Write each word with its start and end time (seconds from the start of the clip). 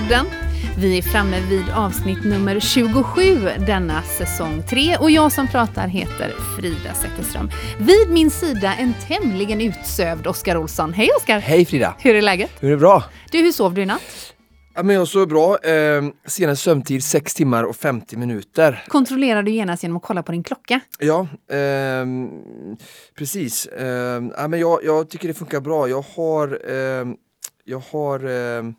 Konditionspodden. 0.00 0.26
Vi 0.78 0.98
är 0.98 1.02
framme 1.02 1.40
vid 1.40 1.64
avsnitt 1.74 2.24
nummer 2.24 2.60
27 2.60 3.22
denna 3.66 4.02
säsong 4.02 4.62
3 4.68 4.96
och 4.96 5.10
jag 5.10 5.32
som 5.32 5.48
pratar 5.48 5.88
heter 5.88 6.32
Frida 6.58 6.94
Zetterström. 6.94 7.50
Vid 7.78 8.10
min 8.10 8.30
sida 8.30 8.74
en 8.74 8.94
tämligen 9.08 9.60
utsövd 9.60 10.26
Oskar 10.26 10.56
Olsson. 10.56 10.92
Hej 10.92 11.08
Oskar! 11.16 11.38
Hej 11.38 11.64
Frida! 11.64 11.94
Hur 11.98 12.14
är 12.14 12.22
läget? 12.22 12.50
Hur 12.60 12.68
är 12.68 12.72
det 12.72 12.78
bra? 12.78 13.04
Du, 13.30 13.38
hur 13.38 13.52
sov 13.52 13.74
du 13.74 13.82
i 13.82 13.86
natt? 13.86 14.34
Ja, 14.74 14.82
men 14.82 14.96
jag 14.96 15.08
sov 15.08 15.28
bra. 15.28 15.58
Eh, 15.58 16.02
senaste 16.26 16.64
sömntid 16.64 17.04
6 17.04 17.34
timmar 17.34 17.64
och 17.64 17.76
50 17.76 18.16
minuter. 18.16 18.84
Kontrollerar 18.88 19.42
du 19.42 19.50
genast 19.52 19.82
genom 19.82 19.96
att 19.96 20.02
kolla 20.02 20.22
på 20.22 20.32
din 20.32 20.42
klocka? 20.42 20.80
Ja, 20.98 21.26
ehm, 21.52 22.28
precis. 23.18 23.66
Ehm, 23.66 24.32
ja, 24.36 24.48
men 24.48 24.60
jag, 24.60 24.84
jag 24.84 25.10
tycker 25.10 25.28
det 25.28 25.34
funkar 25.34 25.60
bra. 25.60 25.88
Jag 25.88 26.04
har, 26.16 26.70
ehm, 26.70 27.14
jag 27.64 27.82
har 27.92 28.24
ehm, 28.24 28.74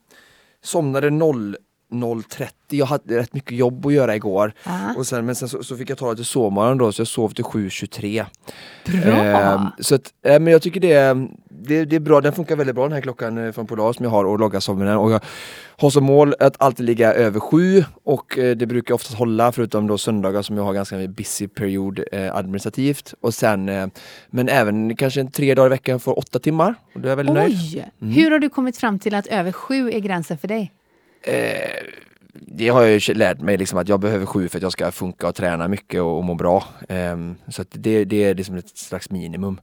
somnade 0.63 1.09
0 1.09 1.55
0.30. 1.91 2.49
Jag 2.69 2.85
hade 2.85 3.17
rätt 3.17 3.33
mycket 3.33 3.57
jobb 3.57 3.85
att 3.85 3.93
göra 3.93 4.15
igår. 4.15 4.53
Och 4.97 5.07
sen, 5.07 5.25
men 5.25 5.35
sen 5.35 5.49
så, 5.49 5.63
så 5.63 5.77
fick 5.77 5.89
jag 5.89 5.97
ta 5.97 6.11
lite 6.11 6.23
sovmorgon 6.23 6.77
då, 6.77 6.91
så 6.91 7.01
jag 7.01 7.07
sov 7.07 7.29
till 7.29 7.43
7.23. 7.43 8.25
Bra! 9.03 9.13
Ehm, 9.13 9.61
så 9.79 9.95
att, 9.95 10.13
eh, 10.25 10.39
men 10.39 10.53
jag 10.53 10.61
tycker 10.61 10.79
det, 10.79 11.27
det, 11.67 11.85
det 11.85 11.95
är 11.95 11.99
bra, 11.99 12.21
den 12.21 12.33
funkar 12.33 12.55
väldigt 12.55 12.75
bra 12.75 12.83
den 12.83 12.93
här 12.93 13.01
klockan 13.01 13.37
eh, 13.37 13.51
från 13.51 13.67
Polar 13.67 13.93
som 13.93 14.03
jag 14.03 14.11
har 14.11 14.25
och 14.25 14.39
loggar 14.39 14.59
sömnen. 14.59 14.97
Och 14.97 15.11
jag 15.11 15.21
har 15.77 15.89
som 15.89 16.03
mål 16.03 16.35
att 16.39 16.61
alltid 16.61 16.85
ligga 16.85 17.13
över 17.13 17.39
sju 17.39 17.83
och 18.03 18.37
eh, 18.37 18.55
det 18.55 18.65
brukar 18.65 18.91
jag 18.91 18.95
oftast 18.95 19.17
hålla 19.17 19.51
förutom 19.51 19.87
då 19.87 19.97
söndagar 19.97 20.41
som 20.41 20.57
jag 20.57 20.63
har 20.63 20.73
ganska 20.73 20.97
busy 20.97 21.47
period 21.47 22.03
eh, 22.11 22.35
administrativt. 22.35 23.13
Och 23.21 23.33
sen, 23.33 23.69
eh, 23.69 23.87
men 24.29 24.49
även 24.49 24.95
kanske 24.95 25.21
en 25.21 25.31
tre 25.31 25.55
dagar 25.55 25.67
i 25.67 25.69
veckan 25.69 25.99
för 25.99 26.19
åtta 26.19 26.39
timmar. 26.39 26.75
Och 26.93 27.01
då 27.01 27.07
är 27.07 27.11
jag 27.11 27.17
väldigt 27.17 27.35
nöjd. 27.35 27.55
Oj! 27.55 27.91
Mm. 28.01 28.13
Hur 28.13 28.31
har 28.31 28.39
du 28.39 28.49
kommit 28.49 28.77
fram 28.77 28.99
till 28.99 29.15
att 29.15 29.27
över 29.27 29.51
sju 29.51 29.91
är 29.91 29.99
gränsen 29.99 30.37
för 30.37 30.47
dig? 30.47 30.71
Eh, 31.21 31.35
det 32.33 32.67
har 32.69 32.81
jag 32.81 32.97
ju 32.97 33.13
lärt 33.13 33.41
mig 33.41 33.57
liksom 33.57 33.79
att 33.79 33.89
jag 33.89 33.99
behöver 33.99 34.25
sju 34.25 34.47
för 34.47 34.57
att 34.57 34.63
jag 34.63 34.71
ska 34.71 34.91
funka 34.91 35.27
och 35.27 35.35
träna 35.35 35.67
mycket 35.67 36.01
och, 36.01 36.17
och 36.17 36.23
må 36.23 36.35
bra. 36.35 36.63
Ehm, 36.89 37.35
så 37.47 37.63
det, 37.71 38.05
det 38.05 38.23
är 38.23 38.35
liksom 38.35 38.55
ett 38.55 38.77
slags 38.77 39.09
minimum. 39.09 39.59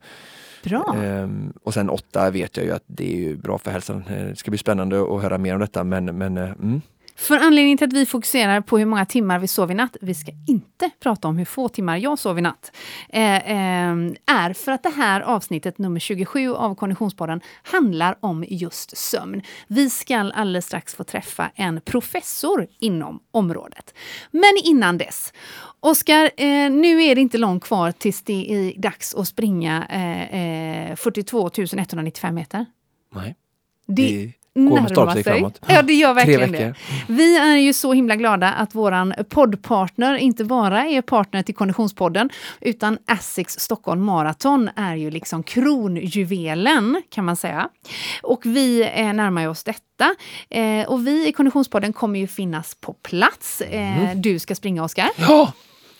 Bra! 0.63 0.95
Ehm, 0.97 1.53
och 1.63 1.75
sen 1.75 1.91
åtta 1.91 2.31
vet 2.31 2.57
jag 2.57 2.67
ju 2.67 2.73
att 2.73 2.85
det 2.87 3.29
är 3.29 3.37
bra 3.37 3.59
för 3.59 3.71
hälsan. 3.71 4.05
Eh, 4.09 4.25
Det 4.25 4.37
ska 4.37 4.51
bli 4.51 4.59
spännande 4.59 5.17
att 5.17 5.23
höra 5.23 5.39
mer 5.39 5.55
om 5.55 5.61
detta 5.61 5.85
men, 5.85 6.05
men 6.05 6.37
eh, 6.37 6.51
mm. 6.51 6.81
För 7.19 7.37
anledningen 7.39 7.79
till 7.79 7.87
att 7.87 7.93
vi 7.93 8.07
fokuserar 8.07 8.61
på 8.61 8.79
hur 8.79 8.87
många 8.87 9.07
timmar 9.07 9.39
vi 9.39 9.49
sov 9.49 9.71
i 9.71 9.75
natt, 9.75 9.97
vi 10.01 10.15
ska 10.15 10.33
inte 10.47 10.91
prata 11.01 11.29
om 11.29 11.37
hur 11.39 11.45
få 11.45 11.69
timmar 11.69 11.97
jag 11.97 12.19
sov 12.19 12.39
i 12.39 12.41
natt, 12.41 12.73
eh, 13.09 13.37
eh, 13.37 13.97
är 14.27 14.53
för 14.53 14.73
att 14.73 14.83
det 14.83 14.93
här 14.97 15.21
avsnittet 15.21 15.79
nummer 15.79 16.01
27 16.01 16.55
av 16.55 16.75
Konditionspodden 16.75 17.41
handlar 17.63 18.17
om 18.21 18.45
just 18.49 18.97
sömn. 18.97 19.43
Vi 19.67 19.91
ska 19.91 20.17
alldeles 20.17 20.67
strax 20.67 20.95
få 20.95 21.05
träffa 21.05 21.51
en 21.55 21.81
professor 21.81 22.67
inom 22.79 23.21
området. 23.31 23.95
Men 24.31 24.53
innan 24.65 24.99
dess, 24.99 25.33
Oskar, 25.81 26.31
eh, 26.37 26.71
nu 26.71 27.03
är 27.03 27.15
det 27.15 27.21
inte 27.21 27.39
långt 27.39 27.65
kvar 27.65 27.93
tills 27.93 28.23
det 28.23 28.53
är 28.53 28.81
dags 28.81 29.15
att 29.15 29.29
springa 29.29 29.87
eh, 29.91 30.91
eh, 30.91 30.97
42 30.97 31.51
195 31.57 32.35
meter. 32.35 32.67
nej. 33.15 33.35
Det 33.91 34.33
Det 34.55 34.61
går 34.65 34.81
med 34.81 34.91
stormsteg 34.91 35.25
framåt. 35.25 35.61
Ja, 35.69 35.83
det 35.83 35.95
gör 35.95 36.15
verkligen 36.15 36.53
det. 36.53 36.75
Vi 37.09 37.37
är 37.37 37.57
ju 37.57 37.73
så 37.73 37.93
himla 37.93 38.17
glada 38.17 38.53
att 38.53 38.75
våran 38.75 39.15
poddpartner 39.29 40.15
inte 40.17 40.45
bara 40.45 40.87
är 40.87 41.03
partner 41.03 41.43
till 41.43 41.55
Konditionspodden, 41.55 42.31
utan 42.61 42.99
Asics 43.07 43.59
Stockholm 43.61 44.05
Marathon 44.05 44.71
är 44.77 44.97
ju 44.97 45.11
liksom 45.11 45.43
kronjuvelen, 45.43 47.03
kan 47.09 47.25
man 47.25 47.37
säga. 47.37 47.69
Och 48.23 48.41
vi 48.47 48.83
eh, 48.95 49.13
närmar 49.13 49.49
oss 49.49 49.65
detta. 49.65 50.15
Eh, 50.51 50.89
och 50.89 51.07
vi 51.07 51.29
i 51.29 51.33
Konditionspodden 51.33 51.93
kommer 51.93 52.19
ju 52.19 52.27
finnas 52.27 52.75
på 52.81 52.93
plats. 52.93 53.61
Eh, 53.61 54.17
Du 54.17 54.39
ska 54.39 54.55
springa, 54.55 54.85
Oskar, 54.85 55.09
Ja! 55.17 55.53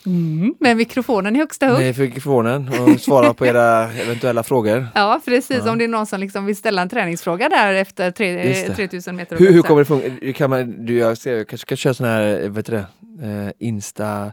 Mm. 0.05 0.55
med 0.59 0.77
mikrofonen 0.77 1.35
i 1.35 1.39
högsta 1.39 1.67
hugg. 1.67 1.79
Nej, 1.79 1.93
för 1.93 2.03
mikrofonen 2.03 2.69
och 2.69 2.99
svara 2.99 3.33
på 3.33 3.45
era 3.45 3.91
eventuella 3.91 4.43
frågor. 4.43 4.87
Ja, 4.95 5.21
precis. 5.25 5.65
Om 5.65 5.77
det 5.77 5.83
är 5.83 5.87
någon 5.87 6.05
som 6.05 6.19
liksom 6.19 6.45
vill 6.45 6.55
ställa 6.55 6.81
en 6.81 6.89
träningsfråga 6.89 7.49
där 7.49 7.73
efter 7.73 8.11
tre, 8.11 8.47
Just 8.47 8.67
det. 8.67 8.75
3000 8.75 9.15
meter. 9.15 9.37
Hur, 9.37 9.51
hur 9.51 9.61
kommer 9.61 9.81
det 9.81 9.85
funka? 9.85 10.33
Kan 10.33 10.49
man, 10.49 10.85
du, 10.85 10.97
jag, 10.97 11.17
ser, 11.17 11.37
jag 11.37 11.47
kanske 11.47 11.67
ska 11.67 11.75
köra 11.75 11.93
sån 11.93 12.05
här, 12.05 12.43
eh, 12.43 12.49
vad 12.49 12.57
heter 12.57 12.73
det, 12.73 12.85
eh, 13.27 13.67
Insta... 13.67 14.31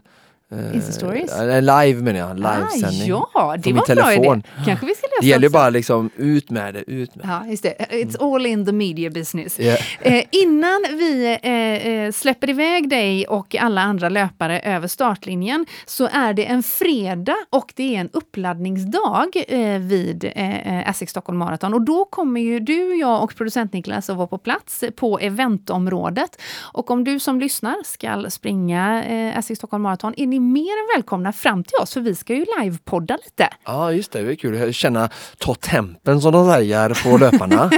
eh, 0.51 0.75
Insta-stories? 0.75 1.41
eh, 1.41 1.61
live 1.61 2.01
menar 2.01 2.19
jag, 2.19 2.35
livesändning. 2.35 3.13
Ah, 3.13 3.27
ja, 3.33 3.55
det 3.57 3.63
Från 3.63 3.75
var 3.75 3.89
en 3.89 3.95
bra 4.21 4.31
idé. 4.33 4.41
Kanske 4.65 4.85
vi 4.85 4.95
ska 4.95 5.07
lösa 5.07 5.21
Det 5.21 5.27
gäller 5.27 5.47
ju 5.47 5.49
bara 5.53 5.69
liksom 5.69 6.09
ut 6.15 6.49
med 6.49 6.73
det, 6.73 6.91
ut 6.91 7.15
med 7.15 7.25
det. 7.25 7.31
Ja, 7.31 7.45
just 7.49 7.63
det. 7.63 7.75
It's 7.89 8.33
all 8.35 8.45
in 8.45 8.65
the 8.65 8.71
media 8.71 9.09
business. 9.09 9.59
Ja. 9.59 9.77
Eh, 10.01 10.23
innan 10.31 10.85
vi 10.89 11.37
eh, 11.43 11.51
eh, 11.87 12.11
släpper 12.11 12.49
iväg 12.49 12.89
dig 12.89 13.27
och 13.27 13.55
alla 13.55 13.81
andra 13.81 14.09
löpare 14.09 14.59
över 14.59 14.87
startlinjen 14.87 15.65
så 15.85 16.07
är 16.11 16.33
det 16.33 16.45
en 16.45 16.63
fredag 16.63 17.35
och 17.49 17.73
det 17.75 17.95
är 17.95 17.99
en 17.99 18.09
uppladdningsdag 18.13 19.43
eh, 19.47 19.79
vid 19.79 20.23
eh, 20.35 20.79
eh, 20.79 20.89
Asics 20.89 21.11
Stockholm 21.11 21.37
Marathon. 21.37 21.73
Och 21.73 21.81
då 21.81 22.05
kommer 22.05 22.41
ju 22.41 22.59
du, 22.59 22.95
jag 22.95 23.23
och 23.23 23.35
producent 23.35 23.73
Niklas 23.73 24.09
att 24.09 24.17
vara 24.17 24.27
på 24.27 24.37
plats 24.37 24.83
på 24.95 25.19
eventområdet. 25.19 26.41
Och 26.73 26.91
om 26.91 27.03
du 27.03 27.19
som 27.19 27.39
lyssnar 27.39 27.75
ska 27.85 28.29
springa 28.29 29.03
eh, 29.03 29.37
Asics 29.37 29.57
Stockholm 29.57 29.83
Marathon 29.83 30.13
är 30.17 30.27
ni 30.39 30.39
mer 30.39 30.71
än 30.71 30.97
välkomna 30.97 31.33
fram 31.33 31.63
till 31.63 31.75
oss 31.81 31.93
för 31.93 32.01
vi 32.01 32.15
ska 32.15 32.33
ju 32.35 32.45
livepodda 32.59 33.17
lite. 33.25 33.49
Ja 33.65 33.91
just 33.91 34.11
det, 34.11 34.21
det 34.21 34.31
är 34.31 34.35
kul. 34.35 34.73
Känna, 34.73 35.09
ta 35.37 35.53
tempen 35.55 36.21
som 36.21 36.31
de 36.33 36.51
säger 36.51 37.03
på 37.11 37.17
löparna. 37.17 37.69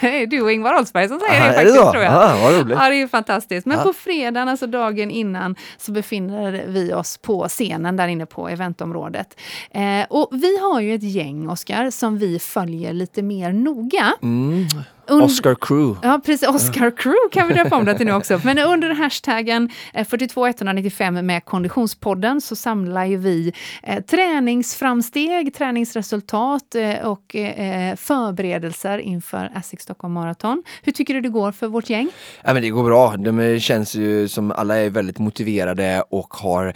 du 0.30 0.40
och 0.42 0.52
Ingvar 0.52 0.78
Oldsberg 0.78 1.08
som 1.08 1.20
säger 1.20 1.40
Aha, 1.40 1.50
det 1.52 1.56
är 1.56 1.64
det 1.64 1.70
faktiskt 1.70 1.76
så? 1.84 1.92
tror 1.92 2.04
jag. 2.04 2.12
Ah, 2.14 2.36
vad 2.42 2.52
roligt. 2.54 2.78
Ja, 2.80 2.88
det 2.88 2.94
är 2.96 2.98
ju 2.98 3.08
fantastiskt. 3.08 3.66
Men 3.66 3.78
Ja. 3.78 3.82
på 3.84 3.92
fredagen, 3.92 4.48
alltså 4.48 4.66
dagen 4.66 5.10
innan, 5.10 5.56
så 5.78 5.92
befinner 5.92 6.64
vi 6.66 6.92
oss 6.92 7.18
på 7.18 7.48
scenen 7.48 7.96
där 7.96 8.08
inne 8.08 8.26
på 8.26 8.48
eventområdet. 8.48 9.40
Eh, 9.70 9.82
och 10.10 10.28
vi 10.32 10.58
har 10.58 10.80
ju 10.80 10.94
ett 10.94 11.02
gäng, 11.02 11.48
Oskar, 11.48 11.90
som 11.90 12.18
vi 12.18 12.38
följer 12.38 12.92
lite 12.92 13.22
mer 13.22 13.52
noga. 13.52 14.12
Mm. 14.22 14.66
Und- 15.08 15.22
Oscar 15.22 15.54
Crew. 15.60 15.96
Ja, 16.02 16.20
precis. 16.24 16.48
Oscar 16.48 16.90
Crew 16.96 17.16
kan 17.32 17.48
vi 17.48 17.54
döpa 17.54 17.76
om 17.76 17.84
det 17.84 17.94
till 17.96 18.06
nu 18.06 18.12
också. 18.12 18.40
Men 18.44 18.58
under 18.58 18.94
hashtaggen 18.94 19.70
eh, 19.94 20.06
42195 20.06 21.26
med 21.26 21.44
Konditionspodden 21.44 22.40
så 22.40 22.56
samlar 22.56 23.04
ju 23.04 23.16
vi 23.16 23.52
eh, 23.82 24.00
träningsframsteg, 24.04 25.54
träningsresultat 25.54 26.74
eh, 26.74 26.98
och 27.06 27.36
eh, 27.36 27.96
förberedelser 27.96 28.98
inför 28.98 29.50
Asics 29.54 29.82
Stockholm 29.82 30.14
Marathon. 30.14 30.62
Hur 30.82 30.92
tycker 30.92 31.14
du 31.14 31.20
det 31.20 31.28
går 31.28 31.52
för 31.52 31.66
vårt 31.66 31.90
gäng? 31.90 32.08
Ja, 32.44 32.52
men 32.54 32.62
det 32.62 32.70
går 32.70 32.84
bra. 32.84 33.16
De 33.16 33.60
känns 33.60 33.94
ju 33.94 34.28
som 34.28 34.50
alla 34.52 34.76
är 34.76 34.90
väldigt 34.90 35.18
motiverade 35.18 36.02
och 36.10 36.34
har 36.34 36.72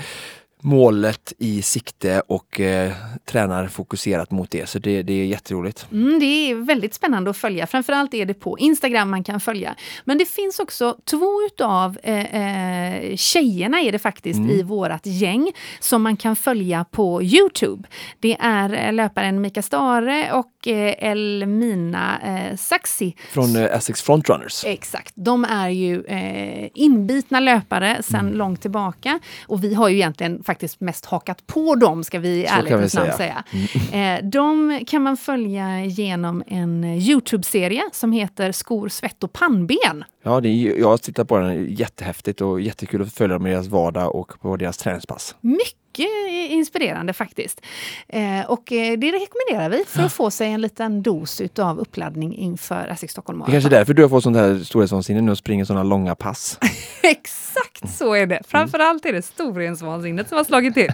målet 0.60 1.32
i 1.38 1.62
sikte 1.62 2.22
och 2.26 2.60
eh, 2.60 2.92
tränar 3.24 3.66
fokuserat 3.68 4.30
mot 4.30 4.50
det. 4.50 4.68
Så 4.68 4.78
det, 4.78 5.02
det 5.02 5.12
är 5.12 5.24
jätteroligt. 5.24 5.86
Mm, 5.92 6.18
det 6.18 6.26
är 6.26 6.54
väldigt 6.54 6.94
spännande 6.94 7.30
att 7.30 7.36
följa. 7.36 7.66
Framförallt 7.66 8.14
är 8.14 8.26
det 8.26 8.34
på 8.34 8.58
Instagram 8.58 9.10
man 9.10 9.24
kan 9.24 9.40
följa. 9.40 9.74
Men 10.04 10.18
det 10.18 10.24
finns 10.24 10.58
också 10.58 10.96
två 11.04 11.42
utav 11.46 11.98
eh, 12.02 12.34
eh, 12.34 13.16
tjejerna 13.16 13.80
är 13.80 13.92
det 13.92 13.98
faktiskt 13.98 14.40
i 14.40 14.62
vårt 14.62 15.06
gäng 15.06 15.52
som 15.80 16.02
man 16.02 16.16
kan 16.16 16.36
följa 16.36 16.84
på 16.90 17.22
Youtube. 17.22 17.88
Det 18.20 18.36
är 18.40 18.86
eh, 18.86 18.92
löparen 18.92 19.40
Mika 19.40 19.62
Stare 19.62 20.32
och 20.32 20.59
Elmina 20.66 22.20
eh, 22.20 22.56
Saxi. 22.56 23.14
Från 23.30 23.56
eh, 23.56 23.62
Essex 23.76 24.02
Frontrunners. 24.02 24.64
Exakt. 24.66 25.12
De 25.16 25.44
är 25.44 25.68
ju 25.68 26.04
eh, 26.04 26.68
inbitna 26.74 27.40
löpare 27.40 28.02
sedan 28.02 28.20
Mm. 28.20 28.34
långt 28.38 28.60
tillbaka. 28.62 29.18
Och 29.46 29.64
vi 29.64 29.74
har 29.74 29.88
ju 29.88 29.94
egentligen 29.96 30.42
faktiskt 30.44 30.80
mest 30.80 31.06
hakat 31.06 31.46
på 31.46 31.74
dem, 31.74 32.04
ska 32.04 32.18
vi 32.18 32.46
Så 32.48 32.54
ärlighetens 32.54 32.94
namn 32.94 33.12
säga. 33.12 33.44
Mm. 33.52 33.66
säga. 33.66 33.80
Eh, 34.20 34.24
de 34.24 34.80
kan 34.86 35.02
man 35.02 35.16
följa 35.16 35.84
genom 35.84 36.42
en 36.46 36.84
Youtube-serie 36.84 37.82
som 37.92 38.12
heter 38.12 38.52
Skor, 38.52 38.88
svett 38.88 39.24
och 39.24 39.32
pannben. 39.32 40.04
Ja, 40.24 40.40
det 40.40 40.48
är, 40.48 40.78
jag 40.78 40.88
har 40.88 40.96
tittat 40.98 41.28
på 41.28 41.38
den, 41.38 41.66
jättehäftigt 41.74 42.40
och 42.40 42.60
jättekul 42.60 43.02
att 43.02 43.12
följa 43.12 43.34
dem 43.38 43.46
i 43.46 43.50
deras 43.50 43.66
vardag 43.66 44.14
och 44.14 44.40
på 44.40 44.56
deras 44.56 44.76
träningspass. 44.78 45.34
Mycket 45.40 45.79
inspirerande 45.98 47.12
faktiskt. 47.12 47.60
Eh, 48.08 48.50
och 48.50 48.72
eh, 48.72 48.98
det 48.98 49.12
rekommenderar 49.12 49.70
vi 49.70 49.84
för 49.84 50.02
att 50.02 50.12
få 50.12 50.30
sig 50.30 50.48
en 50.52 50.60
liten 50.60 51.02
dos 51.02 51.40
utav 51.40 51.78
uppladdning 51.78 52.36
inför 52.36 52.88
Asics 52.88 53.12
Stockholm 53.12 53.38
Det 53.38 53.42
är 53.42 53.46
Marathon. 53.46 53.52
kanske 53.60 53.76
är 53.76 53.78
därför 53.78 53.94
du 53.94 54.02
har 54.02 54.08
fått 54.08 54.22
sånt 54.22 54.36
här 54.36 54.58
storhetsvansinne 54.58 55.20
nu 55.20 55.30
och 55.30 55.38
springer 55.38 55.64
sådana 55.64 55.82
långa 55.82 56.14
pass. 56.14 56.58
Exakt 57.02 57.96
så 57.98 58.14
är 58.14 58.26
det. 58.26 58.40
Framförallt 58.48 59.06
är 59.06 59.12
det 59.12 59.22
storhetsvansinnet 59.22 60.28
som 60.28 60.36
har 60.36 60.44
slagit 60.44 60.74
till. 60.74 60.92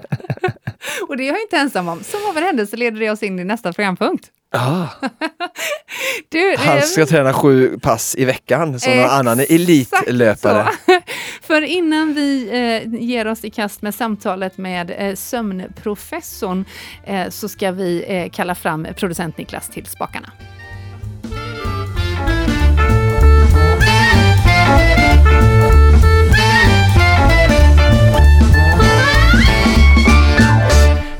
och 1.09 1.17
det 1.17 1.23
är 1.23 1.33
jag 1.33 1.41
inte 1.43 1.57
ensam 1.57 1.89
om. 1.89 2.01
Som 2.03 2.21
av 2.31 2.37
en 2.37 2.43
händelse 2.43 2.77
leder 2.77 3.01
det 3.01 3.11
oss 3.11 3.23
in 3.23 3.39
i 3.39 3.45
nästa 3.45 3.73
programpunkt. 3.73 4.31
Ah. 4.56 4.88
du, 6.29 6.56
han 6.58 6.82
ska 6.82 7.03
är... 7.03 7.06
träna 7.06 7.32
sju 7.32 7.79
pass 7.79 8.14
i 8.19 8.25
veckan 8.25 8.81
som 8.81 8.97
någon 8.97 9.11
annan 9.11 9.41
elitlöpare. 9.41 10.69
För 11.43 11.62
innan 11.62 12.14
vi 12.14 12.49
eh, 12.53 13.00
ger 13.00 13.26
oss 13.26 13.44
i 13.44 13.50
kast 13.50 13.82
med 13.82 13.94
samtalet 13.94 14.58
med 14.58 14.94
eh, 14.99 15.14
sömnprofessorn 15.14 16.64
eh, 17.06 17.29
så 17.29 17.49
ska 17.49 17.70
vi 17.70 18.05
eh, 18.08 18.31
kalla 18.31 18.55
fram 18.55 18.87
producent 18.97 19.38
Niklas 19.38 19.69
till 19.69 19.87
spakarna. 19.87 20.32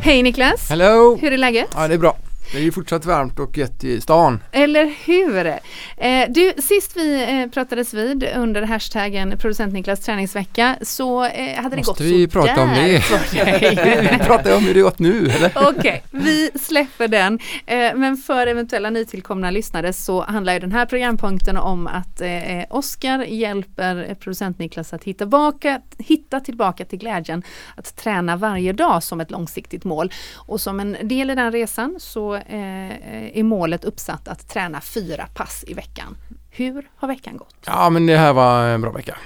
Hej 0.00 0.22
Niklas! 0.22 0.68
Hello! 0.68 1.18
Hur 1.20 1.32
är 1.32 1.38
läget? 1.38 1.68
Ja, 1.74 1.88
det 1.88 1.94
är 1.94 1.98
bra. 1.98 2.16
Det 2.52 2.58
är 2.58 2.62
ju 2.62 2.72
fortsatt 2.72 3.04
varmt 3.04 3.38
och 3.38 3.58
gött 3.58 3.84
i 3.84 4.00
stan. 4.00 4.43
Eller 4.52 4.94
hur? 5.04 5.46
Eh, 5.96 6.28
du, 6.28 6.52
sist 6.58 6.96
vi 6.96 7.40
eh, 7.43 7.50
pratades 7.50 7.94
vid 7.94 8.28
under 8.37 8.62
hashtaggen 8.62 9.38
producent 9.38 9.72
Niklas 9.72 10.00
träningsvecka 10.00 10.76
så 10.82 11.25
eh, 11.25 11.62
hade 11.62 11.76
det 11.76 11.76
Måste 11.76 11.93
gått 11.93 12.00
vi 12.00 12.28
prata 12.28 12.62
om 12.62 12.69
det? 12.69 13.02
Vi 14.12 14.19
pratar 14.19 14.56
om 14.56 14.64
hur 14.64 14.75
det 14.75 14.81
gått 14.81 14.98
nu, 14.98 15.28
eller? 15.31 15.52
Okej, 15.54 16.02
vi 16.10 16.50
släpper 16.54 17.08
den. 17.08 17.38
Eh, 17.66 17.94
men 17.94 18.16
för 18.16 18.46
eventuella 18.46 18.90
nytillkomna 18.90 19.50
lyssnare 19.50 19.92
så 19.92 20.22
handlar 20.22 20.52
ju 20.52 20.58
den 20.58 20.72
här 20.72 20.87
programpunkten 20.87 21.56
om 21.56 21.87
att 21.87 22.20
eh, 22.20 22.31
Oskar 22.70 23.25
hjälper 23.25 24.14
producent 24.20 24.58
Niklas 24.58 24.92
att 24.92 25.04
hitta, 25.04 25.26
baka, 25.26 25.81
hitta 25.99 26.40
tillbaka 26.40 26.84
till 26.84 26.99
glädjen 26.99 27.42
att 27.76 27.96
träna 27.96 28.37
varje 28.37 28.72
dag 28.72 29.02
som 29.02 29.20
ett 29.20 29.31
långsiktigt 29.31 29.84
mål. 29.84 30.12
Och 30.34 30.60
som 30.60 30.81
en 30.81 30.96
del 31.02 31.31
i 31.31 31.34
den 31.34 31.52
resan 31.52 31.96
så 31.99 32.35
är 32.46 33.42
målet 33.42 33.84
uppsatt 33.84 34.28
att 34.28 34.48
träna 34.48 34.80
fyra 34.80 35.26
pass 35.34 35.64
i 35.66 35.74
veckan. 35.74 36.16
Hur 36.50 36.88
har 36.96 37.08
veckan 37.08 37.36
gått? 37.36 37.56
Ja, 37.66 37.90
men 37.90 38.06
det 38.06 38.16
här 38.16 38.32
var 38.32 38.68
en 38.68 38.80
bra 38.80 38.92
vecka. 38.92 39.16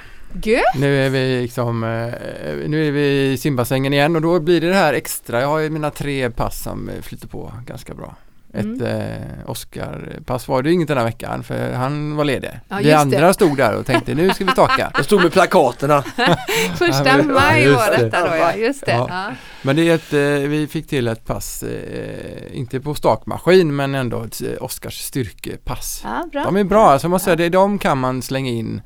Gött! 0.42 0.62
Nu 0.78 1.06
är 1.06 1.10
vi 1.10 1.42
liksom, 1.42 1.84
eh, 1.84 2.68
nu 2.68 2.88
är 2.88 2.92
vi 2.92 3.32
i 3.32 3.36
simbassängen 3.36 3.92
igen 3.92 4.16
och 4.16 4.22
då 4.22 4.40
blir 4.40 4.60
det 4.60 4.68
det 4.68 4.74
här 4.74 4.94
extra. 4.94 5.40
Jag 5.40 5.48
har 5.48 5.58
ju 5.58 5.70
mina 5.70 5.90
tre 5.90 6.30
pass 6.30 6.62
som 6.62 6.88
eh, 6.88 7.00
flyter 7.02 7.28
på 7.28 7.52
ganska 7.66 7.94
bra. 7.94 8.16
Ett 8.55 8.64
Mm. 8.64 8.82
eh, 8.82 9.50
Oscar-pass 9.50 10.49
var 10.49 10.62
det 10.62 10.69
ju 10.69 10.75
inget 10.75 10.88
den 10.88 10.97
här 10.99 11.05
veckan 11.05 11.43
för 11.43 11.73
han 11.73 12.17
var 12.17 12.25
ledig. 12.25 12.50
Ja, 12.69 12.76
vi 12.82 12.93
andra 12.93 13.26
det. 13.26 13.35
stod 13.35 13.56
där 13.56 13.76
och 13.76 13.87
tänkte 13.87 14.14
nu 14.14 14.31
ska 14.35 14.44
vi 14.44 14.52
taka. 14.52 14.91
Jag 14.94 15.05
stod 15.05 15.23
med 15.23 15.32
plakaterna. 15.32 16.02
Första 16.79 17.23
maj 17.23 17.70
var 17.70 17.91
det. 17.91 18.05
detta 18.05 18.29
då 18.29 18.37
ja, 18.37 18.55
just 18.55 18.87
det. 18.87 18.93
Ja. 18.93 19.06
Ja. 19.11 19.32
Men 19.62 19.76
det 19.76 19.88
är 19.88 19.94
ett, 19.94 20.12
eh, 20.12 20.49
vi 20.49 20.67
fick 20.70 20.88
till 20.88 21.08
ett 21.08 21.25
pass, 21.26 21.62
eh, 21.62 22.56
inte 22.58 22.81
på 22.81 22.94
stakmaskin 22.94 23.76
men 23.76 23.94
ändå 23.94 24.23
ett 24.23 24.43
Oscars 24.61 24.99
styrkepass. 25.00 26.00
Ja, 26.05 26.29
bra. 26.32 26.44
De 26.44 26.56
är 26.56 26.64
bra, 26.64 26.91
alltså 26.91 27.19
säga 27.19 27.37
det, 27.37 27.49
de 27.49 27.79
kan 27.79 27.99
man 27.99 28.23
slänga 28.23 28.50
in 28.50 28.82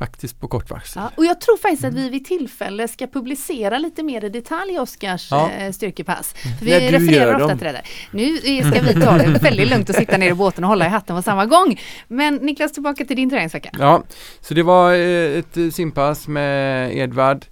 faktiskt 0.00 0.40
på 0.40 0.48
kort 0.48 0.70
varsel. 0.70 1.02
Ja, 1.02 1.10
och 1.16 1.24
jag 1.24 1.40
tror 1.40 1.56
faktiskt 1.56 1.84
att 1.84 1.94
vi 1.94 2.08
vid 2.08 2.24
tillfälle 2.24 2.88
ska 2.88 3.06
publicera 3.06 3.78
lite 3.78 4.02
mer 4.02 4.24
i 4.24 4.28
detalj 4.28 4.78
Oskars 4.78 5.28
Ja. 5.30 5.50
eh, 5.50 5.72
styrkepass. 5.72 6.32
För 6.58 6.64
När 6.66 6.80
vi 6.80 6.86
du 6.90 6.98
refererar 6.98 7.34
ofta 7.34 7.46
dem. 7.48 7.58
till 7.58 7.66
det 7.66 7.72
där. 7.72 7.82
Nu 8.10 8.36
ska 8.62 8.80
vi 8.80 9.00
ta 9.00 9.18
det 9.18 9.26
väldigt 9.42 9.68
lugnt 9.68 9.88
och 9.88 9.94
sitta 9.94 10.16
ner 10.16 10.30
i 10.30 10.34
båten 10.34 10.64
och 10.64 10.70
hålla 10.70 10.86
i 10.86 10.88
hatten 10.88 11.16
på 11.16 11.22
samma 11.22 11.46
gång. 11.46 11.80
Men 12.08 12.34
Niklas, 12.34 12.72
tillbaka 12.72 13.04
till 13.04 13.16
din 13.16 13.30
träningsvecka. 13.30 13.70
Ja, 13.78 14.02
så 14.40 14.54
det 14.54 14.62
var 14.62 14.92
eh, 14.94 15.38
ett 15.38 15.56
eh, 15.56 15.70
simpass 15.70 16.28
med 16.28 16.96
Edvard. 16.96 17.44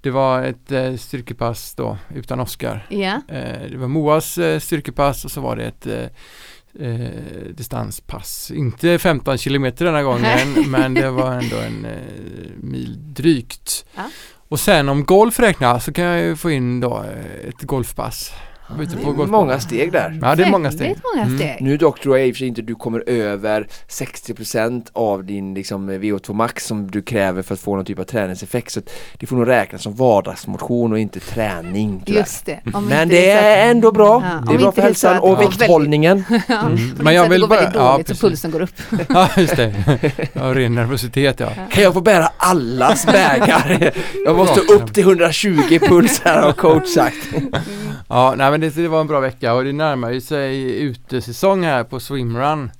Det 0.00 0.10
var 0.10 0.42
ett 0.42 1.00
styrkepass 1.00 1.74
då 1.74 1.98
utan 2.14 2.40
Oskar. 2.40 2.86
Eh, 2.90 3.14
det 3.70 3.76
var 3.76 3.88
Moas 3.88 4.38
styrkepass 4.60 5.24
och 5.24 5.30
så 5.30 5.40
var 5.40 5.56
det 5.56 5.64
ett 5.64 5.86
eh, 6.80 7.54
distanspass. 7.54 8.50
Inte 8.50 8.98
15 8.98 9.38
kilometer 9.38 9.84
denna 9.84 10.02
gången 10.02 10.48
men 10.66 10.94
det 10.94 11.10
var 11.10 11.32
ändå 11.32 11.56
en 11.56 11.84
eh, 11.84 11.92
mil 12.56 13.14
drygt. 13.14 13.84
Ja. 13.94 14.10
Och 14.48 14.60
sen 14.60 14.88
om 14.88 15.04
golf 15.04 15.38
räknas 15.38 15.84
så 15.84 15.92
kan 15.92 16.04
jag 16.04 16.20
ju 16.20 16.36
få 16.36 16.50
in 16.50 16.80
då 16.80 17.02
eh, 17.02 17.48
ett 17.48 17.62
golfpass. 17.62 18.32
Det 18.68 18.74
på 18.74 18.82
är 18.82 18.86
golfbanan. 19.04 19.30
många 19.30 19.60
steg 19.60 19.92
där. 19.92 20.18
Ja, 20.22 20.34
det 20.34 20.42
är 20.44 20.50
många 20.50 20.70
steg. 20.72 20.94
Många 21.14 21.26
Mm. 21.26 21.38
steg. 21.38 21.56
Nu 21.60 21.76
dock 21.76 22.00
tror 22.00 22.18
jag 22.18 22.28
i 22.28 22.30
och 22.30 22.34
för 22.34 22.38
sig 22.38 22.48
inte 22.48 22.62
du 22.62 22.74
kommer 22.74 23.04
över 23.06 23.66
60% 23.88 24.90
av 24.92 25.24
din 25.24 25.54
liksom, 25.54 25.90
VO2 25.90 26.32
max 26.32 26.66
som 26.66 26.90
du 26.90 27.02
kräver 27.02 27.42
för 27.42 27.54
att 27.54 27.60
få 27.60 27.76
någon 27.76 27.84
typ 27.84 27.98
av 27.98 28.04
träningseffekt. 28.04 28.72
Så 28.72 28.80
det 29.18 29.26
får 29.26 29.36
nog 29.36 29.48
räknas 29.48 29.82
som 29.82 29.94
vardagsmotion 29.94 30.92
och 30.92 30.98
inte 30.98 31.20
träning. 31.20 32.02
tyvärr. 32.06 32.20
Just 32.20 32.46
det. 32.46 32.60
Om 32.74 32.84
Men 32.86 33.08
det 33.08 33.14
så 33.32 33.38
att- 33.38 33.44
är 33.44 33.70
ändå 33.70 33.92
bra. 33.92 34.22
Ja, 34.24 34.42
det 34.48 34.54
är 34.54 34.58
bra 34.58 34.66
inte 34.68 34.74
för 34.74 34.94
så 34.94 35.08
hälsan 35.08 35.18
och 35.18 35.42
vikthållningen. 35.42 36.24
Ja, 36.48 36.60
Mm. 36.60 36.74
men 36.74 37.04
Men 37.04 37.14
jag 37.14 37.28
vill 37.28 37.40
det 37.40 37.46
går 37.46 37.54
väldigt 37.56 37.74
bara- 37.74 37.84
ja, 37.84 37.92
dåligt 37.92 38.06
så 38.08 38.10
precis. 38.12 38.20
pulsen 38.20 38.50
går 38.50 38.60
upp. 38.62 38.70
Ja, 39.08 39.28
just 39.36 39.56
det. 39.56 39.74
Ja, 40.32 40.42
ren 40.54 40.74
nervositet 40.74 41.40
ja. 41.40 41.48
Kan 41.70 41.82
jag 41.82 41.94
få 41.94 42.00
bära 42.00 42.28
allas 42.36 43.06
bägar? 43.06 43.92
Jag 44.26 44.36
måste 44.36 44.60
upp 44.60 44.94
till 44.94 45.02
120 45.02 45.78
puls 45.88 46.20
här 46.24 46.42
har 46.42 46.52
coach 46.52 46.88
sagt. 46.88 47.16
Ja, 48.08 48.34
nej 48.36 48.50
men 48.50 48.60
det, 48.60 48.70
det 48.76 48.88
var 48.88 49.00
en 49.00 49.06
bra 49.06 49.20
vecka 49.20 49.54
och 49.54 49.64
det 49.64 49.72
närmar 49.72 50.10
ju 50.10 50.20
sig 50.20 50.80
utesäsong 50.80 51.64
här 51.64 51.84
på 51.84 52.00
swimrun. 52.00 52.70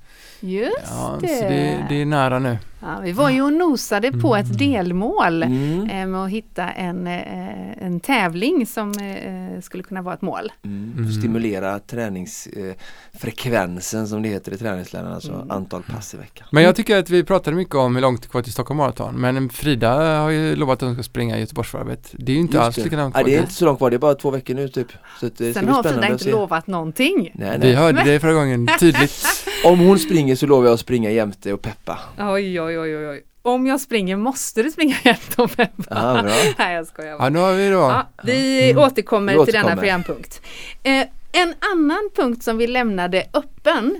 Just 0.40 0.76
Ja, 0.90 1.18
det. 1.20 1.28
så 1.28 1.42
det, 1.44 1.86
det 1.88 2.00
är 2.00 2.06
nära 2.06 2.38
nu. 2.38 2.58
Ja, 2.86 3.00
vi 3.04 3.12
var 3.12 3.30
ju 3.30 3.42
och 3.42 3.52
nosade 3.52 4.12
på 4.12 4.36
ett 4.36 4.58
delmål 4.58 5.42
Mm. 5.42 5.90
eh, 5.90 6.06
med 6.06 6.24
att 6.24 6.30
hitta 6.30 6.70
en, 6.70 7.06
eh, 7.06 7.84
en 7.86 8.00
tävling 8.00 8.66
som 8.66 8.90
eh, 8.92 9.60
skulle 9.60 9.82
kunna 9.82 10.02
vara 10.02 10.14
ett 10.14 10.22
mål. 10.22 10.52
Mm. 10.64 10.92
Mm. 10.98 11.12
Stimulera 11.12 11.78
träningsfrekvensen 11.78 14.08
som 14.08 14.22
det 14.22 14.28
heter 14.28 14.54
i 14.54 14.58
träningsläran, 14.58 15.12
alltså 15.12 15.32
Mm. 15.32 15.50
antal 15.50 15.82
pass 15.82 16.14
i 16.14 16.16
veckan. 16.16 16.46
Men 16.52 16.62
jag 16.62 16.76
tycker 16.76 16.96
att 16.98 17.10
vi 17.10 17.24
pratade 17.24 17.56
mycket 17.56 17.74
om 17.74 17.94
hur 17.94 18.02
långt 18.02 18.22
det 18.22 18.26
är 18.26 18.30
kvar 18.30 18.42
till 18.42 18.52
Stockholm 18.52 18.78
Marathon. 18.78 19.14
Men 19.14 19.48
Frida 19.48 20.18
har 20.20 20.30
ju 20.30 20.56
lovat 20.56 20.82
att 20.82 20.86
hon 20.86 20.94
ska 20.94 21.02
springa 21.02 21.38
Göteborgsvarvet. 21.38 22.14
Det 22.18 22.32
är 22.32 22.36
ju 22.36 22.40
inte 22.40 22.56
Just 22.56 22.64
alls 22.66 22.76
det. 22.76 22.84
lika 22.84 22.96
långt 22.96 23.14
Nej, 23.14 23.22
kvar. 23.24 23.30
det 23.30 23.36
är 23.36 23.40
inte 23.40 23.52
så 23.54 23.64
långt 23.64 23.78
kvar, 23.78 23.90
det 23.90 23.96
är 23.96 23.98
bara 23.98 24.14
två 24.14 24.30
veckor 24.30 24.54
nu 24.54 24.68
typ. 24.68 24.88
Så 25.20 25.28
det 25.36 25.54
Sen 25.54 25.68
har 25.68 25.82
Frida 25.82 26.08
inte 26.08 26.30
lovat 26.30 26.66
någonting. 26.66 27.30
Nej, 27.34 27.50
Vi 27.52 27.58
nej. 27.66 27.74
hörde 27.74 28.02
det 28.04 28.20
förra 28.20 28.32
gången 28.34 28.68
tydligt. 28.80 29.24
Om 29.64 29.78
hon 29.78 29.98
springer 29.98 30.36
så 30.36 30.46
lovar 30.46 30.64
jag 30.66 30.74
att 30.74 30.80
springa 30.80 31.10
jämte 31.10 31.52
och 31.52 31.62
peppa. 31.62 31.98
Oj, 32.18 32.60
oj, 32.60 32.73
oj, 32.78 32.96
oj, 32.96 33.08
oj. 33.08 33.24
Om 33.42 33.66
jag 33.66 33.80
springer 33.80 34.16
måste 34.16 34.62
du 34.62 34.70
springa 34.70 34.94
helt 34.94 35.38
och 35.38 35.56
peppa. 35.56 35.84
Ja, 35.90 36.22
bra. 36.22 36.32
Nej, 36.58 36.74
jag 36.74 36.86
skojar 36.86 37.18
bara. 37.18 37.24
Ja, 37.24 37.28
nu 37.28 37.38
har 37.38 37.52
vi 37.52 37.68
då. 37.68 37.76
Ja, 37.76 38.08
vi 38.22 38.74
återkommer 38.76 39.38
Vi 39.38 39.44
till 39.44 39.54
denna 39.54 39.76
programpunkt. 39.76 40.42
Eh, 40.82 41.06
en 41.32 41.54
annan 41.72 42.10
punkt 42.16 42.42
som 42.42 42.58
vi 42.58 42.66
lämnade 42.66 43.26
öppen 43.32 43.53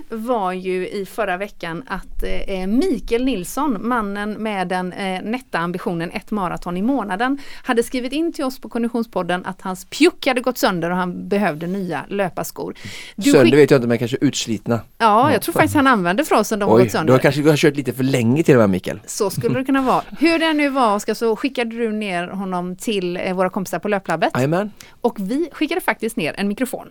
var 0.09 0.51
ju 0.51 0.87
i 0.89 1.05
förra 1.05 1.37
veckan 1.37 1.83
att 1.87 2.23
eh, 2.47 2.67
Mikael 2.67 3.25
Nilsson, 3.25 3.77
mannen 3.87 4.31
med 4.33 4.67
den 4.67 4.93
eh, 4.93 5.21
nätta 5.21 5.59
ambitionen 5.59 6.11
ett 6.11 6.31
maraton 6.31 6.77
i 6.77 6.81
månaden, 6.81 7.37
hade 7.63 7.83
skrivit 7.83 8.13
in 8.13 8.33
till 8.33 8.45
oss 8.45 8.59
på 8.59 8.69
Konditionspodden 8.69 9.45
att 9.45 9.61
hans 9.61 9.85
pjuck 9.85 10.27
hade 10.27 10.41
gått 10.41 10.57
sönder 10.57 10.89
och 10.89 10.97
han 10.97 11.29
behövde 11.29 11.67
nya 11.67 12.05
löparskor. 12.09 12.73
Du 13.15 13.31
Sönder 13.31 13.57
vet 13.57 13.71
jag 13.71 13.77
inte 13.77 13.87
men 13.87 13.97
kanske 13.97 14.17
utslitna. 14.21 14.79
Ja, 14.97 15.31
jag 15.31 15.41
tror 15.41 15.53
faktiskt 15.53 15.75
han 15.75 15.87
använder 15.87 16.23
frasen 16.23 16.59
de 16.59 16.69
Oj, 16.69 16.83
gått 16.83 16.91
sönder. 16.91 17.13
har 17.13 17.19
kanske 17.19 17.41
du 17.41 17.49
har 17.49 17.57
kört 17.57 17.75
lite 17.75 17.93
för 17.93 18.03
länge 18.03 18.43
till 18.43 18.55
och 18.55 18.59
med 18.59 18.69
Mikael. 18.69 18.99
Så 19.05 19.29
skulle 19.29 19.59
det 19.59 19.65
kunna 19.65 19.81
vara. 19.81 20.03
Hur 20.19 20.39
det 20.39 20.53
nu 20.53 20.69
var 20.69 20.95
Oskar 20.95 21.13
så 21.13 21.35
skickade 21.35 21.75
du 21.75 21.91
ner 21.91 22.27
honom 22.27 22.75
till 22.75 23.17
eh, 23.17 23.33
våra 23.33 23.49
kompisar 23.49 23.79
på 23.79 23.87
Löplabbet 23.87 24.31
Jajamän. 24.35 24.71
och 25.01 25.15
vi 25.19 25.49
skickade 25.51 25.81
faktiskt 25.81 26.17
ner 26.17 26.33
en 26.37 26.47
mikrofon. 26.47 26.87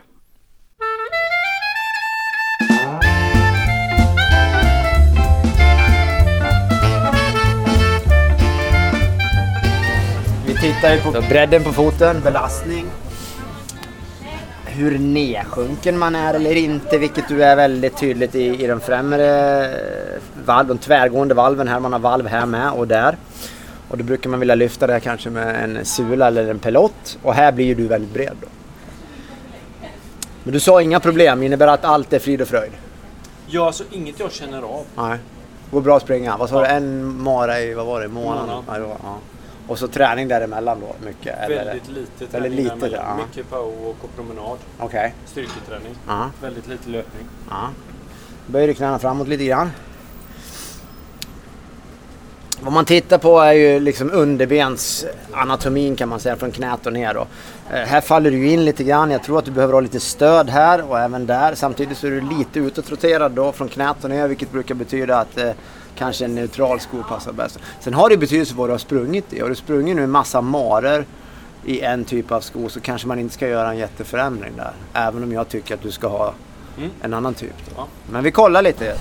Tittar 10.64 10.94
ju 10.94 11.00
på 11.00 11.10
bredden 11.10 11.64
på 11.64 11.72
foten, 11.72 12.20
belastning. 12.20 12.86
Hur 14.64 14.98
nedsjunken 14.98 15.98
man 15.98 16.14
är 16.14 16.34
eller 16.34 16.56
inte, 16.56 16.98
vilket 16.98 17.28
du 17.28 17.44
är 17.44 17.56
väldigt 17.56 17.96
tydligt 17.96 18.34
i, 18.34 18.64
i 18.64 18.66
de 18.66 18.80
främre 18.80 19.64
eh, 19.64 20.20
valv, 20.46 20.68
de 20.68 20.78
tvärgående 20.78 21.34
valven 21.34 21.68
här. 21.68 21.80
Man 21.80 21.92
har 21.92 22.00
valv 22.00 22.26
här 22.26 22.46
med 22.46 22.72
och 22.72 22.88
där. 22.88 23.16
Och 23.88 23.98
då 23.98 24.04
brukar 24.04 24.30
man 24.30 24.40
vilja 24.40 24.54
lyfta 24.54 24.86
det 24.86 24.92
här 24.92 25.00
kanske 25.00 25.30
med 25.30 25.64
en 25.64 25.84
sula 25.84 26.26
eller 26.26 26.50
en 26.50 26.58
pelott. 26.58 27.18
Och 27.22 27.34
här 27.34 27.52
blir 27.52 27.66
ju 27.66 27.74
du 27.74 27.86
väldigt 27.86 28.12
bred 28.14 28.36
då. 28.40 28.48
Men 30.44 30.52
du 30.52 30.60
sa 30.60 30.82
inga 30.82 31.00
problem, 31.00 31.42
innebär 31.42 31.66
att 31.66 31.84
allt 31.84 32.12
är 32.12 32.18
frid 32.18 32.42
och 32.42 32.48
fröjd? 32.48 32.72
Ja, 33.46 33.66
alltså 33.66 33.84
inget 33.90 34.20
jag 34.20 34.32
känner 34.32 34.62
av. 34.62 34.84
Nej. 34.96 35.18
Går 35.70 35.80
bra 35.80 35.96
att 35.96 36.02
springa. 36.02 36.36
Vad 36.36 36.48
sa 36.48 36.60
du? 36.60 36.66
En 36.66 37.16
mara 37.22 37.60
i, 37.60 37.74
vad 37.74 37.86
var 37.86 38.00
det, 38.00 38.08
månaden? 38.08 38.46
Månad. 38.46 38.64
Ja, 38.68 38.74
det 38.74 38.80
var, 38.80 38.96
ja. 39.02 39.18
Och 39.68 39.78
så 39.78 39.88
träning 39.88 40.28
däremellan 40.28 40.80
då, 40.80 41.06
mycket? 41.06 41.38
Eller? 41.38 41.64
Väldigt 41.64 41.88
lite 41.88 42.10
Väldigt 42.18 42.30
träning 42.32 42.50
lite, 42.56 42.74
däremellan. 42.74 43.18
ja. 43.18 43.26
Mycket 43.26 43.50
power 43.50 43.88
och 43.88 44.16
promenad. 44.16 44.58
Okej. 44.78 45.14
Styrketräning. 45.26 45.94
Ja. 46.08 46.30
Väldigt 46.42 46.66
lite 46.68 46.90
löpning. 46.90 47.26
Ja. 47.50 47.68
Böjer 48.46 48.68
du 48.68 48.74
knäna 48.74 48.98
framåt 48.98 49.28
lite 49.28 49.44
grann. 49.44 49.70
Vad 52.60 52.72
man 52.72 52.84
tittar 52.84 53.18
på 53.18 53.38
är 53.40 53.52
ju 53.52 53.80
liksom 53.80 54.10
underbensanatomin 54.12 55.96
kan 55.96 56.08
man 56.08 56.20
säga 56.20 56.36
från 56.36 56.50
knät 56.52 56.86
och 56.86 56.92
ner. 56.92 57.14
Då. 57.14 57.26
Eh, 57.72 57.80
här 57.86 58.00
faller 58.00 58.30
du 58.30 58.46
in 58.48 58.64
lite 58.64 58.84
grann. 58.84 59.10
Jag 59.10 59.22
tror 59.22 59.38
att 59.38 59.44
du 59.44 59.50
behöver 59.50 59.72
ha 59.74 59.80
lite 59.80 60.00
stöd 60.00 60.50
här 60.50 60.90
och 60.90 60.98
även 61.00 61.26
där. 61.26 61.54
Samtidigt 61.54 61.98
så 61.98 62.06
är 62.06 62.10
du 62.10 62.20
lite 62.20 62.58
utåtroterad 62.58 63.32
då 63.32 63.52
från 63.52 63.68
knät 63.68 64.04
och 64.04 64.10
ner 64.10 64.28
vilket 64.28 64.52
brukar 64.52 64.74
betyda 64.74 65.18
att 65.18 65.38
eh, 65.38 65.50
kanske 65.98 66.24
en 66.24 66.34
neutral 66.34 66.80
sko 66.80 67.02
passar 67.08 67.32
bäst. 67.32 67.58
Sen 67.80 67.94
har 67.94 68.08
det 68.08 68.16
betydelse 68.16 68.54
vad 68.54 68.68
du 68.68 68.72
har 68.72 68.78
sprungit 68.78 69.32
i. 69.32 69.40
Har 69.40 69.48
du 69.48 69.54
sprungit 69.54 69.96
nu 69.96 70.04
en 70.04 70.10
massa 70.10 70.40
marer 70.40 71.04
i 71.64 71.80
en 71.80 72.04
typ 72.04 72.32
av 72.32 72.40
sko 72.40 72.68
så 72.68 72.80
kanske 72.80 73.08
man 73.08 73.18
inte 73.18 73.34
ska 73.34 73.48
göra 73.48 73.70
en 73.70 73.76
jätteförändring 73.78 74.52
där. 74.56 74.72
Även 74.94 75.22
om 75.22 75.32
jag 75.32 75.48
tycker 75.48 75.74
att 75.74 75.82
du 75.82 75.90
ska 75.90 76.08
ha 76.08 76.32
Mm. 76.78 76.90
en 77.02 77.14
annan 77.14 77.34
typ. 77.34 77.52
Ja. 77.76 77.86
Men 78.10 78.24
vi 78.24 78.30
kollar 78.30 78.62
lite. 78.62 78.94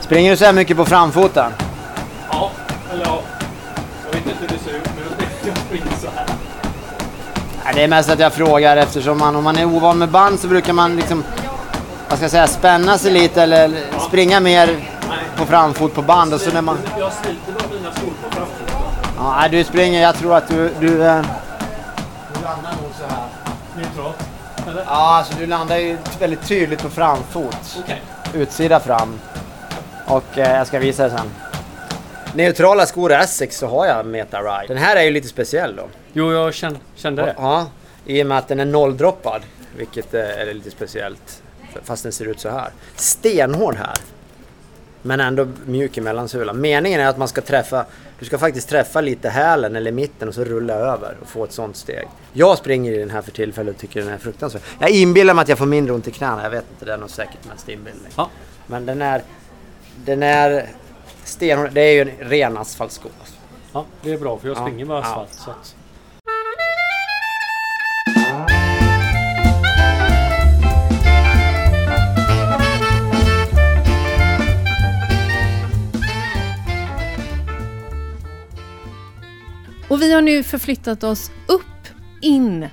Springer 0.00 0.30
du 0.30 0.36
så 0.36 0.44
här 0.44 0.52
mycket 0.52 0.76
på 0.76 0.84
framfoten? 0.84 1.52
Ja, 2.30 2.50
eller 2.92 3.04
ja. 3.04 3.20
Jag 4.04 4.12
vet 4.18 4.26
inte 4.26 4.38
hur 4.40 4.48
det 4.48 4.64
ser 4.64 4.70
ut, 4.76 4.84
men 4.96 5.26
jag 5.46 5.56
springer 5.58 5.86
så 6.00 6.06
här. 6.16 6.26
Nej, 7.64 7.74
Det 7.74 7.82
är 7.84 7.88
mest 7.88 8.10
att 8.10 8.18
jag 8.18 8.32
frågar 8.32 8.76
eftersom 8.76 9.18
man, 9.18 9.36
om 9.36 9.44
man 9.44 9.56
är 9.56 9.64
ovan 9.64 9.98
med 9.98 10.08
band 10.08 10.40
så 10.40 10.48
brukar 10.48 10.72
man 10.72 10.96
liksom, 10.96 11.24
vad 12.08 12.18
ska 12.18 12.24
jag 12.24 12.30
säga, 12.30 12.46
spänna 12.46 12.98
sig 12.98 13.12
lite 13.12 13.42
eller 13.42 13.70
springa 14.08 14.40
mer 14.40 14.88
på 15.36 15.46
framfot 15.46 15.94
på 15.94 16.02
band 16.02 16.34
och 16.34 16.40
så 16.40 16.50
när 16.52 16.62
man... 16.62 16.78
Jag 16.98 17.12
sliter 17.12 17.52
med 17.68 17.80
mina 17.80 17.92
skor 17.92 18.12
på 18.24 18.36
framfot. 18.36 18.64
Ja, 19.16 19.48
du 19.50 19.64
springer, 19.64 20.02
jag 20.02 20.14
tror 20.14 20.36
att 20.36 20.48
du... 20.48 20.70
Du, 20.80 21.04
eh, 21.04 21.24
du 22.34 22.42
landar 22.42 22.72
nog 22.82 22.90
så 22.98 23.04
här. 23.14 23.24
Neutralt. 23.76 24.16
Eller? 24.68 24.84
Ja, 24.86 25.16
alltså 25.16 25.34
du 25.38 25.46
landar 25.46 25.76
ju 25.76 25.96
väldigt 26.20 26.48
tydligt 26.48 26.82
på 26.82 26.90
framfot. 26.90 27.76
Okej. 27.78 28.02
Utsida 28.34 28.80
fram. 28.80 29.20
Och 30.06 30.38
eh, 30.38 30.56
jag 30.56 30.66
ska 30.66 30.78
visa 30.78 31.04
det 31.04 31.10
sen. 31.10 31.30
Neutrala 32.34 32.86
skor 32.86 33.12
Essex 33.12 33.58
så 33.58 33.66
har 33.66 33.86
jag 33.86 34.06
Meta 34.06 34.40
Ride. 34.40 34.74
Den 34.74 34.76
här 34.76 34.96
är 34.96 35.02
ju 35.02 35.10
lite 35.10 35.28
speciell 35.28 35.76
då. 35.76 35.82
Jo, 36.12 36.32
jag 36.32 36.54
kände, 36.54 36.78
kände 36.96 37.22
det. 37.22 37.34
Ja, 37.38 37.66
i 38.06 38.22
och 38.22 38.26
med 38.26 38.38
att 38.38 38.48
den 38.48 38.60
är 38.60 38.64
nolldroppad. 38.64 39.42
Vilket 39.76 40.14
eh, 40.14 40.20
är 40.20 40.54
lite 40.54 40.70
speciellt. 40.70 41.42
Fast 41.84 42.02
den 42.02 42.12
ser 42.12 42.24
ut 42.24 42.40
så 42.40 42.48
här. 42.48 42.70
Stenhård 42.96 43.74
här. 43.76 43.94
Men 45.02 45.20
ändå 45.20 45.48
mjuk 45.66 45.98
i 45.98 46.00
mellansulan. 46.00 46.60
Meningen 46.60 47.00
är 47.00 47.06
att 47.06 47.18
man 47.18 47.28
ska 47.28 47.40
träffa, 47.40 47.86
du 48.18 48.24
ska 48.24 48.38
faktiskt 48.38 48.68
träffa 48.68 49.00
lite 49.00 49.28
hälen 49.30 49.76
eller 49.76 49.92
mitten 49.92 50.28
och 50.28 50.34
så 50.34 50.44
rulla 50.44 50.74
över 50.74 51.16
och 51.22 51.28
få 51.28 51.44
ett 51.44 51.52
sånt 51.52 51.76
steg. 51.76 52.08
Jag 52.32 52.58
springer 52.58 52.92
i 52.92 52.98
den 52.98 53.10
här 53.10 53.22
för 53.22 53.30
tillfället 53.30 53.74
och 53.74 53.80
tycker 53.80 54.00
den 54.00 54.08
är 54.12 54.18
fruktansvärd. 54.18 54.62
Jag 54.78 54.90
inbillar 54.90 55.34
mig 55.34 55.42
att 55.42 55.48
jag 55.48 55.58
får 55.58 55.66
mindre 55.66 55.94
ont 55.94 56.08
i 56.08 56.10
knäna, 56.10 56.42
jag 56.42 56.50
vet 56.50 56.64
inte, 56.72 56.84
det 56.84 56.92
är 56.92 56.96
nog 56.98 57.10
säkert 57.10 57.44
mest 57.48 57.68
inbillning. 57.68 58.12
Ja. 58.16 58.30
Men 58.66 58.86
den 58.86 59.02
är, 59.02 59.22
den 60.04 60.22
är 60.22 60.68
stenhård, 61.24 61.70
det 61.72 61.80
är 61.80 61.92
ju 61.92 62.00
en 62.00 62.28
ren 62.28 62.56
asfaltsko. 62.58 63.08
Ja, 63.72 63.84
det 64.02 64.12
är 64.12 64.18
bra 64.18 64.38
för 64.38 64.48
jag 64.48 64.56
Ja. 64.56 64.60
springer 64.66 64.84
med 64.84 64.96
Ja. 64.96 65.00
asfalt. 65.00 65.32
Så 65.32 65.50
att... 65.50 65.74
Och 79.94 80.02
vi 80.02 80.12
har 80.12 80.22
nu 80.22 80.42
förflyttat 80.42 81.04
oss 81.04 81.30
upp, 81.46 81.88
in 82.20 82.68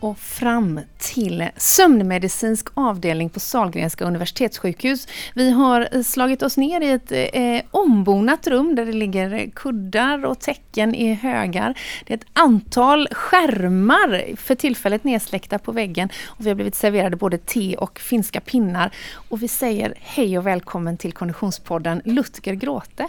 och 0.00 0.18
fram 0.18 0.80
till 0.98 1.48
sömnmedicinsk 1.56 2.66
avdelning 2.74 3.30
på 3.30 3.40
Sahlgrenska 3.40 4.04
universitetssjukhus. 4.04 5.08
Vi 5.34 5.50
har 5.50 6.02
slagit 6.02 6.42
oss 6.42 6.56
ner 6.56 6.80
i 6.80 6.90
ett 6.90 7.12
eh, 7.12 7.70
ombonat 7.70 8.46
rum 8.46 8.74
där 8.74 8.86
det 8.86 8.92
ligger 8.92 9.50
kuddar 9.50 10.24
och 10.24 10.40
täcken 10.40 10.94
i 10.94 11.14
högar. 11.14 11.78
Det 12.06 12.14
är 12.14 12.18
ett 12.18 12.26
antal 12.32 13.08
skärmar 13.10 14.36
för 14.36 14.54
tillfället 14.54 15.04
nedsläckta 15.04 15.58
på 15.58 15.72
väggen 15.72 16.08
och 16.24 16.46
vi 16.46 16.48
har 16.48 16.54
blivit 16.54 16.74
serverade 16.74 17.16
både 17.16 17.38
te 17.38 17.76
och 17.76 17.98
finska 17.98 18.40
pinnar. 18.40 18.90
Och 19.28 19.42
vi 19.42 19.48
säger 19.48 19.94
hej 20.00 20.38
och 20.38 20.46
välkommen 20.46 20.96
till 20.96 21.12
Konditionspodden 21.12 22.02
Lutger 22.04 22.54
Gråte. 22.54 23.08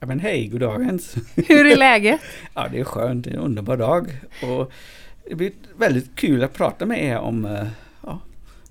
Ja, 0.00 0.06
men 0.06 0.20
hej, 0.20 0.46
god 0.46 0.60
dagens. 0.60 1.14
Hur 1.36 1.66
är 1.66 1.76
läget? 1.76 2.20
Ja, 2.54 2.68
det 2.72 2.80
är 2.80 2.84
skönt, 2.84 3.24
det 3.24 3.30
är 3.30 3.34
en 3.34 3.40
underbar 3.40 3.76
dag. 3.76 4.08
Och 4.42 4.72
det 5.28 5.34
blir 5.34 5.52
väldigt 5.78 6.16
kul 6.16 6.44
att 6.44 6.54
prata 6.54 6.86
med 6.86 7.04
er 7.04 7.18
om 7.18 7.44
eh, 7.44 7.66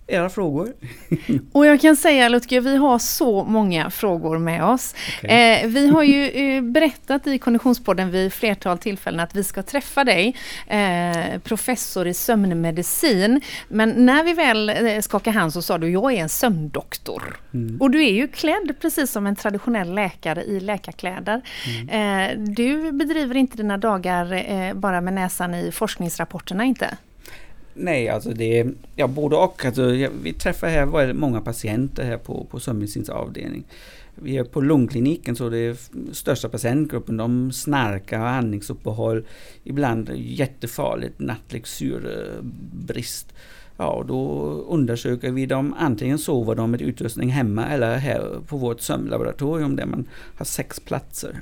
era 0.08 0.30
frågor. 0.30 0.74
Och 1.52 1.66
jag 1.66 1.82
kan 1.82 1.96
säga 1.96 2.30
Lutger, 2.30 2.62
vi 2.62 2.76
har 2.76 3.00
så 3.00 3.44
många 3.44 3.90
frågor 3.90 4.38
med 4.38 4.66
oss. 4.66 4.96
Okej. 5.18 5.62
Eh, 5.62 5.68
vi 5.68 5.88
har 5.88 6.04
ju 6.04 6.30
eh, 6.30 6.62
berättat 6.62 7.28
i 7.28 7.38
Konditionspodden 7.38 8.12
vid 8.12 8.34
flertal 8.34 8.78
tillfällen 8.78 9.20
att 9.20 9.36
vi 9.36 9.44
ska 9.44 9.64
träffa 9.64 10.04
dig, 10.04 10.36
eh, 10.68 11.40
professor 11.40 12.08
i 12.08 12.14
sömnmedicin. 12.14 13.42
Men 13.68 14.06
när 14.06 14.24
vi 14.24 14.34
väl 14.34 14.70
eh, 14.70 15.02
skakade 15.02 15.38
hand 15.38 15.54
så 15.54 15.62
sa 15.62 15.78
du, 15.78 15.90
jag 15.90 16.14
är 16.14 16.18
en 16.18 16.30
sömndoktor. 16.30 17.40
Mm. 17.54 17.82
Och 17.82 17.92
du 17.92 18.06
är 18.06 18.12
ju 18.12 18.28
klädd 18.28 18.76
precis 18.82 19.12
som 19.12 19.28
en 19.28 19.36
traditionell 19.36 19.94
läkare 19.94 20.44
i 20.44 20.60
läkarkläder. 20.60 21.42
Eh, 21.90 22.38
du 22.38 22.92
bedriver 22.92 23.36
inte 23.38 23.58
dina 23.58 23.78
dagar 23.78 24.34
eh, 24.34 24.74
bara 24.74 25.02
med 25.02 25.14
näsan 25.14 25.54
i 25.54 25.72
forskningsrapporterna 25.72 26.64
inte? 26.64 26.98
Nej, 27.74 28.10
alltså 28.10 28.30
det 28.30 28.60
är 28.60 28.74
ja, 28.96 29.08
både 29.08 29.36
och. 29.36 29.66
Alltså, 29.66 29.82
vi 30.24 30.34
träffar 30.34 30.68
här 30.68 30.86
väldigt 30.86 31.18
många 31.18 31.42
patienter 31.42 32.04
här 32.04 32.18
på, 32.18 32.48
på 32.52 32.60
sömnmedicinsk 32.60 33.12
avdelning. 33.12 33.64
Vi 34.16 34.38
är 34.38 34.44
på 34.44 34.62
lungkliniken 34.62 35.36
så 35.36 35.50
det 35.50 35.58
är 35.58 35.78
största 36.14 36.50
patientgruppen. 36.50 37.18
De 37.18 37.52
snarkar, 37.52 38.20
har 38.20 38.28
andningsuppehåll, 38.28 39.26
ibland 39.64 40.12
jättefarligt 40.16 41.20
nattlig 41.20 41.68
syrebrist. 41.68 43.34
Ja, 43.78 43.90
och 43.90 44.06
då 44.06 44.50
undersöker 44.70 45.32
vi 45.32 45.46
dem. 45.46 45.76
Antingen 45.80 46.20
sover 46.20 46.56
de 46.56 46.72
med 46.72 46.82
utrustning 46.82 47.30
hemma 47.30 47.66
eller 47.66 47.98
här 47.98 48.42
på 48.48 48.58
vårt 48.58 48.82
sömnlaboratorium 48.82 49.76
där 49.76 49.86
man 49.86 50.08
har 50.38 50.46
sex 50.46 50.80
platser. 50.80 51.42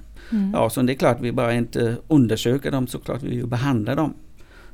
Ja, 0.53 0.69
så 0.69 0.81
det 0.81 0.93
är 0.93 0.97
klart 0.97 1.17
vi 1.21 1.31
bara 1.31 1.53
inte 1.53 1.95
undersöker 2.07 2.71
dem 2.71 2.87
såklart, 2.87 3.23
vi 3.23 3.43
behandlar 3.43 3.95
dem. 3.95 4.13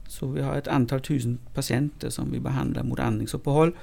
Så 0.08 0.28
vi 0.28 0.42
har 0.42 0.56
ett 0.56 0.68
antal 0.68 1.02
tusen 1.02 1.38
patienter 1.54 2.10
som 2.10 2.32
vi 2.32 2.40
behandlar 2.40 2.84
mot 2.84 3.00
andningsuppehåll. 3.00 3.76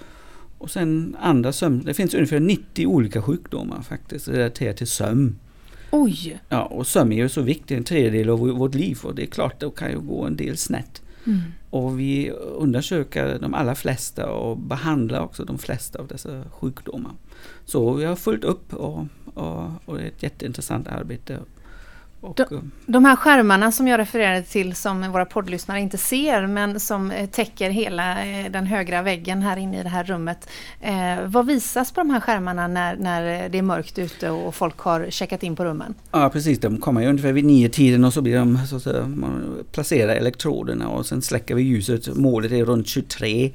Och 0.59 0.71
sen 0.71 1.17
andra 1.21 1.53
sömn... 1.53 1.83
Det 1.85 1.95
finns 1.95 2.15
ungefär 2.15 2.41
90 2.41 2.87
olika 2.87 3.23
sjukdomar 3.23 3.83
faktiskt 3.83 4.29
relaterat 4.29 4.77
till 4.77 4.87
sömn. 4.87 5.39
Oj! 5.91 6.41
Ja, 6.49 6.63
och 6.63 6.87
sömn 6.87 7.13
är 7.13 7.17
ju 7.17 7.29
så 7.29 7.43
viktig, 7.43 7.77
en 7.77 7.85
tredjedel 7.85 8.31
av 8.31 8.39
vårt 8.39 8.75
liv 8.75 8.99
och 9.03 9.15
det 9.15 9.23
är 9.23 9.27
klart 9.27 9.61
det 9.61 9.71
kan 9.77 9.91
ju 9.91 10.01
gå 10.01 10.25
en 10.25 10.37
del 10.37 10.57
snett. 10.57 11.03
Mm. 11.27 11.41
Och 11.71 12.01
vi 12.01 12.31
undersöker 12.31 13.39
de 13.39 13.55
allra 13.55 13.75
flesta 13.75 14.31
och 14.31 14.59
behandlar 14.59 15.21
också 15.21 15.45
de 15.45 15.59
flesta 15.59 15.99
av 15.99 16.07
dessa 16.07 16.45
sjukdomar. 16.51 17.13
Så 17.65 17.93
vi 17.93 18.05
har 18.05 18.17
följt 18.17 18.45
upp 18.45 18.75
och, 18.75 19.07
och, 19.35 19.71
och 19.85 19.97
det 19.97 20.03
är 20.03 20.09
ett 20.09 20.23
jätteintressant 20.23 20.89
arbete. 20.89 21.39
Och, 22.25 22.35
Då- 22.37 22.57
eh, 22.57 22.61
De 22.87 23.05
här 23.05 23.17
skärmarna 23.17 23.73
som 23.73 23.89
jag 23.89 23.99
refererade 23.99 24.43
till 24.43 24.75
som 24.75 25.13
våra 25.13 25.25
poddlyssnare 25.25 25.81
inte 25.81 25.99
ser 25.99 26.47
men 26.47 26.81
som 26.81 27.11
eh, 27.11 27.27
täcker 27.29 27.71
hela 27.71 28.25
eh, 28.25 28.51
den 28.51 28.67
högra 28.67 29.03
väggen 29.03 29.43
här 29.43 29.57
inne 29.57 29.81
i 29.81 29.83
det 29.83 29.89
här 29.89 30.05
rummet. 30.05 30.49
Eh, 30.81 30.95
vad 31.27 31.47
visas 31.47 31.93
på 31.93 32.01
de 32.01 32.11
här 32.11 32.21
skärmarna 32.21 32.67
när, 32.69 32.97
när 32.97 33.49
det 33.49 33.59
är 33.59 33.63
mörkt 33.63 33.99
ute 33.99 34.31
och 34.31 34.55
folk 34.55 34.79
har 34.79 35.07
checkat 35.11 35.43
in 35.43 35.57
på 35.57 35.65
rummen? 35.65 35.95
Ja 36.11 36.31
precis, 36.31 36.59
de 36.59 36.77
kommer 36.77 37.01
ju 37.01 37.09
ungefär 37.09 37.33
vid 37.33 37.45
nio 37.45 37.69
tiden 37.69 38.05
och 38.05 38.13
så 38.13 38.23
blir 38.23 38.37
de 38.39 38.59
så 38.67 38.77
att 38.77 38.83
säga, 38.83 39.07
man 39.07 39.65
placerar 39.73 40.15
elektroderna 40.17 40.89
och 40.89 41.07
sen 41.07 41.23
släcker 41.23 41.55
vi 41.55 41.63
ljuset. 41.63 42.17
Målet 42.17 42.53
är 42.53 42.65
runt 42.65 42.87
23. 42.89 43.51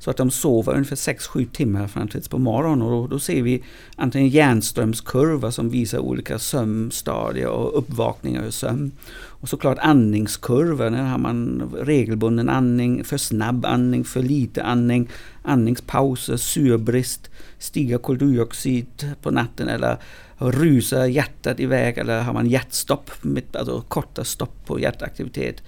Så 0.00 0.10
att 0.10 0.16
de 0.16 0.30
sover 0.30 0.72
ungefär 0.72 0.96
6-7 0.96 1.46
timmar 1.50 1.86
fram 1.86 2.08
tills 2.08 2.28
på 2.28 2.38
morgonen 2.38 2.82
och 2.82 2.90
då, 2.90 3.06
då 3.06 3.18
ser 3.18 3.42
vi 3.42 3.62
antingen 3.96 4.28
hjärnströmskurva 4.28 5.50
som 5.52 5.70
visar 5.70 5.98
olika 5.98 6.38
sömnstadier 6.38 7.48
och 7.48 7.78
uppvakningar 7.78 8.44
ur 8.44 8.50
sömn. 8.50 8.92
Och 9.12 9.48
såklart 9.48 9.78
andningskurvor, 9.78 10.90
när 10.90 11.04
har 11.04 11.18
man 11.18 11.70
regelbunden 11.80 12.48
andning, 12.48 13.04
för 13.04 13.16
snabb 13.16 13.64
andning, 13.64 14.04
för 14.04 14.22
lite 14.22 14.62
andning, 14.62 15.08
andningspauser, 15.42 16.36
syrebrist, 16.36 17.30
stiga 17.58 17.98
koldioxid 17.98 19.14
på 19.22 19.30
natten 19.30 19.68
eller 19.68 19.96
rusar 20.38 21.06
hjärtat 21.06 21.60
iväg 21.60 21.98
eller 21.98 22.22
har 22.22 22.32
man 22.32 22.46
hjärtstopp, 22.46 23.10
alltså 23.52 23.80
korta 23.88 24.24
stopp 24.24 24.66
på 24.66 24.80
hjärtaktivitet 24.80 25.62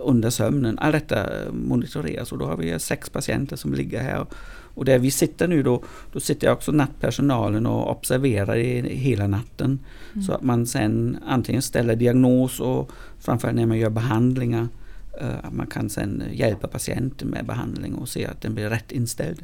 under 0.00 0.30
sömnen. 0.30 0.78
Allt 0.78 0.92
detta 0.92 1.42
eh, 1.42 1.52
monitoreras 1.52 2.32
och 2.32 2.38
då 2.38 2.46
har 2.46 2.56
vi 2.56 2.78
sex 2.78 3.10
patienter 3.10 3.56
som 3.56 3.74
ligger 3.74 4.02
här. 4.02 4.26
Och 4.74 4.84
där 4.84 4.98
vi 4.98 5.10
sitter 5.10 5.48
nu 5.48 5.62
då, 5.62 5.82
då 6.12 6.20
sitter 6.20 6.50
också 6.52 6.72
nattpersonalen 6.72 7.66
och 7.66 7.90
observerar 7.90 8.56
i 8.56 8.96
hela 8.96 9.26
natten. 9.26 9.78
Så 10.26 10.32
att 10.32 10.42
man 10.42 10.66
sen 10.66 11.18
antingen 11.26 11.62
ställer 11.62 11.96
diagnos 11.96 12.60
och 12.60 12.90
framförallt 13.18 13.56
när 13.56 13.66
man 13.66 13.78
gör 13.78 13.90
behandlingar 13.90 14.68
eh, 15.20 15.38
att 15.42 15.52
man 15.52 15.66
kan 15.66 15.90
sen 15.90 16.22
hjälpa 16.32 16.68
patienten 16.68 17.28
med 17.28 17.46
behandling 17.46 17.94
och 17.94 18.08
se 18.08 18.26
att 18.26 18.40
den 18.42 18.54
blir 18.54 18.68
rätt 18.70 18.92
inställd. 18.92 19.42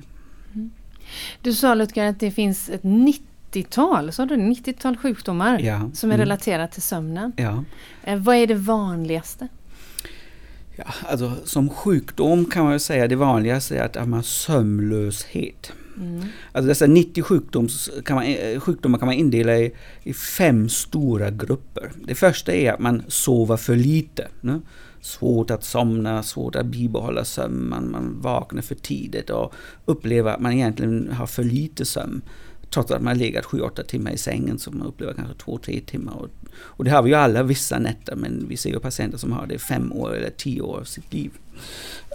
Du 1.43 1.53
sa 1.53 1.75
Lutger 1.75 2.05
att 2.09 2.21
det 2.21 2.31
finns 2.31 2.69
ett 2.71 2.83
90-tal, 2.83 4.13
sa 4.13 4.27
du 4.27 4.35
90-tal 4.37 4.97
sjukdomar 4.97 5.59
Ja. 5.59 5.91
som 5.95 6.11
är 6.11 6.15
Mm. 6.15 6.25
relaterat 6.27 6.73
till 6.73 6.83
sömnen. 6.83 7.33
Ja. 7.37 7.65
Eh, 8.05 8.19
vad 8.19 8.37
är 8.37 8.47
det 8.47 8.55
vanligaste? 8.55 9.49
Ja, 10.77 10.85
alltså 11.09 11.33
som 11.45 11.71
sjukdom 11.71 12.45
kan 12.45 12.65
man 12.65 12.73
ju 12.73 12.79
säga 12.79 13.09
det 13.09 13.17
vanligaste 13.17 13.79
är 13.79 13.85
att 13.85 13.95
man 13.95 14.13
har 14.13 14.23
sömnlöshet. 14.23 15.73
Mm. 15.97 16.23
Alltså 16.53 16.69
dessa 16.69 16.87
90 16.87 17.23
sjukdoms, 17.23 17.91
kan 18.05 18.17
man, 18.17 18.25
eh, 18.25 18.61
sjukdomar 18.61 18.99
kan 18.99 19.07
man 19.07 19.15
indela 19.15 19.57
i, 19.59 19.73
i 20.03 20.15
fem 20.15 20.69
stora 20.69 21.31
grupper. 21.31 21.93
Det 22.07 22.15
första 22.15 22.53
är 22.53 22.73
att 22.73 22.81
man 22.81 23.03
sover 23.09 23.57
för 23.57 23.77
lite. 23.77 24.29
Ne? 24.41 24.61
Svårt 25.01 25.51
att 25.51 25.65
somna, 25.65 26.23
svårt 26.23 26.57
att 26.57 26.67
bibehålla 26.67 27.25
sömn, 27.25 27.69
man, 27.69 27.91
man 27.91 28.21
vaknar 28.21 28.63
för 28.63 28.75
tidigt 28.75 29.31
och 29.31 29.55
upplever 29.85 30.31
att 30.31 30.41
man 30.41 30.53
egentligen 30.53 31.13
har 31.13 31.27
för 31.27 31.45
lite 31.45 31.85
sömn. 31.85 32.23
Trots 32.75 32.91
att 32.91 33.03
man 33.03 33.17
har 33.17 33.25
legat 33.25 33.45
7-8 33.45 33.83
timmar 33.83 34.11
i 34.11 34.19
sängen 34.19 34.59
så 34.59 34.71
man 34.71 34.87
upplever 34.87 35.15
kanske 35.15 35.35
2-3 35.35 35.85
timmar. 35.85 36.13
Och, 36.13 36.29
och 36.57 36.85
det 36.85 36.91
har 36.91 37.03
vi 37.03 37.11
ju 37.11 37.17
alla 37.17 37.43
vissa 37.43 37.79
nätter 37.79 38.17
men 38.17 38.47
vi 38.49 38.57
ser 38.57 38.71
ju 38.71 38.81
patienter 38.81 39.19
som 39.19 39.33
har 39.33 39.47
det 39.47 39.59
fem 39.59 39.93
år 39.93 40.17
eller 40.17 40.31
tio 40.31 40.61
år 40.61 40.81
av 40.81 40.85
sitt 40.85 41.13
liv. 41.13 41.31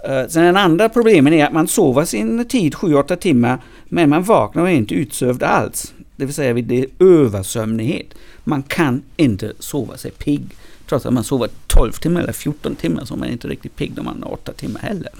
Uh, 0.08 0.28
sen 0.28 0.44
den 0.44 0.56
andra 0.56 0.88
problemen 0.88 1.32
är 1.32 1.46
att 1.46 1.52
man 1.52 1.68
sover 1.68 2.04
sin 2.04 2.44
tid 2.44 2.74
7-8 2.74 3.16
timmar 3.16 3.62
men 3.84 4.10
man 4.10 4.22
vaknar 4.22 4.62
och 4.62 4.70
är 4.70 4.74
inte 4.74 4.94
utsövd 4.94 5.42
alls. 5.42 5.94
Det 6.16 6.24
vill 6.24 6.34
säga 6.34 6.54
det 6.54 6.78
är 6.78 6.86
översömnighet. 6.98 8.14
Man 8.44 8.62
kan 8.62 9.02
inte 9.16 9.52
sova 9.58 9.96
sig 9.96 10.10
pigg. 10.10 10.56
Trots 10.88 11.06
att 11.06 11.12
man 11.12 11.24
sover 11.24 11.48
12 11.66 11.92
timmar 11.92 12.20
eller 12.20 12.32
14 12.32 12.74
timmar 12.74 13.04
så 13.04 13.14
är 13.14 13.18
man 13.18 13.28
inte 13.28 13.48
riktigt 13.48 13.76
pigg 13.76 13.92
när 13.96 14.02
man 14.02 14.22
har 14.22 14.32
8 14.32 14.52
timmar 14.52 14.80
heller. 14.80 15.10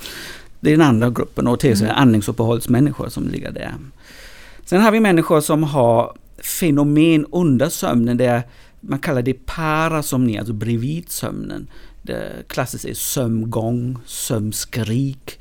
Det 0.60 0.70
är 0.70 0.76
den 0.76 0.86
andra 0.86 1.10
gruppen 1.10 1.46
och 1.46 1.60
till 1.60 1.82
mm. 1.82 1.96
andningsuppehållsmänniskor 1.96 3.08
som 3.08 3.28
ligger 3.28 3.50
där. 3.50 3.74
Sen 4.70 4.80
har 4.80 4.92
vi 4.92 5.00
människor 5.00 5.40
som 5.40 5.62
har 5.62 6.16
fenomen 6.38 7.26
under 7.32 7.68
sömnen 7.68 8.16
där 8.16 8.42
man 8.80 8.98
kallar 8.98 9.22
det 9.22 9.46
parasomni, 9.46 10.38
alltså 10.38 10.52
bredvid 10.52 11.10
sömnen. 11.10 11.70
Det 12.02 12.48
klassiskt 12.48 12.84
är 12.84 12.94
sömngång, 12.94 13.98
sömnskrik. 14.06 15.40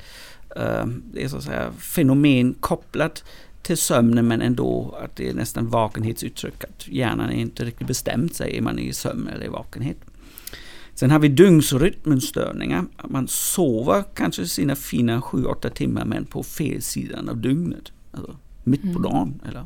Eh, 0.56 0.86
det 1.14 1.24
är 1.24 1.28
så 1.28 1.38
att 1.38 1.44
säga 1.44 1.72
fenomen 1.72 2.56
kopplat 2.60 3.24
till 3.62 3.78
sömnen 3.78 4.28
men 4.28 4.42
ändå 4.42 4.98
att 5.04 5.16
det 5.16 5.30
är 5.30 5.34
nästan 5.34 5.70
vakenhetsuttryck. 5.70 6.64
Att 6.64 6.88
hjärnan 6.88 7.30
är 7.30 7.42
inte 7.42 7.66
riktigt 7.66 7.88
bestämt 7.88 8.36
sig, 8.36 8.58
är 8.58 8.62
man 8.62 8.80
i 8.80 8.94
sömn 8.94 9.28
eller 9.28 9.46
i 9.46 9.50
vakenhet. 9.50 9.98
Sen 10.94 11.12
har 11.12 11.20
vi 11.20 11.28
dygnsrytmenstörningar. 11.28 12.86
Man 13.04 13.28
sover 13.28 14.04
kanske 14.14 14.46
sina 14.46 14.76
fina 14.76 15.20
7-8 15.20 15.70
timmar 15.70 16.06
men 16.06 16.26
på 16.26 16.44
fel 16.44 16.82
sidan 16.82 17.30
av 17.30 17.38
dygnet. 17.38 17.92
Alltså 18.12 18.36
mitt 18.70 18.82
på 18.82 18.88
mm. 19.00 19.02
dagen. 19.02 19.42
Eller 19.48 19.66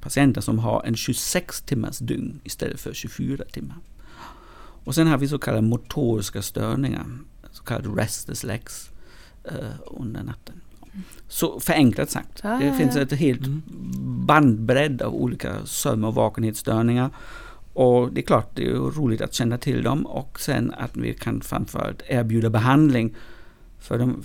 patienter 0.00 0.40
som 0.40 0.58
har 0.58 0.82
en 0.86 0.96
26 0.96 1.60
timmars 1.62 1.98
dygn 1.98 2.40
istället 2.44 2.80
för 2.80 2.92
24 2.92 3.44
timmar. 3.44 3.76
Och 4.84 4.94
sen 4.94 5.06
har 5.06 5.18
vi 5.18 5.28
så 5.28 5.38
kallade 5.38 5.66
motoriska 5.66 6.42
störningar, 6.42 7.06
så 7.52 7.62
kallade 7.62 8.02
restless 8.02 8.44
legs 8.44 8.90
uh, 9.52 9.68
under 9.86 10.22
natten. 10.22 10.60
Så 11.28 11.60
förenklat 11.60 12.10
sagt, 12.10 12.44
ah, 12.44 12.58
det 12.58 12.72
finns 12.72 12.96
ett 12.96 13.12
helt 13.12 13.46
mm. 13.46 13.62
bandbredd 14.26 15.02
av 15.02 15.14
olika 15.14 15.66
sömn 15.66 16.04
och 16.04 16.14
vakenhetsstörningar. 16.14 17.10
Och 17.72 18.12
det 18.12 18.20
är 18.20 18.26
klart, 18.26 18.50
det 18.54 18.66
är 18.66 18.74
roligt 18.74 19.20
att 19.20 19.34
känna 19.34 19.58
till 19.58 19.82
dem 19.82 20.06
och 20.06 20.40
sen 20.40 20.74
att 20.78 20.96
vi 20.96 21.14
kan 21.14 21.40
framförallt 21.40 22.02
erbjuda 22.06 22.50
behandling. 22.50 23.14
För 23.80 23.98
dem. 23.98 24.22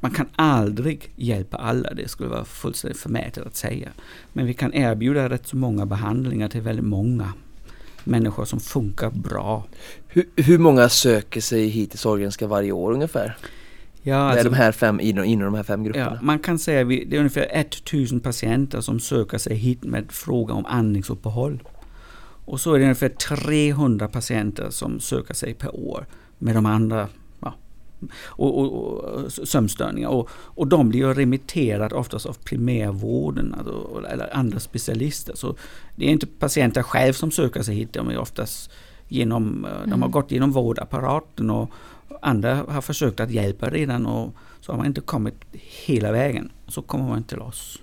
man 0.00 0.10
kan 0.10 0.26
aldrig 0.36 1.12
hjälpa 1.16 1.56
alla, 1.56 1.94
det 1.94 2.08
skulle 2.08 2.28
vara 2.28 2.44
fullständigt 2.44 3.00
förmätet 3.00 3.46
att 3.46 3.56
säga. 3.56 3.88
Men 4.32 4.46
vi 4.46 4.54
kan 4.54 4.74
erbjuda 4.74 5.28
rätt 5.28 5.46
så 5.46 5.56
många 5.56 5.86
behandlingar 5.86 6.48
till 6.48 6.60
väldigt 6.60 6.84
många 6.84 7.32
människor 8.04 8.44
som 8.44 8.60
funkar 8.60 9.10
bra. 9.10 9.64
Hur, 10.08 10.28
hur 10.36 10.58
många 10.58 10.88
söker 10.88 11.40
sig 11.40 11.68
hit 11.68 11.90
till 11.90 11.98
Sahlgrenska 11.98 12.46
varje 12.46 12.72
år 12.72 12.92
ungefär? 12.92 13.36
Ja, 14.02 14.16
alltså, 14.16 14.48
de 14.48 14.54
här 14.54 14.72
fem, 14.72 15.00
inom, 15.00 15.24
inom 15.24 15.44
de 15.44 15.54
här 15.54 15.62
fem 15.62 15.84
grupperna? 15.84 16.12
Ja, 16.14 16.18
man 16.22 16.38
kan 16.38 16.58
säga 16.58 16.80
att 16.80 16.88
det 16.88 17.16
är 17.16 17.18
ungefär 17.18 17.48
1000 17.52 18.20
patienter 18.20 18.80
som 18.80 19.00
söker 19.00 19.38
sig 19.38 19.56
hit 19.56 19.84
med 19.84 20.12
fråga 20.12 20.54
om 20.54 20.66
andningsuppehåll. 20.66 21.62
Och 22.44 22.60
så 22.60 22.74
är 22.74 22.78
det 22.78 22.84
ungefär 22.84 23.08
300 23.08 24.08
patienter 24.08 24.70
som 24.70 25.00
söker 25.00 25.34
sig 25.34 25.54
per 25.54 25.76
år 25.76 26.06
med 26.38 26.54
de 26.54 26.66
andra 26.66 27.08
och, 28.14 28.58
och, 28.58 28.72
och, 28.72 29.32
sömnstörningar. 29.32 30.08
Och, 30.08 30.28
och 30.32 30.66
de 30.66 30.88
blir 30.88 31.14
remitterade 31.14 31.94
oftast 31.94 32.26
av 32.26 32.36
primärvården 32.44 33.54
alltså, 33.58 34.04
eller 34.10 34.36
andra 34.36 34.60
specialister. 34.60 35.34
Så 35.34 35.56
det 35.96 36.06
är 36.06 36.10
inte 36.10 36.26
patienter 36.26 36.82
själv 36.82 37.12
som 37.12 37.30
söker 37.30 37.62
sig 37.62 37.74
hit, 37.74 37.92
de 37.92 38.08
är 38.08 38.18
oftast 38.18 38.70
genom, 39.08 39.64
mm. 39.64 39.80
de 39.84 39.90
har 39.90 39.96
mm. 39.96 40.10
gått 40.10 40.30
genom 40.30 40.52
vårdapparaten 40.52 41.50
och 41.50 41.70
andra 42.22 42.64
har 42.68 42.80
försökt 42.80 43.20
att 43.20 43.30
hjälpa 43.30 43.70
redan 43.70 44.06
och 44.06 44.34
så 44.60 44.72
har 44.72 44.76
man 44.76 44.86
inte 44.86 45.00
kommit 45.00 45.34
hela 45.52 46.12
vägen. 46.12 46.50
Så 46.68 46.82
kommer 46.82 47.08
man 47.08 47.22
till 47.22 47.38
oss. 47.38 47.78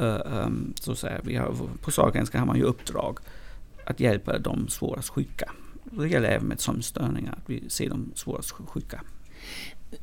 Uh, 0.00 0.44
um, 0.44 0.74
så 0.80 0.92
att 0.92 0.98
säga. 0.98 1.20
Vi 1.22 1.36
har, 1.36 1.54
på 1.82 1.90
Sahlgrenska 1.90 2.38
har 2.38 2.46
man 2.46 2.56
ju 2.56 2.62
uppdrag 2.62 3.18
att 3.84 4.00
hjälpa 4.00 4.38
de 4.38 4.68
svårast 4.68 5.08
sjuka. 5.08 5.52
Även 6.32 6.48
med 6.48 6.60
sömnstörningar, 6.60 7.32
att 7.32 7.50
vi 7.50 7.70
ser 7.70 7.88
de 7.88 8.12
svårast 8.14 8.50
sjuka. 8.50 9.00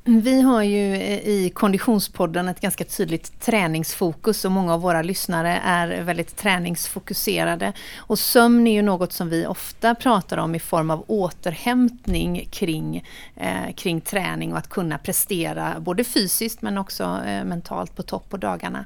Vi 0.03 0.41
har 0.41 0.63
ju 0.63 0.95
eh, 0.95 1.27
i 1.27 1.51
Konditionspodden 1.53 2.47
ett 2.47 2.59
ganska 2.59 2.83
tydligt 2.83 3.41
träningsfokus 3.41 4.45
och 4.45 4.51
många 4.51 4.73
av 4.73 4.81
våra 4.81 5.01
lyssnare 5.01 5.61
är 5.63 6.01
väldigt 6.01 6.37
träningsfokuserade. 6.37 7.73
Och 7.97 8.19
sömn 8.19 8.67
är 8.67 8.73
ju 8.73 8.81
något 8.81 9.13
som 9.13 9.29
vi 9.29 9.45
ofta 9.45 9.95
pratar 9.95 10.37
om 10.37 10.55
i 10.55 10.59
form 10.59 10.91
av 10.91 11.03
återhämtning 11.07 12.47
kring, 12.51 13.03
eh, 13.35 13.73
kring 13.75 14.01
träning 14.01 14.51
och 14.51 14.57
att 14.57 14.69
kunna 14.69 14.97
prestera 14.97 15.79
både 15.79 16.03
fysiskt 16.03 16.61
men 16.61 16.77
också 16.77 17.03
eh, 17.03 17.43
mentalt 17.43 17.95
på 17.95 18.03
topp 18.03 18.29
på 18.29 18.37
dagarna. 18.37 18.85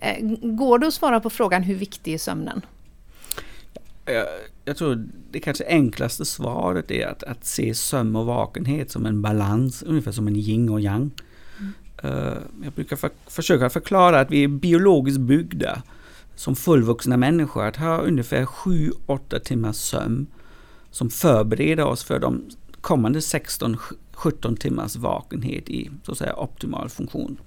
Mm. 0.00 0.32
Eh, 0.32 0.38
går 0.56 0.78
det 0.78 0.86
att 0.86 0.94
svara 0.94 1.20
på 1.20 1.30
frågan 1.30 1.62
hur 1.62 1.74
viktig 1.74 2.14
är 2.14 2.18
sömnen? 2.18 2.62
Jag, 4.68 4.76
tror 4.76 5.08
det 5.30 5.40
kanske 5.40 5.64
enklaste 5.68 6.24
svaret 6.24 6.90
är 6.90 7.06
att, 7.06 7.22
att 7.22 7.44
se 7.44 7.74
sömn 7.74 8.16
och 8.16 8.26
vakenhet 8.26 8.90
som 8.90 9.06
en 9.06 9.22
balans, 9.22 9.82
ungefär 9.82 10.12
som 10.12 10.28
en 10.28 10.36
yin 10.36 10.68
och 10.68 10.80
yang. 10.80 11.10
Mm. 11.58 11.72
Uh, 12.04 12.38
jag 12.64 12.72
brukar 12.72 12.96
för, 12.96 13.10
försöka 13.26 13.70
förklara 13.70 14.20
att 14.20 14.30
vi 14.30 14.44
är 14.44 14.48
biologiskt 14.48 15.20
byggda 15.20 15.82
som 16.36 16.56
fullvuxna 16.56 17.16
människor 17.16 17.64
att 17.64 17.76
ha 17.76 17.98
ungefär 17.98 18.44
7-8 18.44 19.38
timmars 19.38 19.76
sömn 19.76 20.26
som 20.90 21.10
förbereder 21.10 21.84
oss 21.84 22.04
för 22.04 22.18
de 22.18 22.50
kommande 22.80 23.18
16-17 23.18 24.56
timmars 24.56 24.96
vakenhet 24.96 25.68
i 25.68 25.90
så 26.02 26.12
att 26.12 26.18
säga 26.18 26.36
optimal 26.36 26.88
funktion. 26.88 27.38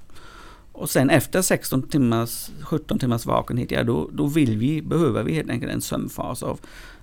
Och 0.72 0.90
sen 0.90 1.10
efter 1.10 1.42
16 1.42 1.82
timmars, 1.82 2.50
17 2.62 3.00
timmars 3.00 3.26
vakenhet, 3.26 3.72
ja 3.72 3.84
då, 3.84 4.10
då 4.14 4.28
vill 4.28 4.58
vi, 4.58 4.82
behöver 4.82 5.24
vi 5.24 5.34
helt 5.34 5.50
enkelt 5.50 5.72
en 5.72 5.82
sömnfas 5.82 6.44
av 6.44 6.60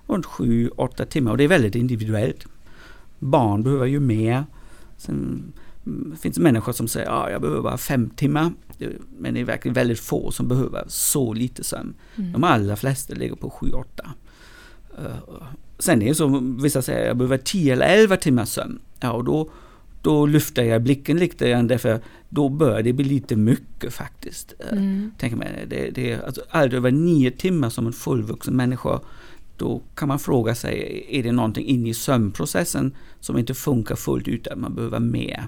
runt 0.09 0.25
7-8 0.25 1.05
timmar 1.05 1.31
och 1.31 1.37
det 1.37 1.43
är 1.43 1.47
väldigt 1.47 1.75
individuellt. 1.75 2.45
Barn 3.19 3.63
behöver 3.63 3.85
ju 3.85 3.99
mer. 3.99 4.45
Sen 4.97 5.53
finns 6.21 6.35
det 6.35 6.41
människor 6.41 6.71
som 6.71 6.87
säger 6.87 7.07
att 7.07 7.13
ja, 7.13 7.31
jag 7.31 7.41
behöver 7.41 7.61
bara 7.61 7.77
5 7.77 8.09
timmar. 8.09 8.51
Men 9.17 9.33
det 9.33 9.39
är 9.39 9.45
verkligen 9.45 9.73
väldigt 9.73 9.99
få 9.99 10.31
som 10.31 10.47
behöver 10.47 10.83
så 10.87 11.33
lite 11.33 11.63
sömn. 11.63 11.93
Mm. 12.15 12.31
De 12.31 12.43
allra 12.43 12.75
flesta 12.75 13.13
ligger 13.13 13.35
på 13.35 13.49
7-8. 13.49 13.83
Uh, 14.99 15.43
sen 15.79 16.01
är 16.01 16.05
det 16.05 16.15
så, 16.15 16.55
vissa 16.61 16.81
säger 16.81 17.01
att 17.01 17.07
jag 17.07 17.17
behöver 17.17 17.37
10 17.37 17.73
eller 17.73 17.85
11 17.85 18.17
timmars 18.17 18.49
sömn. 18.49 18.79
Ja, 18.99 19.11
och 19.11 19.23
då 19.23 19.49
då 20.01 20.25
lyfter 20.25 20.63
jag 20.63 20.81
blicken 20.81 21.17
lite 21.17 21.49
grann 21.49 21.67
därför 21.67 21.99
då 22.29 22.49
börjar 22.49 22.81
det 22.81 22.93
bli 22.93 23.05
lite 23.05 23.35
mycket 23.35 23.93
faktiskt. 23.93 24.53
Eh, 24.59 24.77
mm. 24.77 25.11
Tänk 25.17 25.35
mig, 25.35 25.65
det, 25.67 25.89
det 25.89 26.11
är 26.11 26.25
alltså 26.25 26.41
allt 26.49 26.73
över 26.73 26.91
nio 26.91 27.31
timmar 27.31 27.69
som 27.69 27.87
en 27.87 27.93
fullvuxen 27.93 28.55
människa. 28.55 28.99
Då 29.59 29.81
kan 29.95 30.07
man 30.07 30.19
fråga 30.19 30.55
sig, 30.55 31.05
är 31.09 31.23
det 31.23 31.31
någonting 31.31 31.65
inne 31.65 31.89
i 31.89 31.93
sömnprocessen 31.93 32.95
som 33.19 33.37
inte 33.37 33.53
funkar 33.53 33.95
fullt 33.95 34.27
ut, 34.27 34.47
att 34.47 34.57
man 34.57 34.75
behöver 34.75 34.99
mer 34.99 35.47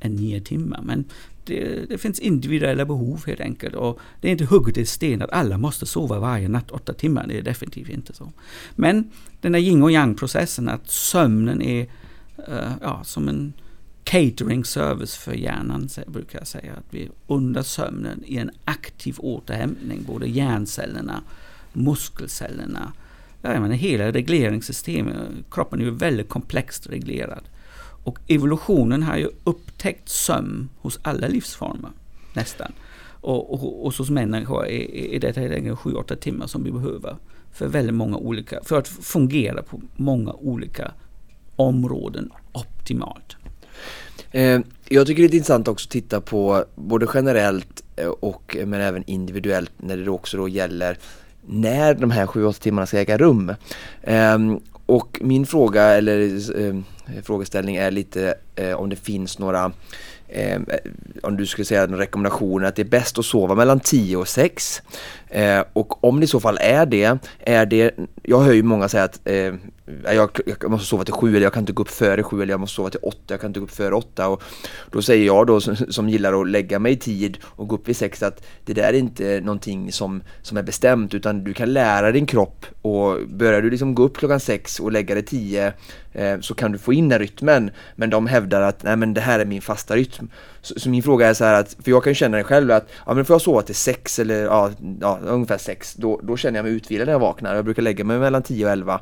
än 0.00 0.16
nio 0.16 0.40
timmar. 0.40 0.80
Men 0.82 1.04
det, 1.44 1.88
det, 1.88 1.98
finns 1.98 2.18
individuella 2.18 2.84
behov 2.84 3.26
helt 3.26 3.40
enkelt. 3.40 3.74
Och 3.74 4.00
det 4.20 4.28
är 4.28 4.32
inte 4.32 4.44
hugget 4.44 4.76
i 4.76 4.86
sten 4.86 5.22
att 5.22 5.32
alla 5.32 5.58
måste 5.58 5.86
sova 5.86 6.18
varje 6.18 6.48
natt 6.48 6.70
åtta 6.70 6.92
timmar. 6.92 7.26
Det 7.26 7.38
är 7.38 7.42
definitivt 7.42 7.88
inte 7.88 8.12
så. 8.12 8.32
Men 8.76 9.10
den 9.40 9.54
här 9.54 9.60
yin 9.60 9.82
och 9.82 9.92
yang 9.92 10.14
processen, 10.14 10.68
att 10.68 10.90
sömnen 10.90 11.62
är 11.62 11.82
uh, 12.48 12.72
ja, 12.80 13.00
som 13.04 13.28
en 13.28 13.52
catering 14.04 14.64
service 14.64 15.14
för 15.14 15.32
hjärnan, 15.32 15.88
brukar 16.06 16.38
jag 16.38 16.46
säga. 16.46 16.72
Att 16.72 16.86
vi 16.90 17.08
under 17.26 17.62
sömnen 17.62 18.24
i 18.26 18.36
en 18.36 18.50
aktiv 18.64 19.16
återhämtning, 19.18 20.04
både 20.06 20.26
hjärncellerna, 20.26 21.22
muskelcellerna, 21.72 22.92
menar, 23.42 23.68
hela 23.76 24.12
regleringssystemet. 24.12 25.16
Kroppen 25.50 25.80
är 25.80 25.84
ju 25.84 25.90
väldigt 25.90 26.28
komplext 26.28 26.86
reglerad. 26.86 27.42
Och 28.04 28.18
evolutionen 28.28 29.02
har 29.02 29.16
ju 29.16 29.28
upptäckt 29.44 30.08
sömn 30.08 30.68
hos 30.76 30.98
alla 31.02 31.28
livsformer, 31.28 31.90
nästan. 32.34 32.72
Och, 33.20 33.54
och, 33.54 33.86
och 33.86 33.94
hos 33.94 34.10
människor 34.10 34.66
är, 34.66 34.94
är 34.94 35.20
det 35.20 35.36
helt 35.36 35.54
enkelt 35.54 35.78
7-8 35.78 36.16
timmar 36.16 36.46
som 36.46 36.64
vi 36.64 36.72
behöver 36.72 37.16
för 37.52 37.68
väldigt 37.68 37.94
många 37.94 38.16
olika, 38.16 38.60
för 38.64 38.78
att 38.78 38.88
fungera 38.88 39.62
på 39.62 39.80
många 39.96 40.32
olika 40.32 40.92
områden 41.56 42.30
optimalt. 42.52 43.36
Eh, 44.30 44.60
jag 44.88 45.06
tycker 45.06 45.22
det 45.22 45.28
är 45.28 45.34
intressant 45.34 45.68
också 45.68 45.86
att 45.86 45.90
titta 45.90 46.20
på 46.20 46.64
både 46.74 47.06
generellt 47.14 47.84
eh, 47.96 48.06
och 48.08 48.56
men 48.66 48.80
även 48.80 49.04
individuellt 49.06 49.72
när 49.76 49.96
det 49.96 50.10
också 50.10 50.36
då 50.36 50.48
gäller 50.48 50.98
när 51.46 51.94
de 51.94 52.10
här 52.10 52.26
7-8 52.26 52.60
timmarna 52.62 52.86
ska 52.86 52.98
äga 52.98 53.18
rum. 53.18 53.54
Ehm, 54.02 54.60
och 54.86 55.18
min 55.22 55.46
fråga 55.46 55.82
eller 55.82 56.40
ehm, 56.60 56.84
frågeställning 57.22 57.76
är 57.76 57.90
lite 57.90 58.34
eh, 58.56 58.72
om 58.72 58.88
det 58.88 58.96
finns 58.96 59.38
några 59.38 59.72
ehm, 60.28 60.66
eh, 60.68 60.90
om 61.22 61.36
du 61.36 61.46
skulle 61.46 61.64
säga 61.64 61.82
en 61.82 61.96
rekommendation 61.96 62.64
att 62.64 62.76
det 62.76 62.82
är 62.82 62.86
bäst 62.86 63.18
att 63.18 63.24
sova 63.24 63.54
mellan 63.54 63.80
10 63.80 64.16
och 64.16 64.28
6. 64.28 64.82
Eh, 65.28 65.64
och 65.72 66.04
om 66.04 66.20
det 66.20 66.24
i 66.24 66.28
så 66.28 66.40
fall 66.40 66.58
är 66.60 66.86
det, 66.86 67.18
är 67.40 67.66
det, 67.66 67.94
jag 68.22 68.40
hör 68.40 68.52
ju 68.52 68.62
många 68.62 68.88
säga 68.88 69.04
att 69.04 69.20
eh, 69.24 69.54
jag, 70.04 70.30
jag, 70.60 70.70
måste 70.70 70.86
sova 70.86 71.04
till 71.04 71.14
sju, 71.14 71.28
eller 71.28 71.40
jag 71.40 71.52
kan 71.52 71.62
inte 71.62 71.72
gå 71.72 71.82
upp 71.82 71.90
före 71.90 72.22
sju 72.22 72.42
eller 72.42 72.52
jag 72.52 72.60
måste 72.60 72.74
sova 72.76 72.90
till 72.90 73.00
åtta, 73.02 73.18
jag 73.26 73.40
kan 73.40 73.50
inte 73.50 73.60
gå 73.60 73.64
upp 73.64 73.70
före 73.70 73.94
åtta. 73.94 74.28
och 74.28 74.42
då 74.90 75.02
säger 75.02 75.26
jag 75.26 75.46
då 75.46 75.60
som, 75.60 75.76
som 75.76 76.08
gillar 76.08 76.40
att 76.40 76.48
lägga 76.48 76.78
mig 76.78 76.92
i 76.92 76.96
tid 76.96 77.38
och 77.42 77.68
gå 77.68 77.74
upp 77.74 77.88
vid 77.88 77.96
sex 77.96 78.22
att 78.22 78.44
det 78.64 78.72
där 78.72 78.88
är 78.88 78.92
inte 78.92 79.40
någonting 79.40 79.92
som, 79.92 80.22
som 80.42 80.56
är 80.56 80.62
bestämt 80.62 81.14
utan 81.14 81.44
du 81.44 81.54
kan 81.54 81.72
lära 81.72 82.12
din 82.12 82.26
kropp 82.26 82.66
och 82.82 83.28
börjar 83.28 83.62
du 83.62 83.70
liksom 83.70 83.94
gå 83.94 84.02
upp 84.02 84.16
klockan 84.16 84.40
sex 84.40 84.80
och 84.80 84.92
lägga 84.92 85.14
dig 85.14 85.24
tio 85.24 85.72
eh, 86.12 86.40
så 86.40 86.54
kan 86.54 86.72
du 86.72 86.78
få 86.78 86.92
in 86.92 87.08
den 87.08 87.18
rytmen 87.18 87.70
men 87.96 88.10
de 88.10 88.26
hävdar 88.26 88.62
att 88.62 88.82
nej 88.82 88.96
men 88.96 89.14
det 89.14 89.20
här 89.20 89.38
är 89.38 89.44
min 89.44 89.62
fasta 89.62 89.96
rytm. 89.96 90.30
Så, 90.60 90.80
så 90.80 90.88
min 90.88 91.02
fråga 91.02 91.28
är 91.28 91.34
så 91.34 91.44
här 91.44 91.60
att, 91.60 91.76
för 91.84 91.90
jag 91.90 92.04
kan 92.04 92.14
känna 92.14 92.36
det 92.36 92.44
själv 92.44 92.70
att 92.70 92.88
ja 93.06 93.14
men 93.14 93.24
får 93.24 93.34
jag 93.34 93.42
sova 93.42 93.62
till 93.62 93.74
sex 93.74 94.18
eller 94.18 94.44
ja, 94.44 94.70
ja 95.00 95.18
ungefär 95.22 95.58
sex, 95.58 95.94
då, 95.94 96.20
då 96.22 96.36
känner 96.36 96.58
jag 96.58 96.64
mig 96.64 96.72
utvilad 96.72 97.06
när 97.06 97.12
jag 97.12 97.20
vaknar. 97.20 97.54
Jag 97.54 97.64
brukar 97.64 97.82
lägga 97.82 98.04
mig 98.04 98.18
mellan 98.18 98.42
tio 98.42 98.66
och 98.66 98.72
11 98.72 99.00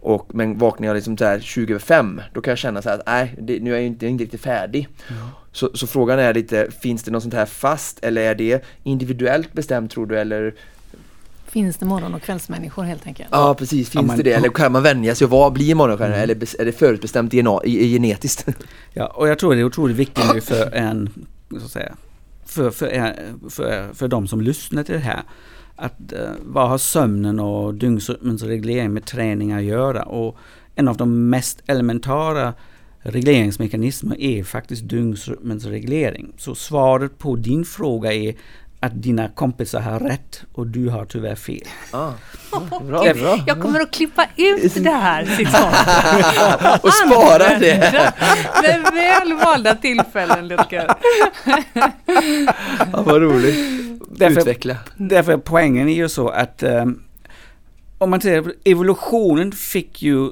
och, 0.00 0.34
men 0.34 0.58
vaknar 0.58 0.86
jag 0.86 0.94
liksom 0.94 1.16
så 1.16 1.24
här 1.24 1.40
20 1.40 1.72
över 1.72 1.80
5 1.80 2.20
då 2.32 2.40
kan 2.40 2.50
jag 2.50 2.58
känna 2.58 2.82
så 2.82 2.88
här 2.88 2.96
att 2.98 3.06
nej, 3.06 3.34
det, 3.38 3.60
nu 3.60 3.70
är 3.70 3.74
jag 3.74 3.86
inte, 3.86 4.06
inte 4.06 4.24
riktigt 4.24 4.40
färdig. 4.40 4.88
Mm. 5.08 5.22
Så, 5.52 5.70
så, 5.74 5.86
frågan 5.86 6.18
är 6.18 6.34
lite, 6.34 6.70
finns 6.82 7.02
det 7.02 7.10
något 7.10 7.22
sånt 7.22 7.34
här 7.34 7.46
fast 7.46 7.98
eller 8.04 8.22
är 8.22 8.34
det 8.34 8.64
individuellt 8.82 9.52
bestämt 9.52 9.90
tror 9.90 10.06
du 10.06 10.18
eller 10.18 10.54
Finns 11.46 11.76
det 11.76 11.86
morgon 11.86 12.14
och 12.14 12.22
kvällsmänniskor 12.22 12.82
helt 12.82 13.06
enkelt? 13.06 13.28
Ja 13.32 13.54
precis, 13.54 13.90
finns 13.90 14.02
ja, 14.02 14.06
man, 14.06 14.16
det 14.16 14.22
det? 14.22 14.32
Eller 14.32 14.48
kan 14.48 14.72
man 14.72 14.82
vänja 14.82 15.14
sig? 15.14 15.26
Vad 15.26 15.52
blir 15.52 15.74
morgonstjärna? 15.74 16.14
Mm. 16.14 16.22
Eller 16.22 16.60
är 16.60 16.64
det 16.64 16.72
förutbestämt 16.72 17.30
DNA, 17.30 17.60
genetiskt? 17.64 18.46
Ja, 18.92 19.06
och 19.06 19.28
jag 19.28 19.38
tror 19.38 19.54
det 19.54 19.60
är 19.60 19.64
otroligt 19.64 19.96
viktigt 19.96 20.24
nu 20.34 20.40
för 20.40 20.74
en, 20.74 21.10
så 21.50 21.64
att 21.64 21.70
säga, 21.70 21.94
för, 22.46 22.70
för, 22.70 23.14
för, 23.50 23.94
för 23.94 24.08
de 24.08 24.28
som 24.28 24.40
lyssnar 24.40 24.82
till 24.82 24.94
det 24.94 25.00
här 25.00 25.22
att 25.80 26.12
uh, 26.12 26.18
vad 26.40 26.68
har 26.68 26.78
sömnen 26.78 27.40
och 27.40 27.74
dygnsrytmens 27.74 28.42
reglering 28.42 28.92
med 28.92 29.04
träning 29.04 29.52
att 29.52 29.62
göra? 29.62 30.02
Och 30.02 30.36
en 30.74 30.88
av 30.88 30.96
de 30.96 31.28
mest 31.28 31.62
elementära 31.66 32.54
regleringsmekanismerna 33.02 34.16
är 34.16 34.44
faktiskt 34.44 34.88
dygnsrytmens 34.88 35.64
reglering. 35.64 36.32
Så 36.38 36.54
svaret 36.54 37.18
på 37.18 37.36
din 37.36 37.64
fråga 37.64 38.12
är 38.12 38.34
att 38.80 39.02
dina 39.02 39.28
kompisar 39.28 39.80
har 39.80 40.00
rätt 40.00 40.42
och 40.52 40.66
du 40.66 40.88
har 40.88 41.04
tyvärr 41.04 41.34
fel. 41.34 41.68
Ah, 41.90 42.10
bra, 42.80 43.14
bra. 43.14 43.44
Jag 43.46 43.60
kommer 43.60 43.80
att 43.80 43.90
klippa 43.90 44.26
ut 44.36 44.74
det 44.74 44.90
här 44.90 45.24
citatet. 45.24 46.84
och 46.84 46.92
spara 46.92 47.58
det. 47.58 47.92
Med 48.62 48.82
väl 48.92 49.34
valda 49.34 49.74
tillfällen, 49.74 50.48
Lutger. 50.48 50.90
ja, 52.92 53.02
vad 53.04 53.22
roligt. 53.22 53.89
Därför, 54.08 54.40
Utveckla. 54.40 54.76
Därför 54.96 55.36
poängen 55.36 55.88
är 55.88 55.94
ju 55.94 56.08
så 56.08 56.28
att 56.28 56.62
um, 56.62 57.02
om 57.98 58.10
man 58.10 58.20
säger 58.20 58.54
evolutionen 58.64 59.52
fick 59.52 60.02
ju 60.02 60.30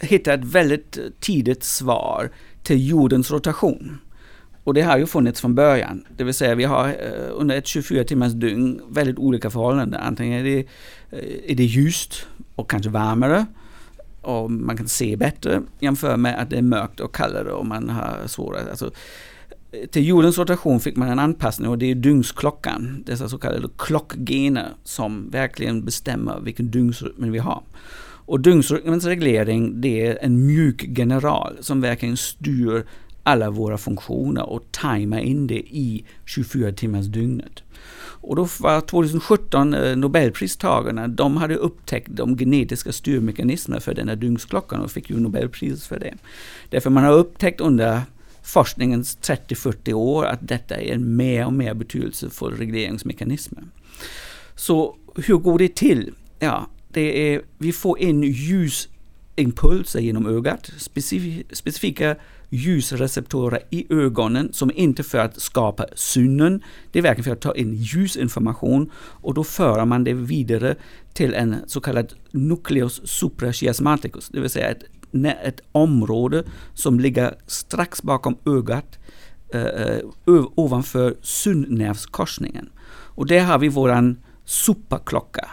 hitta 0.00 0.34
ett 0.34 0.44
väldigt 0.44 0.98
tidigt 1.20 1.64
svar 1.64 2.30
till 2.62 2.88
jordens 2.88 3.30
rotation. 3.30 3.98
Och 4.64 4.74
det 4.74 4.82
har 4.82 4.98
ju 4.98 5.06
funnits 5.06 5.40
från 5.40 5.54
början. 5.54 6.06
Det 6.16 6.24
vill 6.24 6.34
säga 6.34 6.54
vi 6.54 6.64
har 6.64 6.88
eh, 6.88 6.94
under 7.30 7.56
ett 7.56 7.66
24 7.66 8.04
timmars 8.04 8.32
dygn 8.32 8.80
väldigt 8.88 9.18
olika 9.18 9.50
förhållanden. 9.50 10.00
Antingen 10.00 10.40
är 10.40 10.44
det, 10.44 10.58
eh, 11.10 11.50
är 11.52 11.54
det 11.54 11.64
ljust 11.64 12.26
och 12.54 12.70
kanske 12.70 12.90
varmare 12.90 13.46
och 14.26 14.50
man 14.50 14.76
kan 14.76 14.88
se 14.88 15.16
bättre 15.16 15.62
jämfört 15.80 16.18
med 16.18 16.42
att 16.42 16.50
det 16.50 16.58
är 16.58 16.62
mörkt 16.62 17.00
och 17.00 17.14
kallare 17.14 17.52
och 17.52 17.66
man 17.66 17.90
har 17.90 18.26
svårare. 18.26 18.70
Alltså, 18.70 18.90
till 19.90 20.06
jordens 20.06 20.38
rotation 20.38 20.80
fick 20.80 20.96
man 20.96 21.08
en 21.08 21.18
anpassning 21.18 21.68
och 21.68 21.78
det 21.78 21.90
är 21.90 21.94
dygnsklockan, 21.94 23.02
dessa 23.06 23.28
så 23.28 23.38
kallade 23.38 23.68
klockgener 23.78 24.68
som 24.84 25.30
verkligen 25.30 25.84
bestämmer 25.84 26.40
vilken 26.40 26.70
dygnsrytm 26.70 27.32
vi 27.32 27.38
har. 27.38 27.62
Och 28.26 28.40
dygnsrytmens 28.40 29.04
reglering 29.04 29.80
det 29.80 30.06
är 30.06 30.18
en 30.22 30.46
mjuk 30.46 30.84
general 30.98 31.56
som 31.60 31.80
verkligen 31.80 32.16
styr 32.16 32.86
alla 33.22 33.50
våra 33.50 33.78
funktioner 33.78 34.48
och 34.48 34.62
tajmar 34.70 35.18
in 35.18 35.46
det 35.46 35.58
i 35.58 36.04
24 36.24 36.72
timmars 36.72 37.06
dygnet. 37.06 37.62
Och 38.20 38.36
då 38.36 38.48
var 38.60 38.80
2017 38.80 39.74
eh, 39.74 39.96
Nobelpristagarna, 39.96 41.08
de 41.08 41.36
hade 41.36 41.54
upptäckt 41.54 42.08
de 42.10 42.38
genetiska 42.38 42.92
styrmekanismerna 42.92 43.80
för 43.80 43.94
den 43.94 44.08
här 44.08 44.16
dygnsklockan 44.16 44.80
och 44.80 44.90
fick 44.90 45.10
ju 45.10 45.20
Nobelpris 45.20 45.86
för 45.86 45.98
det. 45.98 46.14
Därför 46.70 46.90
man 46.90 47.04
har 47.04 47.12
upptäckt 47.12 47.60
under 47.60 48.02
forskningens 48.46 49.18
30-40 49.22 49.92
år 49.92 50.24
att 50.24 50.48
detta 50.48 50.76
är 50.76 50.94
en 50.94 51.16
mer 51.16 51.46
och 51.46 51.52
mer 51.52 51.74
betydelsefull 51.74 52.56
regleringsmekanism. 52.56 53.54
Så 54.54 54.96
hur 55.14 55.36
går 55.36 55.58
det 55.58 55.74
till? 55.74 56.14
Ja, 56.38 56.70
det 56.88 57.34
är, 57.34 57.42
vi 57.58 57.72
får 57.72 57.98
in 57.98 58.22
ljusimpulser 58.22 60.00
genom 60.00 60.26
ögat, 60.26 60.70
specifika 61.52 62.16
ljusreceptorer 62.50 63.60
i 63.70 63.86
ögonen 63.90 64.52
som 64.52 64.70
inte 64.74 65.02
för 65.02 65.18
att 65.18 65.40
skapa 65.40 65.86
synen, 65.94 66.62
det 66.92 66.98
är 66.98 67.02
verkligen 67.02 67.24
för 67.24 67.32
att 67.32 67.40
ta 67.40 67.54
in 67.54 67.74
ljusinformation 67.74 68.90
och 68.96 69.34
då 69.34 69.44
för 69.44 69.84
man 69.84 70.04
det 70.04 70.12
vidare 70.12 70.76
till 71.12 71.34
en 71.34 71.56
så 71.66 71.80
kallad 71.80 72.14
nucleus 72.30 73.00
suprachiasmaticus, 73.04 74.28
det 74.28 74.40
vill 74.40 74.50
säga 74.50 74.70
ett, 74.70 74.84
ett 75.24 75.60
område 75.72 76.44
som 76.74 77.00
ligger 77.00 77.34
strax 77.46 78.02
bakom 78.02 78.38
ögat 78.46 78.98
eh, 79.54 79.64
eh 79.64 80.00
ovanför 80.54 81.16
synnervskorsningen. 81.22 82.70
Och 82.88 83.26
där 83.26 83.44
har 83.44 83.58
vi 83.58 83.68
våran 83.68 84.18
superklocka 84.44 85.50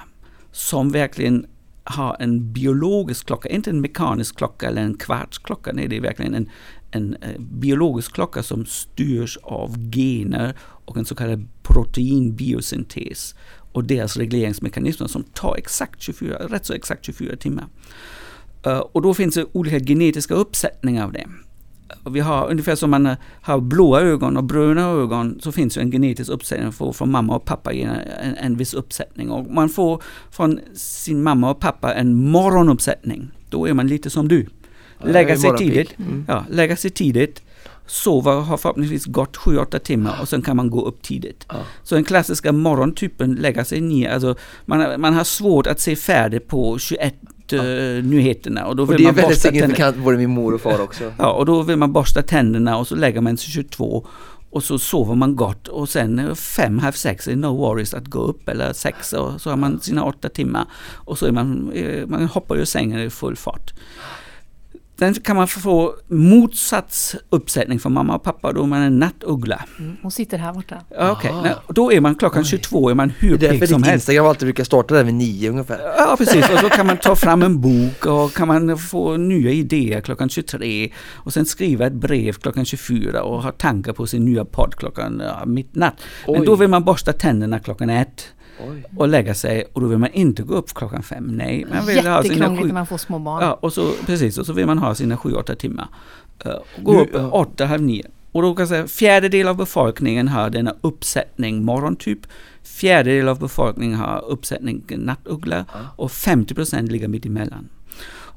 som 0.51 0.91
verkligen 0.91 1.45
har 1.83 2.17
en 2.19 2.53
biologisk 2.53 3.25
klocka, 3.25 3.49
inte 3.49 3.69
en 3.69 3.81
mekanisk 3.81 4.37
klocka 4.37 4.67
eller 4.67 4.81
en 4.81 4.97
kvartsklocka. 4.97 5.71
Nej, 5.73 5.87
det 5.87 5.97
är 5.97 6.01
verkligen 6.01 6.35
en, 6.35 6.49
en 6.91 7.15
eh, 7.21 7.39
biologisk 7.39 8.13
klocka 8.13 8.43
som 8.43 8.65
styrs 8.65 9.37
av 9.43 9.91
gener 9.91 10.53
och 10.59 10.97
en 10.97 11.05
så 11.05 11.15
kallad 11.15 11.47
proteinbiosyntes 11.63 13.35
och 13.71 13.83
deras 13.83 14.17
regleringsmekanismer 14.17 15.07
som 15.07 15.23
tar 15.23 15.55
exakt 15.57 16.01
24, 16.01 16.37
rätt 16.37 16.65
så 16.65 16.73
exakt 16.73 17.05
24 17.05 17.35
timmar. 17.35 17.65
Uh, 18.67 18.77
och 18.77 19.01
då 19.01 19.13
finns 19.13 19.35
det 19.35 19.45
olika 19.51 19.79
genetiska 19.79 20.33
uppsättningar 20.33 21.03
av 21.03 21.11
det. 21.11 21.27
Vi 22.09 22.19
har 22.19 22.49
ungefär 22.49 22.75
som 22.75 22.89
man 22.89 23.15
har 23.41 23.59
blåa 23.59 24.01
ögon 24.01 24.37
och 24.37 24.43
bruna 24.43 24.89
ögon 24.89 25.39
så 25.41 25.51
finns 25.51 25.73
det 25.73 25.81
en 25.81 25.91
genetisk 25.91 26.29
uppsättning 26.31 26.71
för, 26.71 26.91
från 26.91 27.11
mamma 27.11 27.35
och 27.35 27.45
pappa 27.45 27.73
en, 27.73 27.89
en, 28.21 28.35
en 28.35 28.57
viss 28.57 28.73
uppsättning. 28.73 29.31
Och 29.31 29.53
man 29.53 29.69
får 29.69 30.03
från 30.31 30.59
sin 30.73 31.23
mamma 31.23 31.51
och 31.51 31.59
pappa 31.59 31.93
en 31.93 32.29
morgonuppsättning. 32.31 33.31
Då 33.49 33.67
är 33.67 33.73
man 33.73 33.87
lite 33.87 34.09
som 34.09 34.27
du 34.27 34.47
lägga 35.03 35.37
sig 35.37 35.57
tidigt. 35.57 35.99
Mm. 35.99 36.25
Ja, 36.27 36.45
lägga 36.49 36.75
sig 36.75 36.91
tidigt. 36.91 37.42
Sova 37.85 38.31
har 38.31 38.57
förhoppningsvis 38.57 39.05
gått 39.05 39.37
7-8 39.37 39.79
timmar 39.79 40.17
och 40.21 40.29
sen 40.29 40.41
kan 40.41 40.55
man 40.55 40.69
gå 40.69 40.85
upp 40.85 41.01
tidigt. 41.01 41.45
Ja. 41.49 41.55
Så 41.83 41.95
den 41.95 42.03
klassiska 42.03 42.51
morgontypen 42.51 43.35
lägga 43.35 43.65
sig 43.65 43.81
ner. 43.81 44.09
Alltså 44.09 44.35
man, 44.65 45.01
man 45.01 45.13
har 45.13 45.23
svårt 45.23 45.67
att 45.67 45.79
se 45.79 45.95
färdigt 45.95 46.47
på 46.47 46.79
21 46.79 47.15
ja. 47.47 47.63
uh, 47.63 48.03
nyheterna. 48.03 48.65
Och, 48.65 48.75
då 48.75 48.85
vill 48.85 48.95
och 48.95 49.01
det 49.01 49.19
är 49.19 49.23
väldigt 49.23 49.41
signifikant 49.41 49.97
både 49.97 50.17
min 50.17 50.29
mor 50.29 50.53
och 50.53 50.61
far 50.61 50.81
också. 50.81 51.13
Ja, 51.17 51.31
och 51.31 51.45
då 51.45 51.61
vill 51.61 51.77
man 51.77 51.93
borsta 51.93 52.21
tänderna 52.21 52.77
och 52.77 52.87
så 52.87 52.95
lägger 52.95 53.21
man 53.21 53.37
sig 53.37 53.51
22 53.51 54.07
och 54.49 54.63
så 54.63 54.79
sover 54.79 55.15
man 55.15 55.35
gott 55.35 55.67
och 55.67 55.89
sen 55.89 56.35
fem, 56.35 56.79
halv 56.79 56.91
sex 56.91 57.27
är 57.27 57.35
no 57.35 57.57
worries 57.57 57.93
att 57.93 58.07
gå 58.07 58.19
upp 58.19 58.49
eller 58.49 58.73
sex 58.73 59.13
och 59.13 59.41
så 59.41 59.49
har 59.49 59.57
man 59.57 59.79
sina 59.81 60.03
åtta 60.03 60.29
timmar 60.29 60.65
och 60.93 61.17
så 61.17 61.25
är 61.25 61.31
man, 61.31 61.71
eh, 61.71 62.07
man 62.07 62.25
hoppar 62.25 62.57
ur 62.57 62.65
sängen 62.65 62.99
i 62.99 63.09
full 63.09 63.35
fart. 63.35 63.73
Sen 64.99 65.13
kan 65.13 65.35
man 65.35 65.47
få 65.47 65.95
motsatsuppsättning 66.07 67.79
för 67.79 67.89
mamma 67.89 68.15
och 68.15 68.23
pappa, 68.23 68.53
då 68.53 68.63
är 68.63 68.67
man 68.67 68.81
en 68.81 68.99
nattuggla. 68.99 69.65
Mm, 69.79 69.97
hon 70.01 70.11
sitter 70.11 70.37
här 70.37 70.53
borta. 70.53 70.81
Okej, 70.89 71.31
okay. 71.31 71.53
då 71.69 71.93
är 71.93 72.01
man 72.01 72.15
klockan 72.15 72.43
22, 72.43 72.89
är 72.89 72.93
man 72.93 73.09
hur 73.09 73.37
pigg 73.37 73.69
som 73.69 73.83
helst. 73.83 73.93
Instagram 73.93 74.25
alltid 74.25 74.45
brukar 74.45 74.63
starta 74.63 74.95
där 74.95 75.03
vid 75.03 75.13
nio 75.13 75.49
ungefär. 75.49 75.79
Ja, 75.97 76.15
precis. 76.17 76.49
Och 76.49 76.59
så 76.59 76.69
kan 76.69 76.87
man 76.87 76.97
ta 76.97 77.15
fram 77.25 77.43
en 77.43 77.61
bok 77.61 78.05
och 78.05 78.33
kan 78.33 78.47
man 78.47 78.77
få 78.77 79.17
nya 79.17 79.51
idéer 79.51 80.01
klockan 80.01 80.29
23 80.29 80.91
och 81.13 81.33
sen 81.33 81.45
skriva 81.45 81.85
ett 81.85 81.93
brev 81.93 82.33
klockan 82.33 82.65
24 82.65 83.23
och 83.23 83.43
ha 83.43 83.51
tankar 83.51 83.93
på 83.93 84.07
sin 84.07 84.25
nya 84.25 84.45
podd 84.45 84.75
klockan 84.75 85.21
ja, 85.25 85.45
midnatt. 85.45 85.95
Men 86.27 86.39
Oj. 86.39 86.45
då 86.45 86.55
vill 86.55 86.67
man 86.67 86.83
borsta 86.83 87.13
tänderna 87.13 87.59
klockan 87.59 87.89
ett. 87.89 88.33
Oj. 88.59 88.83
och 88.97 89.07
lägga 89.07 89.33
sig 89.33 89.63
och 89.73 89.81
då 89.81 89.87
vill 89.87 89.97
man 89.97 90.11
inte 90.11 90.43
gå 90.43 90.53
upp 90.53 90.73
klockan 90.73 91.03
fem. 91.03 91.27
Nej, 91.27 91.65
man 91.73 91.85
vill 91.85 92.07
ha 92.07 92.23
sina 92.23 92.57
sju... 92.57 92.65
när 92.65 92.73
man 92.73 92.87
får 92.87 92.97
små 92.97 93.19
barn. 93.19 93.43
Ja, 93.43 93.53
och 93.61 93.73
så, 93.73 93.91
precis, 94.05 94.37
och 94.37 94.45
så 94.45 94.53
vill 94.53 94.65
man 94.65 94.77
ha 94.77 94.95
sina 94.95 95.17
sju, 95.17 95.33
åtta 95.33 95.55
timmar. 95.55 95.87
Uh, 96.45 96.53
gå 96.83 96.93
nu, 96.93 96.99
upp 96.99 97.15
uh. 97.15 97.33
åtta, 97.33 97.65
halv 97.65 97.81
nio. 97.81 98.03
Och 98.31 98.41
då 98.41 98.55
kan 98.55 98.61
jag 98.61 98.69
säga 98.69 98.87
fjärdedel 98.87 99.47
av 99.47 99.57
befolkningen 99.57 100.27
har 100.27 100.49
denna 100.49 100.75
uppsättning 100.81 101.63
morgontyp. 101.63 102.19
Fjärdedel 102.63 103.29
av 103.29 103.39
befolkningen 103.39 103.99
har 103.99 104.25
uppsättning 104.27 104.83
nattuggla 104.89 105.59
uh. 105.59 105.65
och 105.95 106.09
50% 106.09 106.87
ligger 106.87 107.07
mitt 107.07 107.25
emellan. 107.25 107.69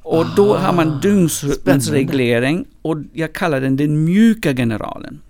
Och 0.03 0.27
då 0.37 0.57
har 0.57 0.73
man 0.73 1.01
dygnsrytmens 1.01 1.91
reglering 1.91 2.65
och 2.83 2.97
jag 3.13 3.33
kallar 3.33 3.61
den 3.61 3.77
den 3.77 4.05
mjuka 4.05 4.55
generalen. 4.55 5.21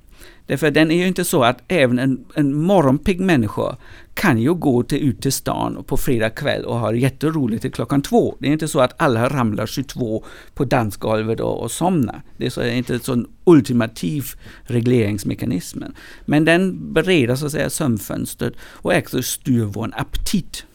Därför 0.46 0.70
den 0.70 0.90
är 0.90 0.96
ju 0.96 1.06
inte 1.06 1.24
så 1.24 1.44
att 1.44 1.62
även 1.68 1.98
en, 1.98 2.24
en 2.34 2.54
morgonpigg 2.54 3.20
människa 3.20 3.76
kan 4.14 4.38
ju 4.38 4.54
gå 4.54 4.82
till, 4.82 5.08
ut 5.08 5.22
till 5.22 5.32
stan 5.32 5.84
på 5.86 5.96
fredag 5.96 6.30
kväll 6.30 6.64
och 6.64 6.78
ha 6.78 6.94
jätteroligt 6.94 7.62
till 7.62 7.72
klockan 7.72 8.02
två. 8.02 8.36
Det 8.38 8.48
är 8.48 8.52
inte 8.52 8.68
så 8.68 8.80
att 8.80 8.94
alla 8.96 9.28
ramlar 9.28 9.66
22 9.66 10.24
på 10.54 10.64
dansgolvet 10.64 11.40
och, 11.40 11.62
och 11.62 11.70
somnar. 11.70 12.22
Det 12.36 12.46
är, 12.46 12.50
så, 12.50 12.64
inte 12.64 12.94
en 12.94 13.00
sån 13.00 13.26
ultimativ 13.44 14.24
regleringsmekanism. 14.62 15.82
Men 16.24 16.44
den 16.44 16.92
bereder 16.92 17.36
så 17.36 17.46
att 17.46 17.52
säga 17.52 17.70
sömnfönstret 17.70 18.54
och 18.60 18.96
också 18.96 19.22
styr 19.22 19.64
vår 19.64 19.90
aptit. 19.96 20.65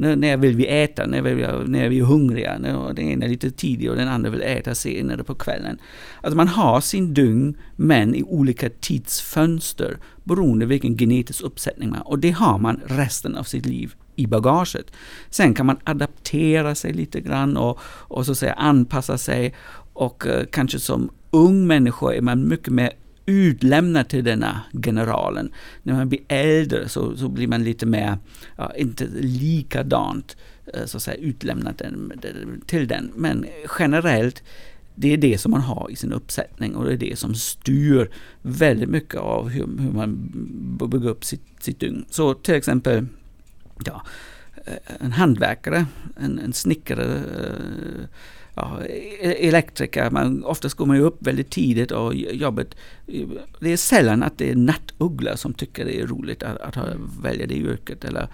När, 0.00 0.16
när 0.16 0.36
vill 0.36 0.56
vi 0.56 0.66
äta? 0.66 1.06
När, 1.06 1.22
vill 1.22 1.38
jag, 1.38 1.68
när 1.68 1.84
är 1.84 1.88
vi 1.88 2.00
hungriga? 2.00 2.58
När 2.58 2.92
den 2.92 3.08
ena 3.08 3.24
är 3.24 3.28
lite 3.28 3.50
tidig 3.50 3.90
och 3.90 3.96
den 3.96 4.08
andra 4.08 4.30
vill 4.30 4.42
äta 4.42 4.74
senare 4.74 5.24
på 5.24 5.34
kvällen. 5.34 5.78
Alltså 6.20 6.36
man 6.36 6.48
har 6.48 6.80
sin 6.80 7.14
dygn 7.14 7.56
men 7.76 8.14
i 8.14 8.22
olika 8.22 8.70
tidsfönster 8.70 9.98
beroende 10.24 10.66
vilken 10.66 10.98
genetisk 10.98 11.42
uppsättning 11.42 11.90
man 11.90 11.98
har. 11.98 12.08
Och 12.08 12.18
det 12.18 12.30
har 12.30 12.58
man 12.58 12.80
resten 12.86 13.36
av 13.36 13.42
sitt 13.42 13.66
liv 13.66 13.94
i 14.16 14.26
bagaget. 14.26 14.86
Sen 15.30 15.54
kan 15.54 15.66
man 15.66 15.78
adaptera 15.84 16.74
sig 16.74 16.92
lite 16.92 17.20
grann 17.20 17.56
och, 17.56 17.78
och 17.84 18.26
så 18.26 18.32
att 18.32 18.38
säga 18.38 18.52
anpassa 18.52 19.18
sig 19.18 19.54
och 19.92 20.26
uh, 20.26 20.44
kanske 20.52 20.78
som 20.78 21.10
ung 21.30 21.66
människa 21.66 22.12
är 22.12 22.20
man 22.20 22.48
mycket 22.48 22.72
mer 22.72 22.90
utlämnad 23.30 24.08
till 24.08 24.24
denna 24.24 24.60
generalen. 24.84 25.52
När 25.82 25.94
man 25.94 26.08
blir 26.08 26.20
äldre 26.28 26.88
så, 26.88 27.16
så 27.16 27.28
blir 27.28 27.46
man 27.48 27.64
lite 27.64 27.86
mer, 27.86 28.18
ja, 28.56 28.74
inte 28.76 29.06
likadant 29.20 30.36
eh, 30.74 30.84
så 30.84 30.96
att 30.96 31.02
säga, 31.02 31.16
utlämnad 31.16 31.82
till 32.66 32.88
den. 32.88 33.12
Men 33.16 33.46
generellt, 33.78 34.42
det 34.94 35.12
är 35.12 35.16
det 35.16 35.38
som 35.38 35.50
man 35.50 35.60
har 35.60 35.90
i 35.90 35.96
sin 35.96 36.12
uppsättning 36.12 36.74
och 36.76 36.84
det 36.84 36.92
är 36.92 36.96
det 36.96 37.18
som 37.18 37.34
styr 37.34 38.10
väldigt 38.42 38.88
mycket 38.88 39.20
av 39.20 39.48
hur, 39.48 39.66
hur 39.78 39.90
man 39.90 40.30
bygger 40.90 41.08
upp 41.08 41.24
sitt, 41.24 41.42
sitt 41.60 41.80
dygn. 41.80 42.04
Så 42.10 42.34
till 42.34 42.54
exempel, 42.54 43.06
ja, 43.84 44.02
eh, 44.64 44.74
en 45.00 45.12
hantverkare, 45.12 45.86
en, 46.16 46.38
en 46.38 46.52
snickare, 46.52 47.14
eh, 47.16 48.04
ja, 48.54 48.80
e-, 48.84 49.48
elektriker, 49.48 50.10
man, 50.10 50.44
oftast 50.44 50.76
går 50.76 50.86
man 50.86 50.96
ju 50.96 51.02
upp 51.02 51.26
väldigt 51.26 51.50
tidigt 51.50 51.90
och 51.90 52.14
jobbet, 52.14 52.74
det 53.60 53.72
är 53.72 53.76
sällan 53.76 54.22
att 54.22 54.38
det 54.38 54.50
är 54.50 54.56
nattugglor 54.56 55.36
som 55.36 55.54
tycker 55.54 55.84
det 55.84 56.00
är 56.00 56.06
roligt 56.06 56.42
att, 56.42 56.76
att 56.76 56.96
välja 57.22 57.46
det 57.46 57.54
yrket. 57.54 58.04
Eller 58.04 58.28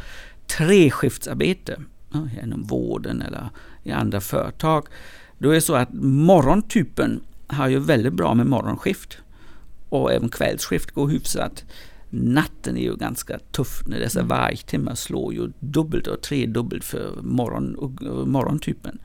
treskiftsarbete 0.46 1.80
ja, 2.12 2.28
inom 2.42 2.62
vården 2.62 3.22
eller 3.22 3.48
i 3.82 3.92
andra 3.92 4.20
företag. 4.20 4.86
Då 5.38 5.50
är 5.50 5.54
det 5.54 5.60
så 5.60 5.74
att 5.74 5.88
morgontypen 6.02 7.20
har 7.46 7.68
ju 7.68 7.78
väldigt 7.78 8.12
bra 8.12 8.34
med 8.34 8.46
morgonskift. 8.46 9.18
Och 9.88 10.12
även 10.12 10.28
kvällsskift 10.28 10.90
går 10.90 11.08
hyfsat. 11.08 11.64
Natten 12.10 12.76
är 12.76 12.82
ju 12.82 12.96
ganska 12.96 13.38
tuff 13.38 13.82
när 13.86 13.98
dessa 13.98 14.20
mm. 14.20 14.28
vargtimmar 14.28 14.94
slår 14.94 15.34
ju 15.34 15.52
dubbelt 15.60 16.06
och 16.06 16.20
tredubbelt 16.20 16.84
för 16.84 17.22
morgon, 17.22 17.76
morgontypen. 18.26 18.98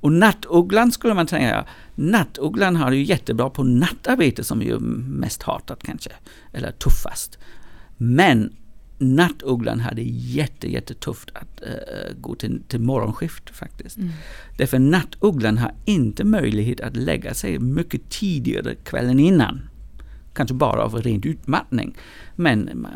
Och 0.00 0.12
nattugglan 0.12 0.92
skulle 0.92 1.14
man 1.14 1.26
tänka, 1.26 1.64
nattugglan 1.94 2.76
har 2.76 2.90
det 2.90 2.96
ju 2.96 3.04
jättebra 3.04 3.50
på 3.50 3.62
nattarbete 3.62 4.44
som 4.44 4.60
är 4.60 4.64
ju 4.64 4.78
mest 4.80 5.42
hatat 5.42 5.82
kanske, 5.82 6.10
eller 6.52 6.72
tuffast. 6.72 7.38
Men 7.96 8.52
nattugglan 8.98 9.80
hade 9.80 10.02
jätte, 10.02 10.72
jättetufft 10.72 11.30
att 11.34 11.62
uh, 11.62 12.20
gå 12.20 12.34
till, 12.34 12.62
till 12.68 12.80
morgonskift 12.80 13.50
faktiskt. 13.50 13.96
Mm. 13.96 14.10
Därför 14.58 14.78
nattugglan 14.78 15.58
har 15.58 15.72
inte 15.84 16.24
möjlighet 16.24 16.80
att 16.80 16.96
lägga 16.96 17.34
sig 17.34 17.58
mycket 17.58 18.10
tidigare 18.10 18.74
kvällen 18.74 19.20
innan 19.20 19.60
kanske 20.38 20.54
bara 20.54 20.84
av 20.84 20.94
rent 20.94 21.26
utmattning. 21.26 21.96
Men 22.36 22.70
man, 22.74 22.92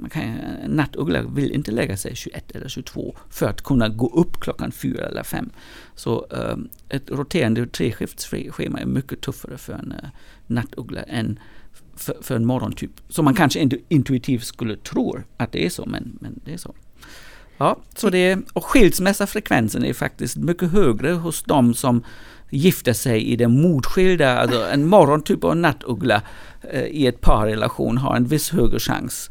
man 0.00 0.10
kan, 0.10 0.36
nattuggla 0.66 1.22
vill 1.22 1.52
inte 1.52 1.70
lägga 1.70 1.96
sig 1.96 2.16
21 2.16 2.50
eller 2.50 2.68
22 2.68 3.16
för 3.30 3.46
att 3.46 3.62
kunna 3.62 3.88
gå 3.88 4.08
upp 4.08 4.40
klockan 4.40 4.72
4 4.72 5.06
eller 5.06 5.22
5. 5.22 5.50
Så 5.94 6.26
um, 6.30 6.68
ett 6.88 7.10
roterande 7.10 7.66
treskiftsschema 7.66 8.80
är 8.80 8.86
mycket 8.86 9.20
tuffare 9.20 9.58
för 9.58 9.72
en 9.72 9.92
uh, 9.92 10.08
nattuggla 10.46 11.02
än 11.02 11.38
för, 11.96 12.16
för, 12.22 12.36
en 12.36 12.46
morgontyp. 12.46 12.90
Så 13.08 13.22
man 13.22 13.34
kanske 13.34 13.60
inte 13.60 13.78
intuitivt 13.88 14.44
skulle 14.44 14.76
tro 14.76 15.18
att 15.36 15.52
det 15.52 15.66
är 15.66 15.70
så, 15.70 15.86
men, 15.86 16.18
men 16.20 16.40
det 16.44 16.52
är 16.52 16.58
så. 16.58 16.74
Ja, 17.58 17.78
så 17.94 18.10
det, 18.10 18.38
och 18.52 18.64
skilsmässafrekvensen 18.64 19.84
är 19.84 19.94
faktiskt 19.94 20.36
mycket 20.36 20.70
högre 20.70 21.12
hos 21.12 21.42
de 21.42 21.74
som 21.74 22.04
gifta 22.52 22.94
sig 22.94 23.32
i 23.32 23.36
den 23.36 23.60
motskilda, 23.60 24.38
alltså 24.38 24.64
en 24.64 24.86
morgontyp 24.86 25.44
och 25.44 25.52
en 25.52 25.62
nattuggla 25.62 26.22
eh, 26.70 26.84
i 26.84 27.06
ett 27.06 27.20
parrelation 27.20 27.98
har 27.98 28.16
en 28.16 28.24
viss 28.24 28.50
högre 28.50 28.78
chans 28.78 29.30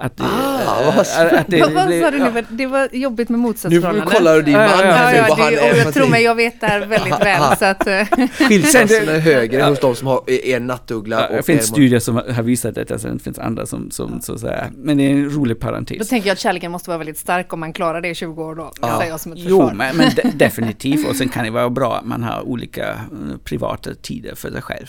att, 0.00 0.20
ah, 0.20 1.00
att 1.00 1.46
det, 1.46 1.60
vad 1.60 1.74
sa 1.74 2.10
du 2.10 2.18
nu? 2.18 2.44
Det 2.48 2.66
var 2.66 2.88
jobbigt 2.92 3.28
med 3.28 3.40
motsatsförhållanden. 3.40 4.04
Nu 4.04 4.10
kollar 4.10 4.36
du 4.36 4.42
din 4.42 4.52
man 4.52 4.62
ja, 4.62 4.84
ja, 4.84 5.14
ja, 5.14 5.26
vad 5.28 5.38
han 5.38 5.52
är. 5.52 5.76
Jag 5.76 5.94
tror 5.94 6.06
mig, 6.06 6.22
jag 6.22 6.34
vet 6.34 6.60
det 6.60 6.66
här 6.66 6.86
väldigt 6.86 7.20
väl. 7.20 7.56
så 7.58 7.64
att, 7.64 7.86
eh. 7.86 8.04
Skillnaden 8.48 9.08
är 9.08 9.18
högre 9.18 9.62
hos 9.62 9.80
de 9.80 9.96
som 9.96 10.06
har 10.06 10.30
en 10.30 10.66
nattuggla. 10.66 11.28
Ja, 11.30 11.36
det 11.36 11.42
finns 11.42 11.66
studier 11.66 12.00
som 12.00 12.16
har 12.16 12.42
visat 12.42 12.74
detta, 12.74 12.98
sen 12.98 13.16
det 13.16 13.22
finns 13.22 13.38
andra 13.38 13.66
som, 13.66 13.90
som 13.90 14.20
så 14.20 14.34
att 14.34 14.40
säga, 14.40 14.70
men 14.76 14.96
det 14.96 15.02
är 15.02 15.10
en 15.10 15.30
rolig 15.30 15.60
parentes. 15.60 15.98
Då 15.98 16.04
tänker 16.04 16.28
jag 16.28 16.34
att 16.34 16.40
kärleken 16.40 16.72
måste 16.72 16.90
vara 16.90 16.98
väldigt 16.98 17.18
stark 17.18 17.52
om 17.52 17.60
man 17.60 17.72
klarar 17.72 18.00
det 18.00 18.08
i 18.08 18.14
20 18.14 18.44
år 18.44 18.54
då. 18.54 18.72
Ja. 18.80 19.04
Jag 19.06 19.20
som 19.20 19.32
ett 19.32 19.38
jo, 19.42 19.70
men, 19.74 19.96
men 19.96 20.10
de, 20.16 20.22
definitivt. 20.34 21.08
Och 21.08 21.16
sen 21.16 21.28
kan 21.28 21.44
det 21.44 21.50
vara 21.50 21.70
bra 21.70 21.96
att 21.96 22.06
man 22.06 22.22
har 22.22 22.42
olika 22.42 22.92
uh, 22.92 23.36
privata 23.44 23.94
tider 23.94 24.34
för 24.34 24.50
sig 24.50 24.62
själv. 24.62 24.88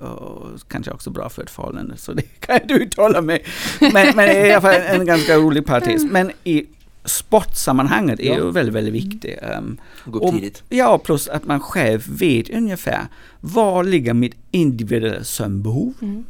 Och 0.00 0.60
kanske 0.68 0.90
också 0.90 1.10
bra 1.10 1.28
för 1.28 1.42
ett 1.42 1.50
förhållande, 1.50 1.96
så 1.96 2.12
det 2.12 2.22
kan 2.22 2.58
du 2.64 2.74
uttala 2.74 3.20
mig. 3.20 3.44
Men, 3.80 4.16
men 4.16 4.35
är 4.36 4.46
i 4.46 4.52
alla 4.52 4.60
fall 4.60 4.74
en 4.74 5.06
ganska 5.06 5.36
rolig 5.36 5.66
parentes. 5.66 6.04
Men 6.04 6.32
i 6.44 6.66
sportsammanhanget 7.04 8.20
är 8.20 8.26
ja. 8.26 8.34
ju 8.34 8.50
väldigt, 8.50 8.74
väldigt 8.74 8.94
viktigt. 8.94 9.38
Um, 9.58 9.78
Gå 10.04 10.28
upp 10.28 10.34
tidigt. 10.34 10.62
Ja, 10.68 10.98
plus 10.98 11.28
att 11.28 11.44
man 11.44 11.60
själv 11.60 12.02
vet 12.08 12.50
ungefär 12.50 13.08
var 13.40 13.84
ligger 13.84 14.14
mitt 14.14 14.34
individuella 14.50 15.24
sömnbehov 15.24 15.94
mm. 16.02 16.24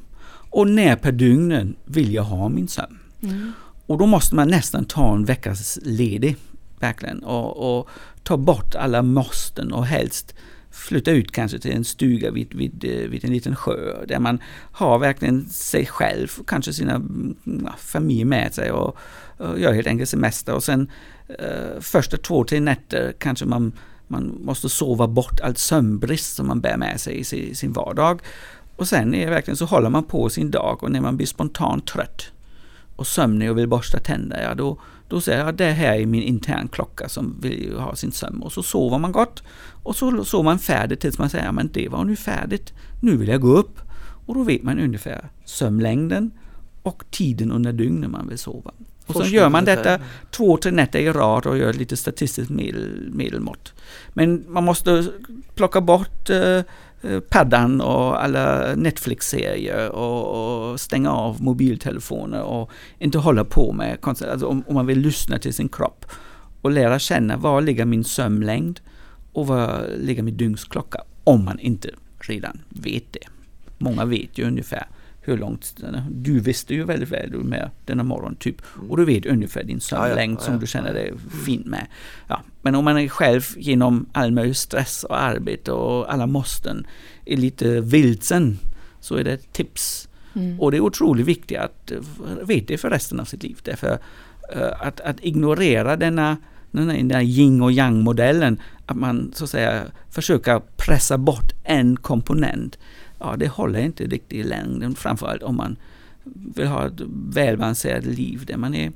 och 0.50 0.68
när 0.68 0.96
per 0.96 1.12
dygn 1.12 1.76
vill 1.84 2.14
jag 2.14 2.22
ha 2.22 2.48
min 2.48 2.68
sömn. 2.68 2.98
Mm. 3.22 3.52
Och 3.86 3.98
då 3.98 4.06
måste 4.06 4.34
man 4.34 4.48
nästan 4.48 4.84
ta 4.84 5.14
en 5.14 5.24
veckas 5.24 5.78
ledig, 5.82 6.36
verkligen, 6.80 7.22
och, 7.22 7.78
och 7.78 7.88
ta 8.22 8.36
bort 8.36 8.74
alla 8.74 9.02
måsten 9.02 9.72
och 9.72 9.86
helst 9.86 10.34
flytta 10.76 11.10
ut 11.10 11.32
kanske 11.32 11.58
till 11.58 11.72
en 11.72 11.84
stuga 11.84 12.30
vid, 12.30 12.54
vid, 12.54 12.84
eh, 12.84 13.08
vid 13.08 13.24
en 13.24 13.32
liten 13.32 13.56
sjö 13.56 14.04
där 14.06 14.18
man 14.18 14.42
har 14.72 14.98
verkligen 14.98 15.48
sig 15.48 15.86
själv 15.86 16.28
och 16.38 16.48
kanske 16.48 16.72
sina 16.72 16.94
mm, 16.94 17.36
ja, 17.44 17.74
familj 17.78 18.24
med 18.24 18.54
sig 18.54 18.70
och, 18.70 18.96
och 19.36 19.60
gör 19.60 19.72
helt 19.72 19.86
enkelt 19.86 20.10
semester 20.10 20.54
och 20.54 20.64
sen 20.64 20.90
eh, 21.38 21.80
första 21.80 22.16
två, 22.16 22.44
tre 22.44 22.60
nätter 22.60 23.14
kanske 23.18 23.44
man, 23.44 23.72
man 24.06 24.38
måste 24.40 24.68
sova 24.68 25.06
bort 25.06 25.40
allt 25.40 25.58
sömnbrist 25.58 26.34
som 26.34 26.46
man 26.46 26.60
bär 26.60 26.76
med 26.76 27.00
sig 27.00 27.18
i 27.18 27.24
sin, 27.24 27.54
sin 27.54 27.72
vardag. 27.72 28.20
Och 28.76 28.88
sen 28.88 29.14
är 29.14 29.24
det 29.24 29.30
verkligen 29.30 29.56
så 29.56 29.64
håller 29.64 29.90
man 29.90 30.04
på 30.04 30.28
sin 30.28 30.50
dag 30.50 30.82
och 30.82 30.90
när 30.90 31.00
man 31.00 31.16
blir 31.16 31.26
spontant 31.26 31.86
trött 31.86 32.32
och 32.96 33.06
sömnig 33.06 33.50
och 33.50 33.58
vill 33.58 33.68
borsta 33.68 33.98
tänder, 33.98 34.42
ja 34.42 34.54
då, 34.54 34.78
då 35.08 35.20
säger 35.20 35.44
jag 35.44 35.54
det 35.54 35.72
här 35.72 35.94
är 35.94 36.06
min 36.06 36.22
intern 36.22 36.68
klocka 36.68 37.08
som 37.08 37.40
vill 37.40 37.78
ha 37.78 37.96
sin 37.96 38.12
sömn. 38.12 38.42
Och 38.42 38.52
så 38.52 38.62
sover 38.62 38.98
man 38.98 39.12
gott 39.12 39.42
och 39.82 39.96
så 39.96 40.24
sover 40.24 40.44
man 40.44 40.58
färdigt 40.58 41.00
tills 41.00 41.18
man 41.18 41.30
säger 41.30 41.52
men 41.52 41.70
det 41.72 41.88
var 41.88 42.04
nu 42.04 42.16
färdigt, 42.16 42.72
nu 43.02 43.16
vill 43.16 43.28
jag 43.28 43.40
gå 43.40 43.56
upp. 43.56 43.80
Och 44.26 44.34
då 44.34 44.42
vet 44.42 44.62
man 44.62 44.78
ungefär 44.78 45.28
sömnlängden 45.44 46.30
och 46.82 47.04
tiden 47.10 47.52
under 47.52 47.72
dygnet 47.72 48.10
man 48.10 48.28
vill 48.28 48.38
sova. 48.38 48.70
Och 49.06 49.14
så 49.14 49.24
gör 49.24 49.48
man 49.48 49.64
detta 49.64 49.98
två, 50.30 50.56
tre 50.56 50.72
nätter 50.72 50.98
i 50.98 51.12
rad 51.12 51.46
och 51.46 51.58
gör 51.58 51.72
lite 51.72 51.96
statistiskt 51.96 52.50
medel, 52.50 53.10
medelmått. 53.12 53.72
Men 54.08 54.44
man 54.48 54.64
måste 54.64 55.06
plocka 55.54 55.80
bort 55.80 56.30
uh, 56.30 56.60
Eh, 57.02 57.20
paddan 57.20 57.80
och 57.80 58.24
alla 58.24 58.74
Netflix-serier 58.74 59.90
och, 59.90 60.70
och, 60.70 60.80
stänga 60.80 61.12
av 61.12 61.42
mobiltelefoner 61.42 62.42
och 62.42 62.70
inte 62.98 63.18
hålla 63.18 63.44
på 63.44 63.72
med 63.72 63.98
alltså 64.02 64.46
om, 64.46 64.64
om, 64.66 64.74
man 64.74 64.86
vill 64.86 64.98
lyssna 64.98 65.38
till 65.38 65.54
sin 65.54 65.68
kropp 65.68 66.06
och 66.62 66.70
lära 66.70 66.98
känna 66.98 67.36
var 67.36 67.60
ligger 67.60 67.84
min 67.84 68.04
sömnlängd 68.04 68.80
och 69.32 69.46
var 69.46 69.86
ligger 69.98 70.22
min 70.22 70.36
dygnsklocka 70.36 71.02
om 71.24 71.44
man 71.44 71.58
inte 71.58 71.90
redan 72.18 72.60
vet 72.68 73.12
det. 73.12 73.28
Många 73.78 74.04
vet 74.04 74.38
ju 74.38 74.46
ungefär 74.46 74.86
hur 75.26 75.36
långt, 75.36 75.84
du 76.10 76.40
visste 76.40 76.74
ju 76.74 76.84
väldigt 76.84 77.08
väl 77.08 77.30
med 77.30 77.70
denna 77.84 78.02
morgon 78.02 78.36
typ 78.36 78.62
och 78.88 78.96
du 78.96 79.04
vet 79.04 79.26
ungefär 79.26 79.64
din 79.64 79.80
sömnlängd 79.80 80.32
ja, 80.32 80.40
ja, 80.40 80.44
som 80.44 80.60
du 80.60 80.66
känner 80.66 80.94
dig 80.94 81.12
fin 81.44 81.62
med. 81.66 81.86
Ja, 82.28 82.42
men 82.62 82.74
om 82.74 82.84
man 82.84 82.98
är 82.98 83.08
själv 83.08 83.42
genom 83.56 84.06
all 84.12 84.32
möjlig 84.32 84.56
stress 84.56 85.04
och 85.04 85.22
arbete 85.22 85.72
och 85.72 86.12
alla 86.12 86.26
måsten 86.26 86.86
är 87.24 87.36
lite 87.36 87.80
vilsen 87.80 88.58
så 89.00 89.14
är 89.14 89.24
det 89.24 89.32
ett 89.32 89.52
tips. 89.52 90.08
Mm. 90.34 90.60
Och 90.60 90.70
det 90.70 90.76
är 90.76 90.80
otroligt 90.80 91.26
viktigt 91.26 91.58
att 91.58 91.92
veta 92.46 92.66
det 92.66 92.78
för 92.78 92.90
resten 92.90 93.20
av 93.20 93.24
sitt 93.24 93.42
liv. 93.42 93.58
Därför 93.62 93.92
uh, 94.56 94.72
att, 94.80 95.00
att 95.00 95.20
ignorera 95.20 95.96
denna 95.96 96.36
den 96.70 97.10
här 97.10 97.20
yin 97.20 97.62
och 97.62 97.72
yang 97.72 98.02
modellen, 98.02 98.60
att 98.86 98.96
man 98.96 99.32
så 99.34 99.44
att 99.44 99.50
säga 99.50 99.82
försöker 100.10 100.60
pressa 100.76 101.18
bort 101.18 101.52
en 101.64 101.96
komponent 101.96 102.78
ja, 103.18 103.36
det 103.36 103.48
håller 103.48 103.80
inte 103.80 104.04
riktigt 104.04 104.38
i 104.38 104.42
längden. 104.42 104.94
Framförallt 104.94 105.42
om 105.42 105.56
man 105.56 105.76
vill 106.56 106.66
ha 106.66 106.86
ett 106.86 107.00
välbalanserat 107.28 108.04
liv 108.04 108.44
där 108.46 108.56
man 108.56 108.74
är 108.74 108.92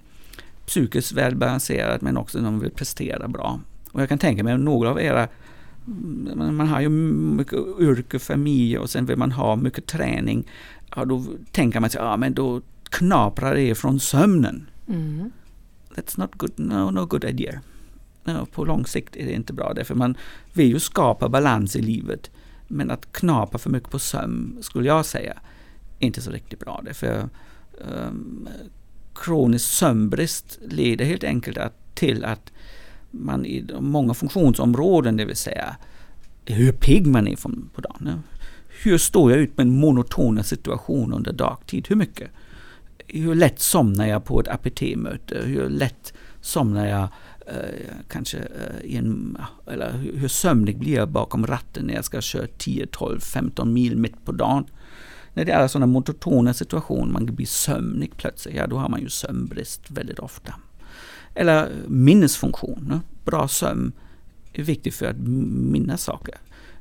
psykiskt 0.67 1.13
välbalanserad 1.13 2.03
men 2.03 2.17
också 2.17 2.39
när 2.39 2.51
man 2.51 2.61
vill 2.61 2.71
prestera 2.71 3.29
bra. 3.29 3.61
Och 3.93 4.03
jag 4.03 4.09
kan 4.09 4.19
tänka 4.19 4.45
mig 4.45 4.59
några 4.59 4.91
av 4.91 5.01
era 5.01 5.29
man 6.35 6.55
man 6.55 6.69
har 6.69 6.81
ju 6.81 6.89
mycket 6.89 7.59
yrke, 7.79 8.19
familj 8.19 8.79
och 8.79 8.91
sen 8.91 9.07
vill 9.07 9.17
man 9.17 9.33
ha 9.33 9.57
mycket 9.57 9.87
träning. 9.87 10.47
Ja, 10.97 11.05
då 11.05 11.25
tänker 11.53 11.81
man 11.81 11.91
sig, 11.91 12.01
ja 12.01 12.17
men 12.17 12.35
då 12.35 12.61
knaprar 12.91 13.55
det 13.55 13.75
från 13.75 14.01
sömnen. 14.01 14.67
Mm. 14.89 15.31
That's 15.95 16.21
not 16.21 16.31
good, 16.35 16.53
no, 16.57 16.91
no 16.91 17.07
good 17.07 17.25
idea. 17.25 17.61
No, 18.25 18.47
på 18.47 18.65
lång 18.65 18.87
sikt 18.87 19.17
är 19.17 19.27
det 19.27 19.33
inte 19.33 19.53
bra, 19.53 19.73
därför 19.75 19.95
man 19.95 20.17
vill 20.53 20.69
ju 20.69 20.81
skapa 20.81 21.29
balans 21.29 21.77
i 21.77 21.83
livet. 21.83 22.31
Men 22.73 22.91
att 22.91 23.13
knapa 23.13 23.59
för 23.59 23.71
mycket 23.71 23.91
på 23.91 23.99
sömn, 23.99 24.59
skulle 24.61 24.89
jag 24.89 25.07
säga, 25.07 25.33
är 25.99 26.07
inte 26.07 26.23
så 26.23 26.31
riktigt 26.31 26.61
bra. 26.61 26.83
Därför 26.85 27.21
um, 27.21 27.29
ehm, 27.89 28.49
kronisk 29.15 29.65
sömnbrist 29.69 30.59
leder 30.69 31.05
helt 31.05 31.25
enkelt 31.25 31.59
att, 31.59 31.95
till 31.95 32.25
att 32.25 32.53
man 33.11 33.47
i 33.47 33.61
de 33.61 33.91
många 33.91 34.15
funktionsområden, 34.15 35.17
det 35.17 35.25
vill 35.25 35.37
säga 35.37 35.77
hur 36.45 36.73
pigg 36.73 37.07
man 37.07 37.29
är 37.29 37.37
från, 37.37 37.71
på 37.75 37.81
dagen. 37.81 38.07
ja. 38.07 38.41
Hur 38.83 38.99
står 38.99 39.31
jag 39.31 39.41
ut 39.41 39.57
med 39.57 39.67
en 39.67 39.81
monotona 39.81 40.43
situation 40.43 41.13
under 41.13 41.33
dagtid? 41.33 41.87
Hur 41.89 41.97
mycket? 41.97 42.31
Hur 43.07 43.35
lätt 43.35 43.61
somnar 43.61 44.07
jag 44.07 44.25
på 44.25 44.41
ett 44.41 44.49
APT-möte? 44.49 45.43
Hur 45.45 45.69
lätt 45.69 46.13
somnar 46.41 46.87
jag 46.87 47.09
Eh, 47.51 47.91
kanske 48.09 48.39
eh, 48.39 48.85
i 48.85 48.97
en, 48.97 49.39
eller 49.67 49.93
hur, 49.93 50.29
sömnig 50.29 50.79
blir 50.79 50.95
jag 50.95 51.09
bakom 51.09 51.47
ratten 51.47 51.85
när 51.85 51.95
jag 51.95 52.05
ska 52.05 52.21
köra 52.21 52.47
10, 52.59 52.87
12, 52.87 53.21
15 53.21 53.73
mil 53.73 53.97
mitt 53.97 54.25
på 54.25 54.33
dagen? 54.33 54.65
När 55.35 55.45
det 55.45 55.53
är 55.53 55.69
sådana 55.69 55.87
monotona 55.87 56.55
situationer, 56.55 57.13
man 57.13 57.27
blir 57.27 57.47
sömnig 57.47 58.17
plötsligt, 58.17 58.55
ja 58.55 58.67
då 58.67 58.77
har 58.77 58.89
man 58.89 59.01
ju 59.01 59.09
sömnbrist 59.09 59.91
väldigt 59.91 60.19
ofta. 60.19 60.55
Eller 61.35 61.73
minnesfunktion. 61.87 63.01
Bra 63.25 63.49
sömn 63.49 63.93
är 64.53 64.63
viktigt 64.63 64.95
för 64.95 65.07
att 65.07 65.19
minnas 65.19 66.03
saker. 66.03 66.35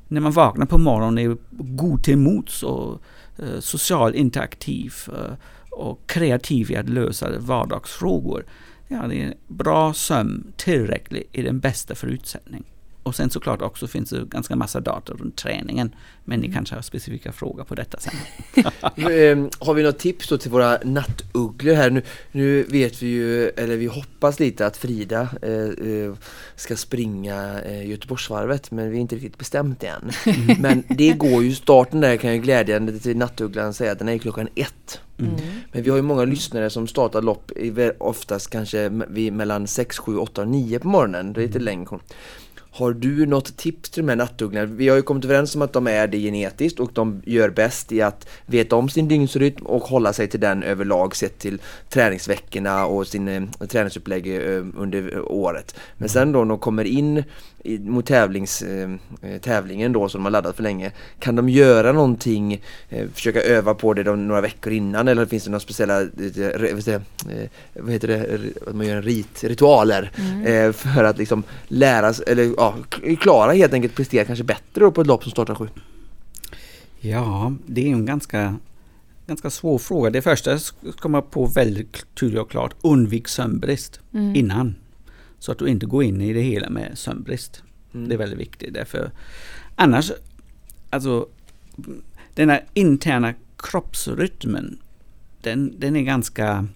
När 0.08 0.20
man 0.20 0.32
vaknar 0.32 0.66
på 0.66 0.78
morgonen 0.78 1.18
är 1.18 1.36
god 1.50 2.04
till 2.04 2.18
mots 2.18 2.62
och 2.62 3.02
eh, 3.38 3.60
social 3.60 4.14
interaktiv 4.14 4.94
eh, 5.08 5.34
och 5.70 6.06
kreativ 6.06 6.70
i 6.70 6.76
att 6.76 6.88
lösa 6.88 7.38
vardagsfrågor. 7.38 8.44
Ja, 8.92 9.06
det 9.08 9.22
är 9.22 9.34
bra 9.48 9.94
sömn, 9.94 10.52
tillräckligt, 10.56 11.28
är 11.32 11.42
den 11.42 11.60
bästa 11.60 11.94
förutsättning. 11.94 12.64
Och 13.10 13.16
sen 13.16 13.30
såklart 13.30 13.62
också 13.62 13.86
finns 13.86 14.10
det 14.10 14.24
ganska 14.24 14.56
massa 14.56 14.80
data 14.80 15.12
runt 15.12 15.36
träningen. 15.36 15.94
Men 16.24 16.40
ni 16.40 16.52
kanske 16.52 16.74
har 16.74 16.82
specifika 16.82 17.32
frågor 17.32 17.64
på 17.64 17.74
detta 17.74 17.98
sen. 17.98 18.14
Eh, 18.96 19.38
Har 19.58 19.74
vi 19.74 19.82
något 19.82 19.98
tips 19.98 20.28
då 20.28 20.38
till 20.38 20.50
våra 20.50 20.78
nattugglor 20.84 21.74
här? 21.74 21.90
Nu, 21.90 22.02
nu 22.32 22.62
vet 22.62 23.02
vi 23.02 23.06
ju, 23.06 23.48
eller 23.48 23.76
vi 23.76 23.86
hoppas 23.86 24.40
lite 24.40 24.66
att 24.66 24.76
Frida 24.76 25.28
eh, 25.42 25.92
eh, 25.92 26.14
ska 26.56 26.76
springa 26.76 27.60
eh, 27.60 27.90
Göteborgsvarvet 27.90 28.70
men 28.70 28.90
vi 28.90 28.96
är 28.96 29.00
inte 29.00 29.14
riktigt 29.14 29.38
bestämt 29.38 29.84
än. 29.84 30.10
Men 30.58 30.84
det 30.88 31.12
går 31.12 31.42
ju, 31.42 31.54
starten 31.54 32.00
där 32.00 32.16
kan 32.16 32.30
jag 32.30 32.42
glädjande 32.42 32.98
till 32.98 33.16
nattugglan 33.16 33.74
säga 33.74 33.94
den 33.94 34.08
är 34.08 34.18
klockan 34.18 34.48
ett. 34.54 35.00
Mm. 35.18 35.34
Men 35.72 35.82
vi 35.82 35.90
har 35.90 35.96
ju 35.96 36.02
många 36.02 36.24
lyssnare 36.24 36.70
som 36.70 36.86
startar 36.86 37.22
lopp 37.22 37.52
oftast 37.98 38.50
kanske 38.50 38.88
vid 39.08 39.32
mellan 39.32 39.66
6, 39.66 39.98
7, 39.98 40.16
8 40.16 40.42
och 40.42 40.48
9 40.48 40.78
på 40.78 40.88
morgonen. 40.88 41.32
Det 41.32 41.40
är 41.40 41.46
lite 41.46 41.58
längre. 41.58 41.98
Har 42.72 42.92
du 42.92 43.26
något 43.26 43.56
tips 43.56 43.90
till 43.90 44.02
de 44.02 44.08
här 44.08 44.16
nattugglorna? 44.16 44.66
Vi 44.66 44.88
har 44.88 44.96
ju 44.96 45.02
kommit 45.02 45.24
överens 45.24 45.54
om 45.54 45.62
att 45.62 45.72
de 45.72 45.86
är 45.86 46.06
det 46.06 46.18
genetiskt 46.18 46.80
och 46.80 46.90
de 46.92 47.22
gör 47.24 47.50
bäst 47.50 47.92
i 47.92 48.02
att 48.02 48.28
veta 48.46 48.76
om 48.76 48.88
sin 48.88 49.08
dygnsrytm 49.08 49.66
och 49.66 49.82
hålla 49.82 50.12
sig 50.12 50.28
till 50.28 50.40
den 50.40 50.62
överlag 50.62 51.16
sett 51.16 51.38
till 51.38 51.60
träningsveckorna 51.88 52.86
och 52.86 53.06
sin 53.06 53.28
eh, 53.28 53.66
träningsupplägg 53.68 54.26
eh, 54.36 54.64
under 54.76 55.20
året. 55.32 55.74
Men 55.96 56.08
sen 56.08 56.32
då 56.32 56.38
när 56.38 56.48
de 56.48 56.58
kommer 56.58 56.84
in 56.84 57.24
i, 57.64 57.78
mot 57.78 58.06
tävlings, 58.06 58.62
eh, 58.62 58.90
eh, 59.22 59.40
tävlingen 59.40 59.92
då 59.92 60.08
som 60.08 60.18
de 60.18 60.24
har 60.24 60.30
laddat 60.30 60.56
för 60.56 60.62
länge, 60.62 60.92
kan 61.18 61.36
de 61.36 61.48
göra 61.48 61.92
någonting, 61.92 62.62
eh, 62.88 63.08
försöka 63.14 63.42
öva 63.42 63.74
på 63.74 63.94
det 63.94 64.02
de, 64.02 64.28
några 64.28 64.40
veckor 64.40 64.72
innan 64.72 65.08
eller 65.08 65.26
finns 65.26 65.44
det 65.44 65.50
några 65.50 65.60
speciella, 65.60 66.00
eh, 66.00 67.00
vad 67.74 67.92
heter 67.92 68.08
det, 68.08 68.40
att 68.66 68.74
man 68.74 68.86
gör 68.86 68.96
en 68.96 69.02
rit, 69.02 69.44
ritualer 69.44 70.10
eh, 70.46 70.72
för 70.72 71.04
att 71.04 71.18
liksom 71.18 71.42
lära 71.68 72.12
sig, 72.12 72.24
eller 72.28 72.59
ja, 72.60 72.74
klara 73.20 73.52
helt 73.52 73.72
enkelt 73.72 73.94
prestera 73.94 74.24
kanske 74.24 74.44
bättre 74.44 74.90
på 74.90 75.00
ett 75.00 75.06
lopp 75.06 75.22
som 75.22 75.32
startar 75.32 75.54
sju? 75.54 75.68
Ja, 77.00 77.52
det 77.66 77.80
är 77.80 77.86
ju 77.86 77.92
en 77.92 78.06
ganska, 78.06 78.56
ganska 79.26 79.50
svår 79.50 79.78
fråga. 79.78 80.10
Det 80.10 80.22
första 80.22 80.58
ska 80.58 80.92
komma 80.92 81.22
på 81.22 81.46
väldigt 81.46 82.06
tydligt 82.14 82.40
och 82.40 82.50
klart. 82.50 82.74
Undvik 82.82 83.28
sömnbrist 83.28 84.00
Mm. 84.14 84.36
innan. 84.36 84.74
Så 85.38 85.52
att 85.52 85.58
du 85.58 85.66
inte 85.66 85.86
går 85.86 86.04
in 86.04 86.20
i 86.20 86.32
det 86.32 86.40
hela 86.40 86.70
med 86.70 86.98
sömnbrist. 86.98 87.62
Mm. 87.94 88.08
Det 88.08 88.14
är 88.14 88.18
väldigt 88.18 88.38
viktigt. 88.38 88.74
Därför, 88.74 89.10
annars, 89.76 90.12
alltså 90.90 91.28
den 92.34 92.50
här 92.50 92.64
interna 92.74 93.34
kroppsrytmen, 93.56 94.78
den, 95.42 95.74
den 95.78 95.96
är 95.96 96.02
ganska, 96.02 96.66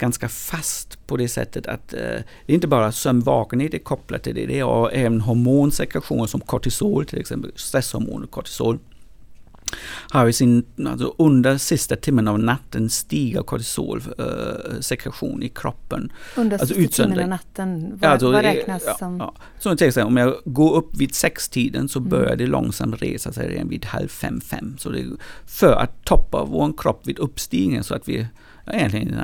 ganska 0.00 0.28
fast 0.28 1.06
på 1.06 1.16
det 1.16 1.28
sättet 1.28 1.66
att 1.66 1.92
eh, 1.92 1.98
det 2.46 2.52
är 2.52 2.54
inte 2.54 2.68
bara 2.68 2.92
sömnvakenhet 2.92 3.74
är 3.74 3.78
kopplat 3.78 4.22
till 4.22 4.34
det, 4.34 4.46
det 4.46 4.58
är 4.58 4.90
även 4.94 5.20
hormonsekretion 5.20 6.28
som 6.28 6.40
kortisol 6.40 7.06
till 7.06 7.18
exempel, 7.18 7.52
stresshormonet 7.56 8.30
kortisol 8.30 8.78
har 10.10 10.28
i 10.28 10.32
sin, 10.32 10.64
alltså 10.86 11.14
under 11.18 11.58
sista 11.58 11.96
timmen 11.96 12.28
av 12.28 12.38
natten 12.38 12.90
stiger 12.90 13.42
kortisolsekretion 13.42 15.42
i 15.42 15.48
kroppen. 15.48 16.12
Under 16.36 16.54
Alltså 16.58 16.66
sista 16.66 16.74
timmen 16.74 16.88
utsöndring. 16.88 17.22
av 17.22 17.28
natten, 17.28 17.98
vad, 18.00 18.10
Alltså, 18.10 18.32
vad 18.32 18.44
det- 18.44 18.48
räknas 18.48 18.82
ja, 18.86 18.96
som? 18.98 19.18
Ja. 19.18 19.34
Så 19.58 19.76
till 19.76 19.86
exempel, 19.88 20.06
om 20.06 20.16
jag 20.16 20.34
går 20.44 20.74
upp 20.76 20.96
vid 20.96 21.14
sextiden 21.14 21.88
så 21.88 21.98
Mm. 21.98 22.10
börjar 22.10 22.36
det 22.36 22.46
långsamt 22.46 23.02
resa 23.02 23.32
sig 23.32 23.48
redan 23.48 23.68
vid 23.68 23.84
halv 23.84 24.08
fem, 24.08 24.40
fem. 24.40 24.76
Så 24.78 24.90
det 24.90 25.04
för 25.46 25.72
att 25.72 26.04
toppa 26.04 26.44
vår 26.44 26.72
kropp 26.76 27.06
vid 27.06 27.18
uppstigningen 27.18 27.84
så 27.84 27.94
att 27.94 28.08
vi 28.08 28.26
egentligen 28.72 29.20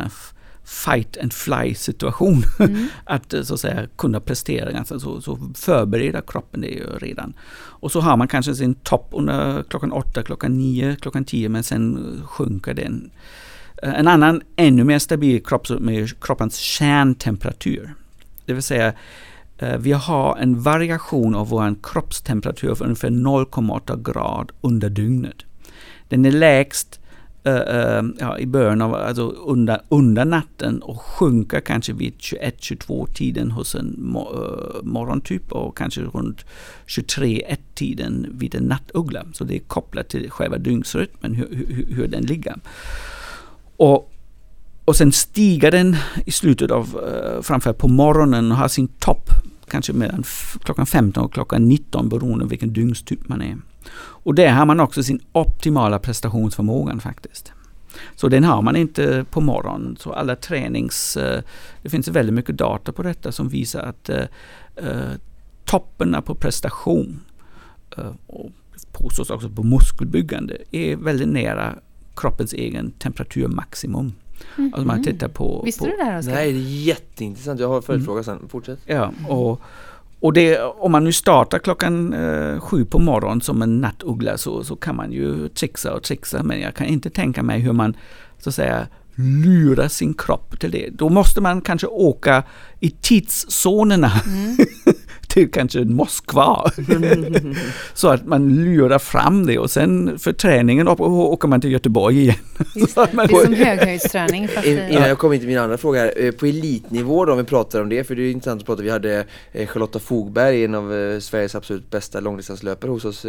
fight 0.67 1.17
and 1.23 1.33
fly 1.33 1.75
situation. 1.75 2.43
Mm. 2.59 2.89
att 3.05 3.35
eh, 3.35 3.43
så 3.43 3.55
att 3.55 3.61
säga 3.61 3.87
kunna 3.97 4.21
prestera 4.21 4.73
ganska 4.73 4.99
så, 4.99 5.21
så 5.21 5.39
förbereda 5.55 6.23
kroppen 6.23 6.61
det 6.61 6.67
ju 6.67 6.87
redan. 6.99 7.35
Och 7.55 7.93
så 7.93 8.01
har 8.01 8.17
man 8.17 8.29
kanske 8.29 8.55
sin 8.55 8.75
topp 8.75 9.09
under 9.13 9.63
klockan 9.63 9.93
åtta, 9.93 10.23
klockan 10.23 10.59
nio, 10.59 10.97
klockan 10.97 11.25
tio 11.25 11.49
men 11.49 11.63
sen 11.63 11.97
eh, 11.97 12.27
sjunker 12.27 12.75
den. 12.75 13.11
Eh, 13.83 13.95
En 13.95 14.09
annan 14.09 14.43
ännu 14.57 14.85
mer 14.85 14.99
stabil 14.99 15.45
kropp 15.45 15.71
är 15.71 16.21
kroppens 16.21 16.57
kärntemperatur. 16.57 17.95
Det 18.47 18.53
vill 18.53 18.63
säga 18.63 18.93
vi 19.79 19.93
har 19.93 20.37
en 20.37 20.63
variation 20.63 21.35
av 21.35 21.49
vår 21.49 21.75
kroppstemperatur 21.83 22.75
för 22.75 22.85
ungefär 22.85 23.11
0,8 23.11 24.13
grad 24.13 24.53
under 24.61 24.91
dygnet. 24.91 25.37
Den 26.09 26.25
är 26.25 26.33
lägst 26.33 27.01
Eh, 27.47 27.55
eh, 27.55 28.03
ja, 28.19 28.39
i 28.39 28.47
början 28.47 28.83
av, 28.83 28.95
alltså 28.95 29.23
under, 29.23 29.81
under 29.89 30.25
natten 30.25 30.83
och 30.83 31.03
sjunka 31.03 31.61
kanske 31.61 31.93
vid 31.93 32.13
21-22 32.13 33.07
tiden 33.15 33.51
hos 33.51 33.75
en 33.75 34.17
eh, 34.17 34.83
morgontyp 34.83 35.53
och 35.53 35.77
kanske 35.77 36.01
runt 36.01 36.45
23-1 36.87 37.57
tiden 37.75 38.27
vid 38.31 38.55
en 38.55 38.65
nattuggla. 38.65 39.25
Så 39.33 39.45
det 39.45 39.57
är 39.57 39.59
kopplat 39.59 40.09
till 40.09 40.31
själva 40.31 40.59
dygnsrytmen, 40.59 41.35
hur, 41.35 41.49
hur, 41.51 41.95
hur 41.95 42.09
den 42.09 42.23
ligger. 42.23 42.57
Och, 43.77 44.13
och 44.85 44.97
sen 44.97 45.13
stiger 45.13 45.71
den 45.71 45.97
i 46.25 46.31
slutet 46.31 46.71
av, 46.71 46.97
uh, 46.97 47.43
framförallt 47.43 47.79
på 47.79 47.89
morgonen 47.89 48.53
och 48.53 48.59
har 48.59 48.69
sin 48.69 48.89
topp 48.89 49.31
kanske 49.69 49.93
mellan 49.93 50.25
klockan 50.63 50.87
15 50.87 51.25
och 51.25 51.33
klockan 51.33 51.69
19 51.69 52.09
beroende 52.09 52.45
på 52.45 52.49
vilken 52.49 52.73
dygnstyp 52.73 53.29
man 53.29 53.43
är. 53.43 53.57
Och 53.95 54.35
där 54.35 54.49
har 54.53 54.67
man 54.67 54.81
också 54.81 55.03
sin 55.03 55.21
optimala 55.33 55.99
prestationsförmågan 55.99 57.01
faktiskt. 57.01 57.53
Så 58.17 58.29
den 58.29 58.45
har 58.45 58.63
man 58.63 58.77
inte 58.77 59.25
på 59.31 59.41
morgonen. 59.41 59.97
Så 60.01 60.13
alla 60.13 60.37
tränings... 60.37 61.17
eh, 61.17 61.43
Det 61.83 61.89
finns 61.89 62.09
väldigt 62.09 62.35
mycket 62.35 62.57
data 62.59 62.93
på 62.93 63.03
detta 63.03 63.33
som 63.33 63.49
visar 63.49 63.83
att 63.83 64.09
eh, 64.09 64.25
eh, 64.77 65.13
topparna 65.65 66.23
på 66.23 66.35
prestation 66.35 67.21
eh, 67.99 68.11
och 68.27 68.51
påstås 68.93 69.31
också 69.31 69.49
på 69.49 69.63
muskelbyggande 69.63 70.57
är 70.71 70.97
väldigt 70.97 71.29
nära 71.29 71.75
kroppens 72.17 72.53
egen 72.53 72.91
temperaturmaximum. 72.91 74.13
Alltså 74.57 74.85
man 74.87 75.05
tittar 75.05 75.29
på... 75.29 75.63
Visste 75.65 75.85
på, 75.85 75.87
du 75.87 75.97
det 75.97 76.05
här 76.05 76.19
Oskar? 76.19 76.33
Nej, 76.33 76.53
det 76.53 76.59
är 76.59 76.63
jätteintressant. 76.63 77.61
Jag 77.61 77.69
har 77.69 77.81
följdfråga 77.81 78.23
sen. 78.23 78.49
Fortsätt. 78.49 78.79
Ja, 78.87 79.13
och, 79.29 79.61
och 80.21 80.33
det, 80.33 80.59
om 80.61 80.93
man 80.93 81.05
nu 81.05 81.13
startar 81.13 81.59
klockan 81.59 82.13
eh, 82.13 82.61
sju 82.61 82.85
på 82.85 82.99
morgonen 82.99 83.41
som 83.41 83.63
en 83.63 83.81
nattuggla 83.81 84.39
så, 84.39 84.65
så 84.65 84.77
kan 84.77 84.97
man 84.97 85.13
ju 85.13 85.49
trixa 85.49 85.95
och 85.95 86.03
trixa. 86.03 86.43
Men 86.43 86.61
jag 86.61 86.75
kan 86.75 86.87
inte 86.87 87.11
tänka 87.11 87.43
mig 87.43 87.61
hur 87.61 87.73
man 87.73 87.97
så 88.39 88.49
att 88.49 88.55
säga 88.55 88.87
lurar 89.17 89.89
sin 89.89 90.15
kropp 90.15 90.61
till 90.61 90.71
det. 90.71 90.91
Då 90.93 91.09
måste 91.09 91.41
man 91.41 91.61
kanske 91.61 91.87
åka 91.87 92.43
i 92.81 92.91
tidszonerna. 92.91 94.13
Mm 94.27 94.57
till 95.37 95.51
kanske 95.51 95.85
Moskva. 95.85 96.71
så 97.95 98.09
att 98.09 98.27
man 98.27 98.49
lurar 98.49 98.99
fram 98.99 99.47
det 99.47 99.59
och 99.59 99.71
sen 99.71 100.19
för 100.19 100.33
träningen 100.33 100.89
upp- 100.89 101.01
åker 101.01 101.49
man 101.49 101.61
till 101.61 101.73
Göteborg 101.73 102.21
igen. 102.23 102.37
Just 102.75 102.95
det. 102.95 103.09
det 103.13 103.23
är 103.23 103.45
som 103.45 103.55
höghöjdsträning 103.55 104.49
fast 104.49 104.67
innan 104.67 105.09
jag 105.09 105.19
kommer 105.19 105.39
till 105.39 105.49
min 105.49 105.59
andra 105.59 105.79
fråga 105.79 106.01
här, 106.01 106.13
eh, 106.17 106.33
på 106.33 106.47
elitnivå 106.47 107.25
då 107.25 107.33
om 107.33 107.39
vi 107.39 107.45
pratar 107.45 107.83
om 107.83 107.89
det, 107.89 108.05
för 108.05 108.15
det 108.15 108.23
är 108.23 108.31
intressant 108.31 108.61
att 108.63 108.67
prata, 108.67 108.83
vi 108.83 108.91
hade 108.91 109.25
eh, 109.53 109.67
Charlotta 109.67 109.99
Fogberg, 109.99 110.65
en 110.65 110.75
av 110.75 110.95
eh, 110.95 111.19
Sveriges 111.19 111.55
absolut 111.55 111.91
bästa 111.91 112.21
långdistanslöpare 112.21 112.91
hos 112.91 113.05
oss 113.05 113.27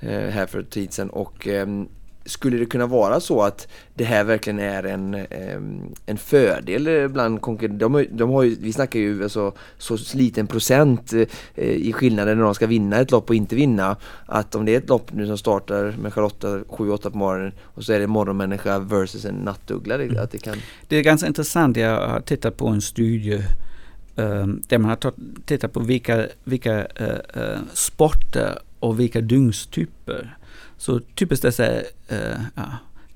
här 0.00 0.46
för 0.46 0.58
en 0.58 0.64
tid 0.64 0.92
sedan 0.92 1.10
och 1.10 1.48
ehm, 1.48 1.88
skulle 2.24 2.56
det 2.56 2.66
kunna 2.66 2.86
vara 2.86 3.20
så 3.20 3.42
att 3.42 3.68
det 3.94 4.04
här 4.04 4.24
verkligen 4.24 4.58
är 4.58 4.82
en, 4.82 5.14
en 6.06 6.18
fördel 6.18 7.08
bland 7.08 7.40
konkurrenter? 7.40 7.88
De, 7.88 8.06
de 8.12 8.30
har 8.30 8.42
ju, 8.42 8.56
vi 8.60 8.72
snackar 8.72 9.00
ju 9.00 9.22
alltså, 9.22 9.52
så 9.78 9.98
liten 10.14 10.46
procent 10.46 11.12
eh, 11.12 11.26
i 11.64 11.92
skillnaden 11.92 12.38
när 12.38 12.44
de 12.44 12.54
ska 12.54 12.66
vinna 12.66 12.96
ett 13.00 13.10
lopp 13.10 13.28
och 13.30 13.34
inte 13.36 13.56
vinna. 13.56 13.96
Att 14.26 14.54
om 14.54 14.64
det 14.64 14.74
är 14.74 14.78
ett 14.78 14.88
lopp 14.88 15.12
nu 15.12 15.26
som 15.26 15.38
startar 15.38 15.94
med 16.02 16.12
Charlotta 16.14 16.58
7-8 16.58 17.10
på 17.10 17.18
morgonen 17.18 17.52
och 17.62 17.84
så 17.84 17.92
är 17.92 17.98
det 17.98 18.04
en 18.04 18.10
morgonmänniska 18.10 18.78
versus 18.78 19.24
en 19.24 19.34
nattuggla. 19.34 19.96
det- 19.96 20.18
Att 20.22 20.30
det 20.30 20.38
kan... 20.38 20.56
Det 20.88 20.96
är 20.96 21.02
ganska 21.02 21.26
intressant. 21.26 21.76
Jag 21.76 22.08
har 22.08 22.20
tittat 22.20 22.56
på 22.56 22.66
en 22.68 22.80
studie 22.82 23.34
eh, 24.16 24.46
där 24.68 24.78
man 24.78 24.90
har 24.90 25.12
tittat 25.44 25.72
på 25.72 25.80
vilka, 25.80 26.26
vilka 26.44 26.78
uh, 26.80 27.06
uh, 27.36 27.58
sporter 27.72 28.58
och 28.78 29.00
vilka 29.00 29.20
dygnstyper. 29.20 30.36
Så 30.82 31.00
typiskt 31.14 31.42
dessa 31.42 31.66
uh, 32.12 32.40
ja, 32.54 32.64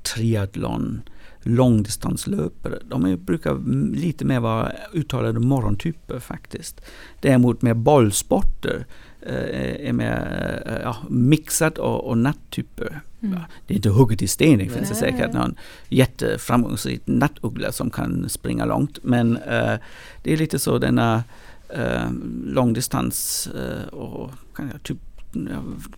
triathlon, 0.02 1.02
långdistanslöpare, 1.42 2.78
de 2.84 3.16
brukar 3.16 3.58
lite 3.94 4.24
mer 4.24 4.40
vara 4.40 4.72
uttalade 4.92 5.40
morgontyper 5.40 6.18
faktiskt. 6.18 6.80
Däremot 7.20 7.62
med 7.62 7.76
bollsporter 7.76 8.86
eh, 9.20 9.88
är 9.88 9.92
mer 9.92 10.62
eh, 10.66 10.82
ja, 10.82 10.96
mixat 11.08 11.78
och, 11.78 12.04
och 12.04 12.18
natttyper. 12.18 13.00
Mm. 13.20 13.34
Ja, 13.34 13.44
det 13.66 13.74
är 13.74 13.76
inte 13.76 13.88
hugget 13.88 14.22
i 14.22 14.28
sten, 14.28 14.58
det 14.58 14.68
finns 14.68 14.88
det 14.88 14.94
säkert 14.94 15.32
någon 15.32 15.54
jätteframgångsrik 15.88 17.02
nattuggla 17.04 17.72
som 17.72 17.90
kan 17.90 18.28
springa 18.28 18.64
långt. 18.64 18.98
Men 19.02 19.36
eh, 19.36 19.74
det 20.22 20.32
är 20.32 20.36
lite 20.36 20.58
så 20.58 20.78
denna 20.78 21.24
eh, 21.68 22.10
långdistans 22.44 23.46
eh, 23.46 23.88
och 23.88 24.30
kan 24.54 24.70
jag 24.72 24.82
typ 24.82 24.98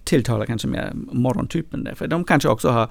tilltalar 0.04 0.46
kanske 0.46 0.68
mer 0.68 0.92
morgontypen 0.94 1.84
där. 1.84 1.94
För 1.94 2.06
de 2.06 2.24
kanske 2.24 2.48
också 2.48 2.68
har 2.68 2.90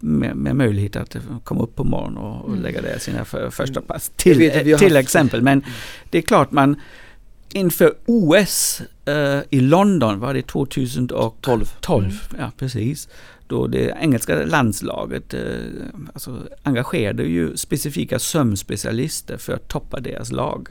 med, 0.00 0.36
med 0.36 0.56
möjlighet 0.56 0.96
att 0.96 1.16
komma 1.44 1.62
upp 1.62 1.76
på 1.76 1.84
morgonen 1.84 2.18
och, 2.18 2.44
och 2.44 2.48
Mm. 2.48 2.62
lägga 2.62 2.82
där 2.82 2.98
sina 2.98 3.24
för, 3.24 3.50
första 3.50 3.80
pass. 3.80 4.12
Till, 4.16 4.38
vet 4.38 4.78
till 4.78 4.96
exempel. 4.96 5.42
Men 5.42 5.64
det 6.10 6.18
är 6.18 6.22
klart 6.22 6.50
man 6.50 6.76
inför 7.52 7.94
OS 8.06 8.82
eh, 9.04 9.40
i 9.50 9.60
London 9.60 10.20
var 10.20 10.34
det 10.34 10.42
2012. 10.42 11.64
12, 11.80 12.10
ja 12.38 12.52
precis. 12.56 13.08
Då 13.46 13.66
det 13.66 13.94
engelska 14.00 14.44
landslaget 14.44 15.34
eh, 15.34 15.40
alltså, 16.12 16.38
engagerade 16.62 17.22
ju 17.22 17.56
specifika 17.56 18.18
sömnspecialister 18.18 19.36
för 19.36 19.52
att 19.52 19.68
toppa 19.68 20.00
deras 20.00 20.32
lag. 20.32 20.68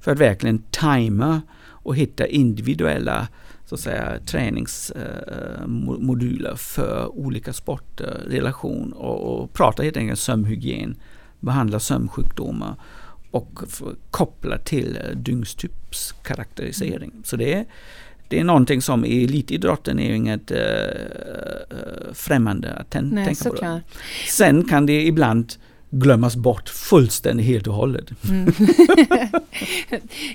För 0.00 0.12
att 0.12 0.18
verkligen 0.18 0.62
tajma 0.70 1.40
och 1.60 1.96
hitta 1.96 2.26
individuella 2.26 3.28
så 3.68 3.74
att 3.74 3.80
säga, 3.80 4.18
träningsmoduler 4.26 6.54
för 6.56 7.18
olika 7.18 7.52
sporter, 7.52 8.20
relation 8.26 8.92
och, 8.92 9.40
och 9.42 9.52
prata 9.52 9.82
helt 9.82 9.96
enkelt 9.96 10.20
sömnhygien, 10.20 10.96
behandla 11.40 11.80
sömnsjukdomar 11.80 12.74
och 13.30 13.58
koppla 14.10 14.58
till 14.58 14.96
eh, 14.96 15.02
dygnstypskaraktärisering. 15.16 17.12
Så 17.24 17.36
det 17.36 17.54
är, 17.54 17.64
det 18.28 18.40
är 18.40 18.44
någonting 18.44 18.82
som 18.82 19.04
i 19.04 19.24
elitidrotten 19.24 19.98
är 19.98 20.14
inget 20.14 20.50
äh, 20.50 20.58
främmande 22.12 22.72
att 22.72 22.90
tän- 22.94 23.10
Nej, 23.12 23.26
tänka 23.26 23.50
på. 23.50 23.56
Det. 23.56 23.80
Sen 24.28 24.64
kan 24.64 24.86
det 24.86 25.02
ibland 25.06 25.52
glömmas 25.90 26.36
bort 26.36 26.68
fullständigt 26.68 27.46
helt 27.46 27.66
och 27.66 27.74
hållet. 27.74 28.10
Mm. 28.28 28.52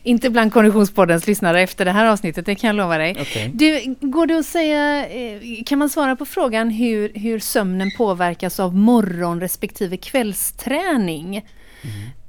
Inte 0.03 0.29
bland 0.29 0.53
Konditionspoddens 0.53 1.27
lyssnare 1.27 1.61
efter 1.61 1.85
det 1.85 1.91
här 1.91 2.05
avsnittet, 2.05 2.45
det 2.45 2.55
kan 2.55 2.67
jag 2.67 2.75
lova 2.75 2.97
dig. 2.97 3.11
Okay. 3.11 3.51
Du, 3.53 3.95
går 3.99 4.27
det 4.27 4.39
att 4.39 4.45
säga, 4.45 5.07
eh, 5.07 5.41
kan 5.65 5.79
man 5.79 5.89
svara 5.89 6.15
på 6.15 6.25
frågan 6.25 6.69
hur, 6.69 7.11
hur 7.15 7.39
sömnen 7.39 7.91
påverkas 7.97 8.59
av 8.59 8.75
morgon 8.75 9.39
respektive 9.39 9.97
kvällsträning? 9.97 11.45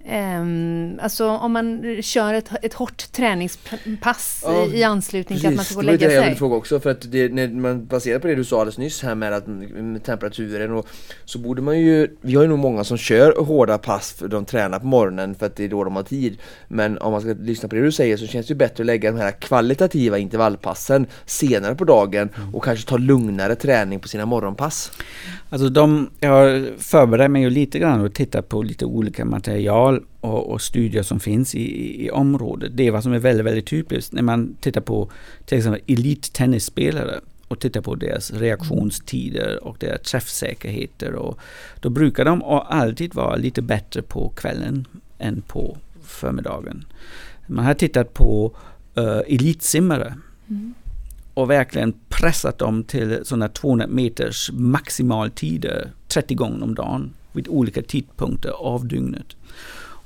Ehm, 0.07 0.98
alltså 1.02 1.28
om 1.28 1.52
man 1.52 2.02
kör 2.02 2.34
ett, 2.34 2.50
ett 2.62 2.74
hårt 2.74 3.12
träningspass 3.12 4.42
Ja, 4.46 4.66
i, 4.66 4.82
anslutning 4.82 5.38
till 5.38 5.48
att 5.48 5.55
man 5.55 5.64
ska 5.64 5.74
gå 5.74 5.78
och 5.78 5.84
det 5.84 5.90
var 5.92 5.98
lägga 5.98 6.09
det 6.09 6.14
jag 6.14 6.24
sig. 6.24 6.34
fråga 6.34 6.57
också 6.57 6.80
för 6.80 6.90
att 6.90 7.12
det, 7.12 7.28
när 7.28 7.48
man 7.48 7.86
baserar 7.86 8.18
på 8.18 8.26
det 8.26 8.34
du 8.34 8.44
sa 8.44 8.57
alldeles 8.61 8.78
nyss 8.78 9.02
här 9.02 9.14
med, 9.14 9.32
att, 9.32 9.46
med 9.46 10.05
temperaturen 10.05 10.72
och 10.72 10.86
så 11.24 11.38
borde 11.38 11.62
man 11.62 11.80
ju, 11.80 12.16
vi 12.20 12.34
har 12.34 12.42
ju 12.42 12.48
nog 12.48 12.59
många 12.59 12.84
som 12.84 12.96
kör 12.96 13.44
hårda 13.44 13.78
pass 13.78 14.12
för 14.12 14.28
de 14.28 14.44
tränar 14.44 14.78
på 14.78 14.86
morgonen 14.86 15.34
för 15.34 15.46
att 15.46 15.57
det 15.57 15.64
är 15.64 15.68
då 15.68 15.84
de 15.84 15.96
har 15.96 16.02
tid. 16.02 16.38
Men 16.68 16.98
om 16.98 17.12
man 17.12 17.20
ska 17.20 17.34
lyssna 17.40 17.68
på 17.68 17.74
det 17.74 17.82
du 17.82 17.92
säger 17.92 18.16
så 18.16 18.26
känns 18.26 18.46
det 18.46 18.52
ju 18.52 18.59
bättre 18.59 18.82
att 18.82 18.86
lägga 18.86 19.11
de 19.12 19.18
här 19.18 19.30
kvalitativa 19.30 20.18
intervallpassen 20.18 21.07
senare 21.26 21.74
på 21.74 21.84
dagen 21.84 22.28
och 22.52 22.64
kanske 22.64 22.88
ta 22.88 22.96
lugnare 22.96 23.55
träning 23.55 24.00
på 24.00 24.09
sina 24.09 24.26
morgonpass. 24.26 24.92
Alltså 25.50 25.68
de, 25.68 26.11
jag 26.20 26.30
har 26.30 26.78
förberett 26.78 27.30
mig 27.30 27.42
ju 27.42 27.50
lite 27.50 27.78
grann 27.78 28.00
och 28.00 28.14
tittat 28.14 28.48
på 28.48 28.62
lite 28.62 28.84
olika 28.84 29.24
material 29.24 29.93
och, 30.20 30.51
och 30.51 30.62
studier 30.62 31.03
som 31.03 31.20
finns 31.20 31.55
i, 31.55 31.61
i, 31.61 32.07
i 32.07 32.11
området. 32.11 32.76
Det 32.76 32.86
är 32.86 32.90
vad 32.90 33.03
som 33.03 33.12
är 33.12 33.18
väldigt, 33.18 33.47
väldigt 33.47 33.66
typiskt 33.66 34.12
när 34.12 34.22
man 34.22 34.57
tittar 34.61 34.80
på 34.80 35.11
till 35.47 35.59
exempel 35.59 35.82
elittennisspelare 35.86 37.20
och 37.49 37.61
tittar 37.61 37.80
på 37.80 37.95
deras 37.95 38.30
reaktionstider 38.30 39.64
och 39.64 39.76
deras 39.80 40.01
träffsäkerheter. 40.01 41.14
Och 41.14 41.38
då 41.80 41.90
brukar 41.90 42.24
de 42.24 42.42
alltid 42.42 43.14
vara 43.14 43.36
lite 43.36 43.62
bättre 43.62 44.03
på 44.03 44.28
kvällen 44.28 44.86
än 45.18 45.40
på 45.40 45.76
förmiddagen. 46.03 46.84
Man 47.47 47.64
har 47.64 47.74
tittat 47.74 48.14
på 48.14 48.57
uh, 48.99 49.20
elitsimmare 49.26 50.14
Mm. 50.49 50.74
och 51.34 51.51
verkligen 51.51 51.95
pressat 52.09 52.59
dem 52.59 52.84
till 52.84 53.20
sådana 53.24 53.49
200 53.49 53.86
meters 53.86 54.51
maximaltider 54.53 55.90
30 56.09 56.34
gånger 56.34 56.62
om 56.62 56.74
dagen 56.74 57.12
vid 57.32 57.49
olika 57.49 57.82
tidpunkter 57.82 58.51
av 58.51 58.88
dygnet. 58.88 59.36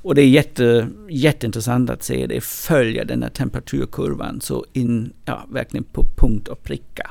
Och 0.08 0.14
det 0.14 0.22
är 0.22 0.28
jätte, 0.28 0.88
jätteintressant 1.08 1.90
att 1.90 2.02
se 2.02 2.26
det 2.26 2.40
följa 2.40 3.04
den 3.04 3.22
här 3.22 3.30
temperaturkurvan 3.30 4.40
så 4.40 4.64
in, 4.72 5.12
ja, 5.24 5.46
verkligen 5.50 5.84
på 5.84 6.04
punkt 6.16 6.48
och 6.48 6.62
pricka. 6.62 7.10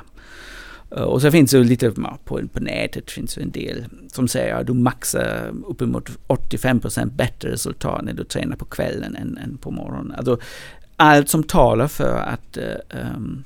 Eh, 0.91 1.01
och 1.01 1.21
så 1.21 1.31
finns 1.31 1.51
det 1.51 1.63
lite 1.63 1.91
på, 1.91 2.41
på 2.53 2.59
nätet 2.59 3.11
finns 3.11 3.35
det 3.35 3.41
en 3.41 3.51
del 3.51 3.85
som 4.07 4.27
säger 4.27 4.55
att 4.55 4.67
du 4.67 4.73
maxar 4.73 5.53
uppemot 5.67 6.09
85% 6.27 7.15
bättre 7.15 7.51
resultat 7.51 8.05
när 8.05 8.13
du 8.13 8.23
tränar 8.23 8.55
på 8.55 8.65
kvällen 8.65 9.15
än, 9.15 9.37
än 9.37 9.57
på 9.57 9.71
morgonen. 9.71 10.11
Alltså, 10.17 10.39
allt 10.95 11.29
som 11.29 11.43
talar 11.43 11.87
för 11.87 12.17
att 12.17 12.57
um, 13.15 13.43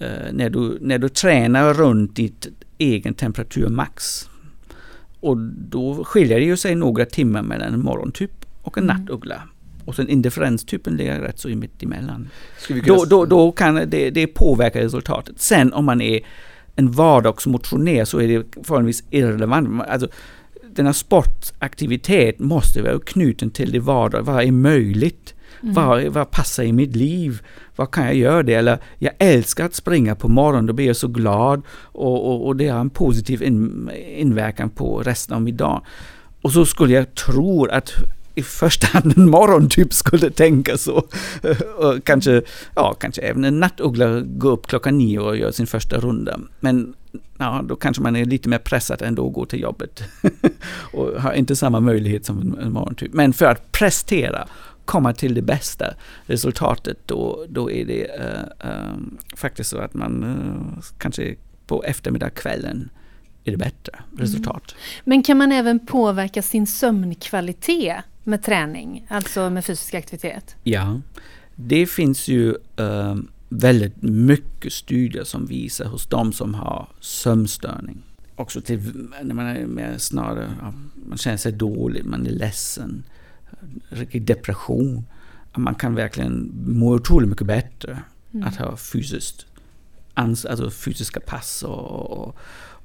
Uh, 0.00 0.32
när, 0.32 0.50
du, 0.50 0.78
när 0.80 0.98
du 0.98 1.08
tränar 1.08 1.74
runt 1.74 2.16
ditt 2.16 2.48
egen 2.78 3.14
temperaturmax. 3.14 4.28
Och 5.20 5.36
då 5.70 6.04
skiljer 6.04 6.38
det 6.38 6.44
ju 6.44 6.56
sig 6.56 6.74
några 6.74 7.06
timmar 7.06 7.42
mellan 7.42 7.74
en 7.74 7.82
morgontyp 7.82 8.44
och 8.68 8.78
en 8.78 8.84
Mm. 8.84 8.96
nattuggla. 8.96 9.42
Och 9.84 9.94
sen 9.94 10.08
indifferenstypen 10.08 10.96
ligger 10.96 11.20
rätt 11.20 11.38
så 11.38 11.48
mitt 11.48 11.82
emellan. 11.82 12.28
Då, 12.86 13.04
då, 13.04 13.24
då 13.24 13.52
kan 13.52 13.74
det, 13.74 14.10
det 14.10 14.26
påverka 14.26 14.80
resultatet. 14.80 15.40
Sen 15.40 15.72
om 15.72 15.84
man 15.84 16.00
är 16.00 16.20
en 16.76 16.90
vardagsmotionär 16.90 18.04
så 18.04 18.20
är 18.20 18.28
det 18.28 18.46
förhållandevis 18.62 19.04
irrelevant. 19.10 19.82
Alltså, 19.88 20.08
denna 20.74 20.92
sportaktivitet 20.92 22.38
måste 22.38 22.82
vara 22.82 22.98
knuten 22.98 23.50
till 23.50 23.72
det 23.72 23.80
vardag. 23.80 24.22
Vad 24.22 24.44
är 24.44 24.52
möjligt? 24.52 25.34
Mm. 25.62 25.74
Vad, 25.74 26.04
vad 26.04 26.30
passar 26.30 26.62
i 26.62 26.72
mitt 26.72 26.96
liv? 26.96 27.42
Vad 27.76 27.90
kan 27.90 28.04
jag 28.04 28.14
göra 28.14 28.42
det? 28.42 28.54
Eller 28.54 28.78
jag 28.98 29.12
älskar 29.18 29.64
att 29.64 29.74
springa 29.74 30.14
på 30.14 30.28
morgonen, 30.28 30.66
då 30.66 30.72
blir 30.72 30.86
jag 30.86 30.96
så 30.96 31.08
glad 31.08 31.62
och, 31.82 32.26
och, 32.26 32.46
och 32.46 32.56
det 32.56 32.68
har 32.68 32.80
en 32.80 32.90
positiv 32.90 33.42
in, 33.42 33.90
inverkan 34.16 34.70
på 34.70 35.02
resten 35.02 35.36
av 35.36 35.42
min 35.42 35.56
dag. 35.56 35.84
Och 36.42 36.52
så 36.52 36.66
skulle 36.66 36.94
jag 36.94 37.14
tro 37.14 37.66
att 37.66 37.92
i 38.38 38.42
första 38.42 38.86
hand 38.86 39.18
en 39.18 39.30
morgontyp 39.30 39.92
skulle 39.92 40.30
tänka 40.30 40.78
så. 40.78 40.96
och 41.76 42.04
kanske, 42.04 42.42
ja, 42.74 42.94
kanske 43.00 43.22
även 43.22 43.44
en 43.44 43.60
nattuggla 43.60 44.20
går 44.20 44.50
upp 44.50 44.66
klockan 44.66 44.98
nio 44.98 45.18
och 45.18 45.36
gör 45.36 45.50
sin 45.50 45.66
första 45.66 45.96
runda. 45.96 46.40
Men 46.60 46.94
ja, 47.38 47.64
då 47.68 47.76
kanske 47.76 48.02
man 48.02 48.16
är 48.16 48.24
lite 48.24 48.48
mer 48.48 48.58
pressad 48.58 49.02
ändå 49.02 49.28
att 49.28 49.34
gå 49.34 49.46
till 49.46 49.60
jobbet. 49.60 50.02
och 50.92 51.22
har 51.22 51.32
inte 51.32 51.56
samma 51.56 51.80
möjlighet 51.80 52.26
som 52.26 52.58
en, 52.60 52.72
morgontyp. 52.72 53.12
Men 53.12 53.32
för 53.32 53.46
att 53.46 53.72
prestera 53.72 54.48
komma 54.84 55.12
till 55.12 55.34
det 55.34 55.42
bästa 55.42 55.94
resultatet 56.26 56.98
då, 57.06 57.44
då 57.48 57.70
är 57.70 57.84
det 57.84 58.04
uh, 58.04 58.70
uh, 58.70 58.96
faktiskt 59.36 59.70
så 59.70 59.78
att 59.78 59.94
man 59.94 60.24
uh, 60.24 60.82
kanske 60.98 61.34
på 61.66 61.84
eftermiddagskvällen 61.84 62.90
är 63.44 63.50
det 63.50 63.56
bättre 63.56 63.92
resultat. 64.18 64.62
Mm. 64.72 65.02
Men 65.04 65.22
kan 65.22 65.36
man 65.36 65.52
även 65.52 65.86
påverka 65.86 66.42
sin 66.42 66.66
sömnkvalitet 66.66 67.96
med 68.28 68.42
träning, 68.42 69.06
alltså 69.08 69.50
med 69.50 69.64
fysisk 69.64 69.94
aktivitet? 69.94 70.56
Ja, 70.62 71.00
det 71.54 71.86
finns 71.86 72.28
ju 72.28 72.54
uh, 72.80 73.16
väldigt 73.48 74.02
mycket 74.02 74.72
studier 74.72 75.24
som 75.24 75.46
visar 75.46 75.84
hos 75.84 76.06
de 76.06 76.32
som 76.32 76.54
har 76.54 76.88
sömnstörning. 77.00 78.02
Också 78.36 78.60
till 78.60 79.08
när 79.22 79.34
man 79.34 79.46
är 79.46 79.66
mer 79.66 79.98
snarare, 79.98 80.52
ja, 80.60 80.72
man 80.94 81.18
känner 81.18 81.36
sig 81.36 81.52
dålig, 81.52 82.04
man 82.04 82.26
är 82.26 82.30
ledsen, 82.30 83.04
depression. 84.12 85.04
Man 85.56 85.74
kan 85.74 85.94
verkligen 85.94 86.52
må 86.66 86.94
otroligt 86.94 87.28
mycket 87.28 87.46
bättre 87.46 88.02
att 88.44 88.56
ha 88.56 88.76
fysiskt, 88.76 89.46
alltså 90.14 90.70
fysiska 90.70 91.20
pass 91.20 91.62
och, 91.62 92.10
och, 92.10 92.36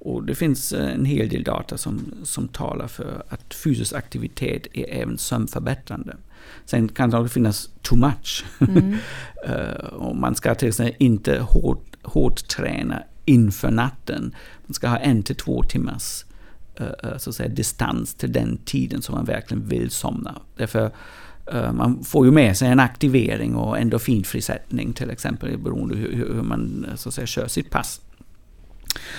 och 0.05 0.23
det 0.23 0.35
finns 0.35 0.73
en 0.73 1.05
hel 1.05 1.29
del 1.29 1.43
data 1.43 1.77
som, 1.77 2.13
som 2.23 2.47
talar 2.47 2.87
för 2.87 3.23
att 3.29 3.53
fysisk 3.53 3.93
aktivitet 3.93 4.67
är 4.73 5.01
även 5.01 5.17
sömnförbättrande. 5.17 6.17
Sen 6.65 6.87
kan 6.87 7.09
det 7.09 7.17
också 7.17 7.33
finnas 7.33 7.69
too 7.81 7.97
much. 7.97 8.45
Eh, 9.45 9.85
och 9.85 10.15
man 10.15 10.35
ska 10.35 10.55
till 10.55 10.67
exempel 10.67 10.95
inte 10.99 11.39
hårt, 11.39 11.85
hårt 12.01 12.47
träna 12.47 13.03
inför 13.25 13.71
natten. 13.71 14.35
Man 14.65 14.73
ska 14.73 14.87
ha 14.87 14.97
en 14.97 15.23
till 15.23 15.35
två 15.35 15.63
timmars 15.63 16.25
eh, 16.75 16.87
eh, 17.03 17.17
så 17.17 17.29
att 17.29 17.35
säga, 17.35 17.49
distans 17.49 18.13
till 18.13 18.31
den 18.31 18.57
tiden 18.57 19.01
som 19.01 19.15
man 19.15 19.25
verkligen 19.25 19.67
vill 19.67 19.91
somna. 19.91 20.41
Därför 20.57 20.91
eh, 21.51 21.73
man 21.73 22.03
får 22.03 22.25
ju 22.25 22.31
med 22.31 22.57
sig 22.57 22.67
en 22.67 22.79
aktivering 22.79 23.55
och 23.55 23.79
endorfinfrisättning 23.79 24.93
till 24.93 25.09
exempel 25.09 25.57
beroende 25.57 25.95
hur 25.95 26.11
hur 26.11 26.41
man 26.41 26.85
så 26.95 27.09
att 27.09 27.15
säga, 27.15 27.27
kör 27.27 27.47
sitt 27.47 27.69
pass. 27.69 28.01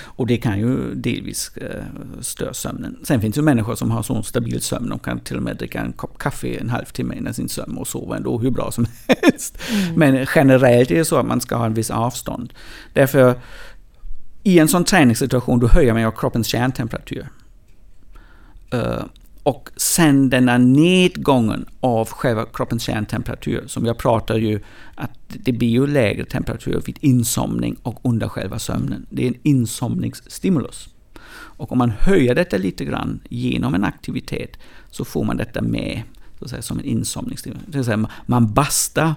Och 0.03 0.27
det 0.27 0.37
kan 0.37 0.59
ju 0.59 0.95
delvis 0.95 1.51
eh, 1.57 1.83
störa 2.21 2.53
sömnen. 2.53 2.97
Sen 3.03 3.21
finns 3.21 3.35
det 3.35 3.39
ju 3.39 3.45
människor 3.45 3.75
som 3.75 3.91
har 3.91 4.03
sån 4.03 4.23
stabil 4.23 4.61
sömn, 4.61 4.89
de 4.89 4.99
kan 4.99 5.19
till 5.19 5.37
och 5.37 5.43
med 5.43 5.57
dricka 5.57 5.81
en 5.81 5.93
kopp 5.93 6.17
kaffe 6.17 6.57
en 6.59 6.69
halvtimme 6.69 7.15
innan 7.15 7.33
sin 7.33 7.49
sömn 7.49 7.77
och 7.77 7.87
sova 7.87 8.17
ändå 8.17 8.37
hur 8.37 8.51
bra 8.51 8.71
som 8.71 8.85
helst. 9.07 9.57
Men 9.95 10.27
generellt 10.35 10.91
är 10.91 10.95
det 10.95 11.05
så 11.05 11.17
att 11.17 11.25
man 11.25 11.41
ska 11.41 11.55
ha 11.55 11.65
en 11.65 11.73
viss 11.73 11.91
avstånd. 11.91 12.53
Därför 12.93 13.35
i 14.43 14.59
en 14.59 14.67
sån 14.67 14.83
träningssituation 14.83 15.59
då 15.59 15.67
höjer 15.67 15.93
man 15.93 16.01
ju 16.01 16.11
kroppens 16.11 16.47
kärntemperatur. 16.47 17.27
Och 19.45 19.69
sen 19.75 20.29
denna 20.29 20.57
nedgången 20.57 21.65
av 21.79 22.09
själva 22.09 22.45
kroppens 22.45 22.83
kärntemperatur, 22.83 23.63
som 23.67 23.85
jag 23.85 23.97
pratar 23.97 24.35
ju 24.35 24.59
att 24.95 25.11
det 25.27 25.51
blir 25.51 25.67
ju 25.67 25.87
lägre 25.87 26.25
temperatur 26.25 26.81
vid 26.85 26.97
insomning 27.01 27.75
och 27.83 27.99
under 28.03 28.27
själva 28.27 28.59
sömnen. 28.59 29.05
Det 29.09 29.23
är 29.23 29.27
en 29.27 29.39
insomningsstimulus. 29.43 30.89
Och 31.31 31.71
om 31.71 31.77
man 31.77 31.89
höjer 31.89 32.35
detta 32.35 32.57
lite 32.57 32.85
grann 32.85 33.19
genom 33.29 33.75
en 33.75 33.83
aktivitet 33.83 34.57
så 34.91 35.05
får 35.05 35.23
man 35.23 35.37
detta 35.37 35.61
med 35.61 36.01
så 36.39 36.45
att 36.45 36.49
säga, 36.49 36.61
som 36.61 36.79
en 36.79 36.85
insomningsstimulus. 36.85 37.65
Det 37.67 37.77
vill 37.77 37.85
säga 37.85 38.09
man 38.25 38.53
bastar 38.53 39.13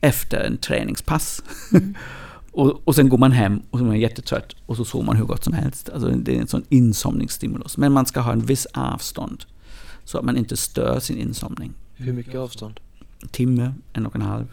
efter 0.00 0.40
en 0.40 0.56
träningspass. 0.56 1.42
och, 2.52 2.88
och 2.88 2.94
sen 2.94 3.08
går 3.08 3.18
man 3.18 3.32
hem 3.32 3.62
och 3.70 3.78
så 3.78 3.84
är 3.84 3.88
man 3.88 4.00
jättetrött 4.00 4.56
och 4.66 4.76
så 4.76 4.84
sover 4.84 5.06
man 5.06 5.16
hur 5.16 5.24
gott 5.24 5.44
som 5.44 5.52
helst. 5.52 5.88
Alltså 5.88 6.08
det 6.08 6.36
är 6.36 6.40
en 6.40 6.48
sån 6.48 6.64
insomningsstimulus. 6.68 7.76
Men 7.76 7.92
man 7.92 8.06
ska 8.06 8.20
ha 8.20 8.32
en 8.32 8.46
viss 8.46 8.66
avstånd 8.66 9.44
så 10.08 10.18
att 10.18 10.24
man 10.24 10.36
inte 10.36 10.56
stör 10.56 11.00
sin 11.00 11.18
insomning. 11.18 11.72
Hur 11.96 12.12
mycket 12.12 12.34
avstånd? 12.34 12.80
En 13.22 13.28
timme, 13.28 13.72
en 13.92 14.06
och 14.06 14.14
en 14.16 14.22
halv. 14.22 14.46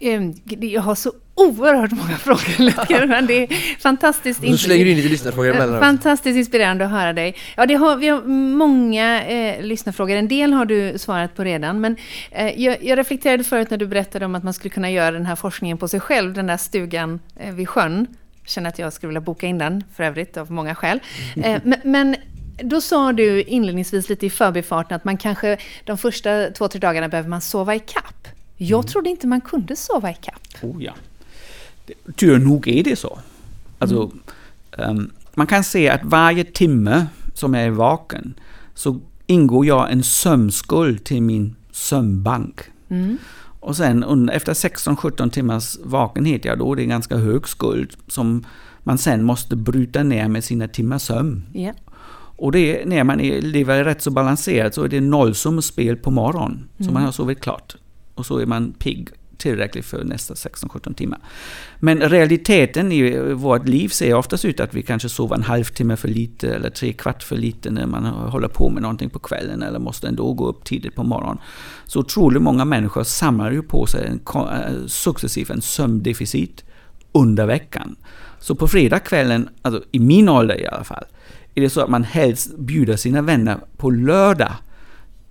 Ehm, 0.00 0.34
Jag 0.60 0.82
har 0.82 0.94
så 0.94 1.12
oerhört 1.34 1.90
många 1.90 2.16
frågor, 2.18 3.06
men 3.06 3.26
det 3.26 3.42
är 3.42 3.80
fantastiskt 3.80 4.40
så 4.46 4.56
slänger 4.56 4.84
du 4.84 4.90
in 4.90 4.96
lite 4.96 5.08
lyssnarfrågor 5.08 5.50
Eh, 5.50 5.56
emellan. 5.56 5.80
Fantastiskt 5.80 6.36
inspirerande 6.36 6.84
att 6.84 6.90
höra 6.90 7.12
dig. 7.12 7.34
Ja, 7.56 7.66
det 7.66 7.74
har, 7.74 7.96
vi 7.96 8.08
har 8.08 8.22
många 8.56 9.24
eh, 9.24 9.62
lyssnarfrågor. 9.64 10.16
En 10.16 10.28
del 10.28 10.52
har 10.52 10.64
du 10.64 10.98
svarat 10.98 11.34
på 11.36 11.44
redan. 11.44 11.80
Men 11.80 11.96
eh, 12.30 12.60
jag, 12.62 12.84
jag 12.84 12.98
reflekterade 12.98 13.44
förut 13.44 13.70
när 13.70 13.78
du 13.78 13.86
berättade 13.86 14.24
om 14.26 14.34
att 14.34 14.44
man 14.44 14.54
skulle 14.54 14.70
kunna 14.70 14.90
göra 14.90 15.10
den 15.10 15.26
här 15.26 15.36
forskningen 15.36 15.78
på 15.78 15.88
sig 15.88 16.00
själv, 16.00 16.32
den 16.34 16.46
där 16.46 16.56
stugan 16.56 17.20
eh, 17.36 17.54
vid 17.54 17.68
sjön. 17.68 18.06
Jag 18.42 18.48
känner 18.50 18.68
att 18.68 18.78
jag 18.78 18.92
skulle 18.92 19.08
vilja 19.08 19.20
boka 19.20 19.46
in 19.46 19.58
den, 19.58 19.84
för 19.94 20.04
övrigt, 20.04 20.36
av 20.36 20.50
många 20.52 20.74
skäl. 20.74 21.00
Eh, 21.36 21.60
men, 21.64 21.78
men 21.84 22.16
då 22.56 22.80
sa 22.80 23.12
du 23.12 23.42
inledningsvis 23.42 24.08
lite 24.08 24.26
i 24.26 24.30
förbifarten 24.30 24.96
att 24.96 25.04
man 25.04 25.16
kanske 25.16 25.58
de 25.84 25.98
första 25.98 26.50
två, 26.50 26.68
tre 26.68 26.80
dagarna 26.80 27.08
behöver 27.08 27.30
man 27.30 27.40
sova 27.40 27.74
i 27.74 27.78
kapp. 27.78 28.28
Jag 28.56 28.86
trodde 28.86 29.10
inte 29.10 29.26
man 29.26 29.40
kunde 29.40 29.76
sova 29.76 30.10
i 30.10 30.16
kapp. 30.20 30.48
Oh 30.62 30.84
ja. 30.84 30.92
Tur 32.16 32.38
nog 32.38 32.68
är 32.68 32.84
det 32.84 32.96
så. 32.96 33.18
Alltså, 33.78 34.10
ehm, 34.78 35.10
man 35.34 35.46
kan 35.46 35.64
se 35.64 35.88
att 35.88 36.04
varje 36.04 36.44
timme 36.44 37.06
som 37.34 37.54
jag 37.54 37.64
är 37.64 37.70
vaken 37.70 38.34
så 38.74 39.00
ingår 39.26 39.66
jag 39.66 39.92
en 39.92 40.02
sömnskuld 40.02 41.04
till 41.04 41.22
min 41.22 41.56
sömnbank. 41.70 42.60
Och 43.60 43.76
sen 43.76 44.28
efter 44.28 44.54
16-17 44.54 45.30
timmars 45.30 45.76
vakenhet, 45.84 46.44
ja 46.44 46.56
då 46.56 46.72
är 46.72 46.76
det 46.76 46.82
en 46.82 46.88
ganska 46.88 47.16
hög 47.16 47.48
skuld 47.48 47.96
som 48.08 48.44
man 48.82 48.98
sen 48.98 49.24
måste 49.24 49.56
bryta 49.56 50.02
ner 50.02 50.28
med 50.28 50.44
sina 50.44 50.68
timmar 50.68 50.98
sömn. 50.98 51.42
Ja. 51.52 51.72
Och 52.36 52.52
det 52.52 52.82
är, 52.82 52.86
när 52.86 53.04
man 53.04 53.20
är, 53.20 53.40
lever 53.40 53.84
rätt 53.84 54.02
så 54.02 54.10
balanserat 54.10 54.74
så 54.74 54.82
är 54.82 54.88
det 54.88 55.00
nollsummespel 55.00 55.96
på 55.96 56.10
morgonen. 56.10 56.68
Så 56.78 56.92
man 56.92 57.02
har 57.02 57.12
sovit 57.12 57.40
klart. 57.40 57.76
Och 58.14 58.26
så 58.26 58.38
är 58.38 58.46
man 58.46 58.72
pigg 58.72 59.08
tillräckligt 59.36 59.84
för 59.84 60.04
nästa 60.04 60.34
16-17 60.34 60.94
timmar. 60.94 61.18
Men 61.80 62.00
realiteten 62.00 62.92
i 62.92 63.32
vårt 63.32 63.68
liv 63.68 63.88
ser 63.88 64.14
oftast 64.14 64.44
ut 64.44 64.60
att 64.60 64.74
vi 64.74 64.82
kanske 64.82 65.08
sover 65.08 65.36
en 65.36 65.42
halvtimme 65.42 65.96
för 65.96 66.08
lite 66.08 66.54
eller 66.54 66.70
tre 66.70 66.92
kvart 66.92 67.22
för 67.22 67.36
lite 67.36 67.70
när 67.70 67.86
man 67.86 68.04
håller 68.04 68.48
på 68.48 68.70
med 68.70 68.82
någonting 68.82 69.10
på 69.10 69.18
kvällen 69.18 69.62
eller 69.62 69.78
måste 69.78 70.08
ändå 70.08 70.32
gå 70.32 70.46
upp 70.46 70.64
tidigt 70.64 70.94
på 70.94 71.02
morgonen. 71.02 71.38
Så 71.84 72.00
otroligt 72.00 72.42
många 72.42 72.64
människor 72.64 73.04
samlar 73.04 73.50
ju 73.50 73.62
på 73.62 73.86
sig 73.86 74.06
en, 74.06 74.20
eh, 74.34 74.86
successivt 74.86 75.50
en 75.50 75.62
sömndeficit 75.62 76.64
under 77.12 77.46
veckan. 77.46 77.96
Så 78.40 78.54
på 78.54 78.68
fredagskvällen, 78.68 79.48
alltså 79.62 79.82
i 79.92 79.98
min 79.98 80.28
ålder 80.28 80.60
i 80.60 80.66
alla 80.66 80.84
fall, 80.84 81.04
är 81.54 81.60
det 81.60 81.70
så 81.70 81.80
att 81.80 81.90
man 81.90 82.04
helst 82.04 82.58
bjuder 82.58 82.96
sina 82.96 83.22
vänner 83.22 83.58
på 83.76 83.90
lördag 83.90 84.52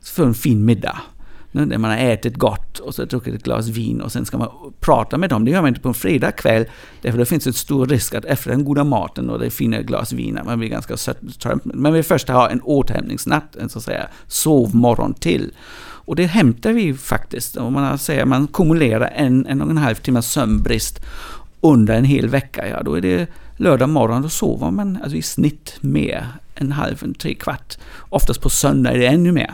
för 0.03 0.25
en 0.25 0.33
fin 0.33 0.65
middag. 0.65 1.01
När 1.51 1.77
man 1.77 1.91
har 1.91 1.97
ätit 1.97 2.35
gott 2.35 2.79
och 2.79 2.95
så 2.95 3.05
druckit 3.05 3.33
ett 3.33 3.43
glas 3.43 3.67
vin 3.67 4.01
och 4.01 4.11
sen 4.11 4.25
ska 4.25 4.37
man 4.37 4.49
prata 4.79 5.17
med 5.17 5.29
dem. 5.29 5.45
Det 5.45 5.51
gör 5.51 5.61
man 5.61 5.67
inte 5.67 5.81
på 5.81 5.87
en 5.87 5.93
fredagkväll. 5.93 6.65
Därför 7.01 7.17
det 7.17 7.25
finns 7.25 7.47
en 7.47 7.53
stor 7.53 7.85
risk 7.85 8.13
att 8.13 8.25
efter 8.25 8.49
den 8.49 8.65
goda 8.65 8.83
maten 8.83 9.29
och 9.29 9.39
det 9.39 9.49
fina 9.49 9.81
glas 9.81 10.13
vin, 10.13 10.37
att 10.37 10.45
man 10.45 10.59
blir 10.59 10.69
ganska 10.69 10.97
sött. 10.97 11.17
Man 11.63 11.93
vill 11.93 12.03
först 12.03 12.29
ha 12.29 12.49
en 12.49 12.61
återhämtningsnatt, 12.61 13.55
en 13.55 13.69
så 13.69 13.79
att 13.79 13.85
säga 13.85 14.07
sovmorgon 14.27 15.13
till. 15.13 15.51
Och 16.05 16.15
det 16.15 16.25
hämtar 16.25 16.73
vi 16.73 16.93
faktiskt. 16.93 17.57
Om 17.57 17.73
man 17.73 17.97
säger 17.97 18.25
man 18.25 18.47
kumulerar 18.47 19.13
en, 19.15 19.45
en 19.45 19.61
och 19.61 19.69
en 19.69 19.77
halv 19.77 19.95
timmes 19.95 20.31
sömnbrist 20.31 20.99
under 21.61 21.93
en 21.93 22.05
hel 22.05 22.29
vecka, 22.29 22.69
ja 22.69 22.83
då 22.83 22.93
är 22.93 23.01
det 23.01 23.27
lördag 23.57 23.89
morgon, 23.89 24.21
då 24.21 24.29
sover 24.29 24.71
man 24.71 24.97
alltså 25.03 25.17
i 25.17 25.21
snitt 25.21 25.77
mer 25.81 26.27
en 26.55 26.71
halv, 26.71 27.03
en 27.03 27.13
tre 27.13 27.33
kvart. 27.33 27.77
Oftast 28.09 28.41
på 28.41 28.49
söndag 28.49 28.91
är 28.91 28.97
det 28.97 29.07
ännu 29.07 29.31
mer. 29.31 29.53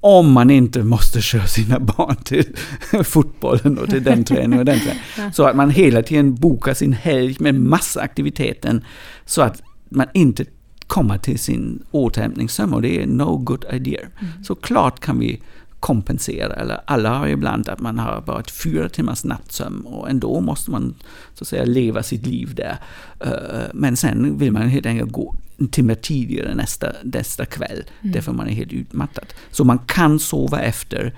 Om 0.00 0.32
man 0.32 0.50
inte 0.50 0.82
måste 0.82 1.20
köra 1.22 1.46
sina 1.46 1.80
barn 1.80 2.16
till 2.16 2.56
fotbollen 3.04 3.78
och 3.78 3.90
till 3.90 4.02
den 4.02 4.24
träningen 4.24 4.58
och 4.58 4.64
den 4.64 4.78
träningen. 5.14 5.32
Så 5.32 5.46
att 5.46 5.56
man 5.56 5.70
hela 5.70 6.02
tiden 6.02 6.34
bokar 6.34 6.74
sin 6.74 6.92
helg 6.92 7.36
med 7.40 7.54
massa 7.54 8.00
aktiviteten 8.00 8.84
så 9.24 9.42
att 9.42 9.62
man 9.88 10.06
inte 10.14 10.44
kommer 10.86 11.18
till 11.18 11.38
sin 11.38 11.82
återhämtningssömn 11.90 12.74
och 12.74 12.82
det 12.82 13.02
är 13.02 13.06
no 13.06 13.36
good 13.36 13.64
idea. 13.72 14.00
Så 14.42 14.54
klart 14.54 15.00
kan 15.00 15.18
vi 15.18 15.42
kompensera, 15.80 16.52
eller 16.54 16.80
alla 16.84 17.18
har 17.18 17.28
ibland 17.28 17.68
att 17.68 17.80
man 17.80 17.98
har 17.98 18.20
bara 18.26 18.40
ett 18.40 18.50
fyra 18.50 18.88
timmars 18.88 19.24
nattsömn 19.24 19.82
och 19.86 20.10
ändå 20.10 20.40
måste 20.40 20.70
man 20.70 20.94
så 21.34 21.44
att 21.44 21.48
säga 21.48 21.64
leva 21.64 22.02
sitt 22.02 22.26
liv 22.26 22.54
där. 22.54 22.76
Eh, 23.20 23.68
Men 23.74 23.96
sen 23.96 24.38
vill 24.38 24.52
man 24.52 24.68
helt 24.68 24.86
enkelt 24.86 25.12
gå 25.12 25.34
en 25.58 25.68
timme 25.68 25.94
tidigare 25.94 26.54
nästa, 26.54 26.86
nästa 27.02 27.44
kväll, 27.44 27.82
därför 28.00 28.32
man 28.32 28.48
är 28.48 28.52
helt 28.52 28.72
utmattad. 28.72 29.24
Så 29.50 29.64
man 29.64 29.78
kan 29.78 30.18
sova 30.18 30.60
efter. 30.60 31.14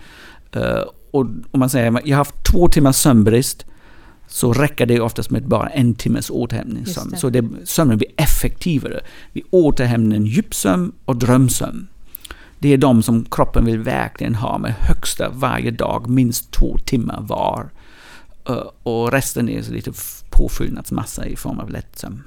Eh, 0.53 0.83
Och 1.11 1.27
om 1.51 1.61
man 1.61 1.71
säger 1.71 2.01
jag 2.05 2.17
har 2.17 2.25
haft 2.25 2.45
två 2.53 2.69
timmars 2.69 2.97
sömnbrist, 2.97 3.67
så 4.29 4.53
räcker 4.53 4.87
det 4.87 5.01
oftast 5.01 5.31
med 5.31 5.49
bara 5.49 5.69
en 5.69 5.95
timmes 5.95 6.31
återhämtningssömn. 6.31 7.17
Så 7.17 7.31
det, 7.31 7.45
sömnen 7.65 7.99
blir 7.99 8.09
effektivare. 8.17 9.01
Vi 9.33 9.43
återhämtar 9.51 10.17
djupsömn 10.17 10.93
och 11.05 11.17
drömsömn. 11.17 11.87
Det 12.63 12.73
är 12.73 12.79
de 12.79 13.03
som 13.03 13.25
kroppen 13.25 13.65
vill 13.65 13.79
verkligen 13.79 14.35
ha 14.35 14.59
med 14.59 14.73
högsta 14.73 15.29
varje 15.29 15.71
dag, 15.71 16.09
minst 16.09 16.51
två 16.51 16.79
timmar 16.79 17.21
var. 17.21 17.71
Eh, 18.49 18.71
och 18.83 19.13
resten 19.13 19.49
är 19.49 19.63
lite 19.63 19.93
påfyllnadsmassa 20.31 21.27
i 21.27 21.37
form 21.37 21.61
av 21.61 21.71
lättsömn. 21.71 22.23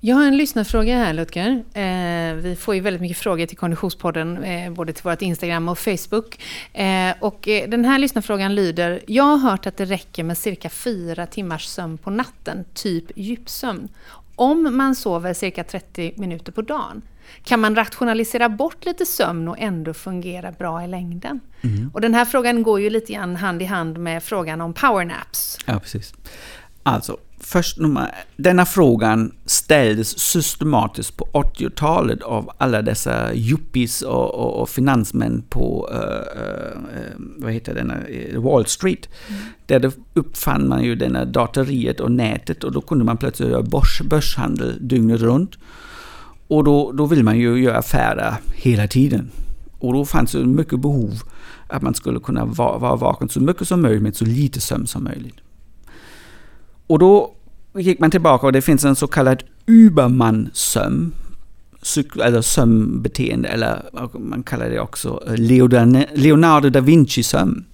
Jag 0.00 0.16
har 0.16 0.26
en 0.26 0.36
lyssnarfråga 0.36 0.96
här 0.96 1.12
Lutger. 1.12 1.50
Eh, 1.74 2.34
vi 2.34 2.56
får 2.56 2.74
ju 2.74 2.80
väldigt 2.80 3.00
mycket 3.00 3.18
frågor 3.18 3.46
till 3.46 3.56
Konditionspodden, 3.56 4.44
eh, 4.44 4.72
både 4.72 4.92
till 4.92 5.04
vårt 5.04 5.22
Instagram 5.22 5.68
och 5.68 5.78
Facebook. 5.78 6.40
Eh, 6.72 7.12
och 7.20 7.48
eh, 7.48 7.68
den 7.68 7.84
här 7.84 7.98
lyssnarfrågan 7.98 8.54
lyder, 8.54 9.00
jag 9.06 9.24
har 9.24 9.50
hört 9.50 9.66
att 9.66 9.76
det 9.76 9.84
räcker 9.84 10.24
med 10.24 10.38
cirka 10.38 10.70
fyra 10.70 11.26
timmars 11.26 11.64
sömn 11.64 11.98
på 11.98 12.10
natten, 12.10 12.64
typ 12.74 13.04
djupsömn. 13.16 13.88
Om 14.36 14.76
man 14.76 14.94
sover 14.94 15.34
cirka 15.34 15.64
30 15.64 16.12
minuter 16.16 16.52
på 16.52 16.62
dagen, 16.62 17.02
kan 17.44 17.60
man 17.60 17.74
rationalisera 17.74 18.48
bort 18.48 18.84
lite 18.84 19.06
sömn 19.06 19.48
och 19.48 19.58
ändå 19.58 19.94
fungera 19.94 20.52
bra 20.52 20.84
i 20.84 20.88
längden? 20.88 21.40
Och 21.92 22.00
den 22.00 22.14
här 22.14 22.24
frågan 22.24 22.62
går 22.62 22.80
ju 22.80 22.90
lite 22.90 23.12
grann 23.12 23.36
hand 23.36 23.62
i 23.62 23.64
hand 23.64 23.98
med 23.98 24.22
frågan 24.22 24.60
om 24.60 24.74
powernaps. 24.74 25.58
Ja, 25.66 25.78
precis. 25.80 26.14
Alltså, 26.82 27.16
först 27.40 27.78
nummer, 27.78 28.14
denna 28.36 28.66
frågan 28.66 29.32
ställdes 29.46 30.18
systematiskt 30.18 31.16
på 31.16 31.24
80-talet 31.24 32.22
av 32.22 32.50
alla 32.58 32.82
dessa 32.82 33.34
yuppies 33.34 34.02
och, 34.02 34.34
och, 34.34 34.60
och 34.60 34.68
finansmän 34.68 35.42
på 35.48 35.88
uh, 35.92 35.98
uh, 35.98 36.80
vad 37.36 37.52
heter 37.52 37.74
denna, 37.74 37.96
Wall 38.40 38.66
Street. 38.66 39.08
Där 39.66 39.78
det 39.78 39.92
uppfann 40.14 40.68
man 40.68 40.84
ju 40.84 40.94
denna 40.94 41.24
datoriet 41.24 42.00
och 42.00 42.12
nätet 42.12 42.64
och 42.64 42.72
då 42.72 42.80
kunde 42.80 43.04
man 43.04 43.16
plötsligt 43.16 43.50
göra 43.50 43.62
börs, 43.62 44.00
börshandel 44.04 44.88
dygnet 44.88 45.20
runt. 45.20 45.58
Och 46.50 46.64
då, 46.64 46.92
då 46.92 47.06
vill 47.06 47.24
man 47.24 47.38
ju 47.38 47.62
göra 47.62 47.78
affärer 47.78 48.34
hela 48.54 48.86
tiden. 48.86 49.30
Och 49.78 49.92
då 49.92 50.04
fanns 50.04 50.32
det 50.32 50.46
mycket 50.46 50.80
behov 50.80 51.22
att 51.68 51.82
man 51.82 51.94
skulle 51.94 52.20
kunna 52.20 52.44
vara, 52.44 52.78
vara 52.78 52.96
vaken 52.96 53.28
så 53.28 53.40
mycket 53.40 53.68
som 53.68 53.82
möjligt 53.82 54.02
med 54.02 54.16
så 54.16 54.24
lite 54.24 54.60
sömn 54.60 54.86
som 54.86 55.04
möjligt. 55.04 55.36
Och 56.86 56.98
då 56.98 57.34
gick 57.74 58.00
man 58.00 58.10
tillbaka 58.10 58.46
och 58.46 58.52
det 58.52 58.62
finns 58.62 58.84
en 58.84 58.96
så 58.96 59.06
kallad 59.06 59.42
Übermann-sömn. 59.66 61.12
Eller 62.24 62.42
sömnbeteende, 62.42 63.48
eller 63.48 63.82
man 64.18 64.42
kallar 64.42 64.70
det 64.70 64.80
också 64.80 65.22
Leonardo- 65.26 66.06
Leonardo 66.14 66.70
da 66.70 66.80
Vinci-sömn. 66.80 67.64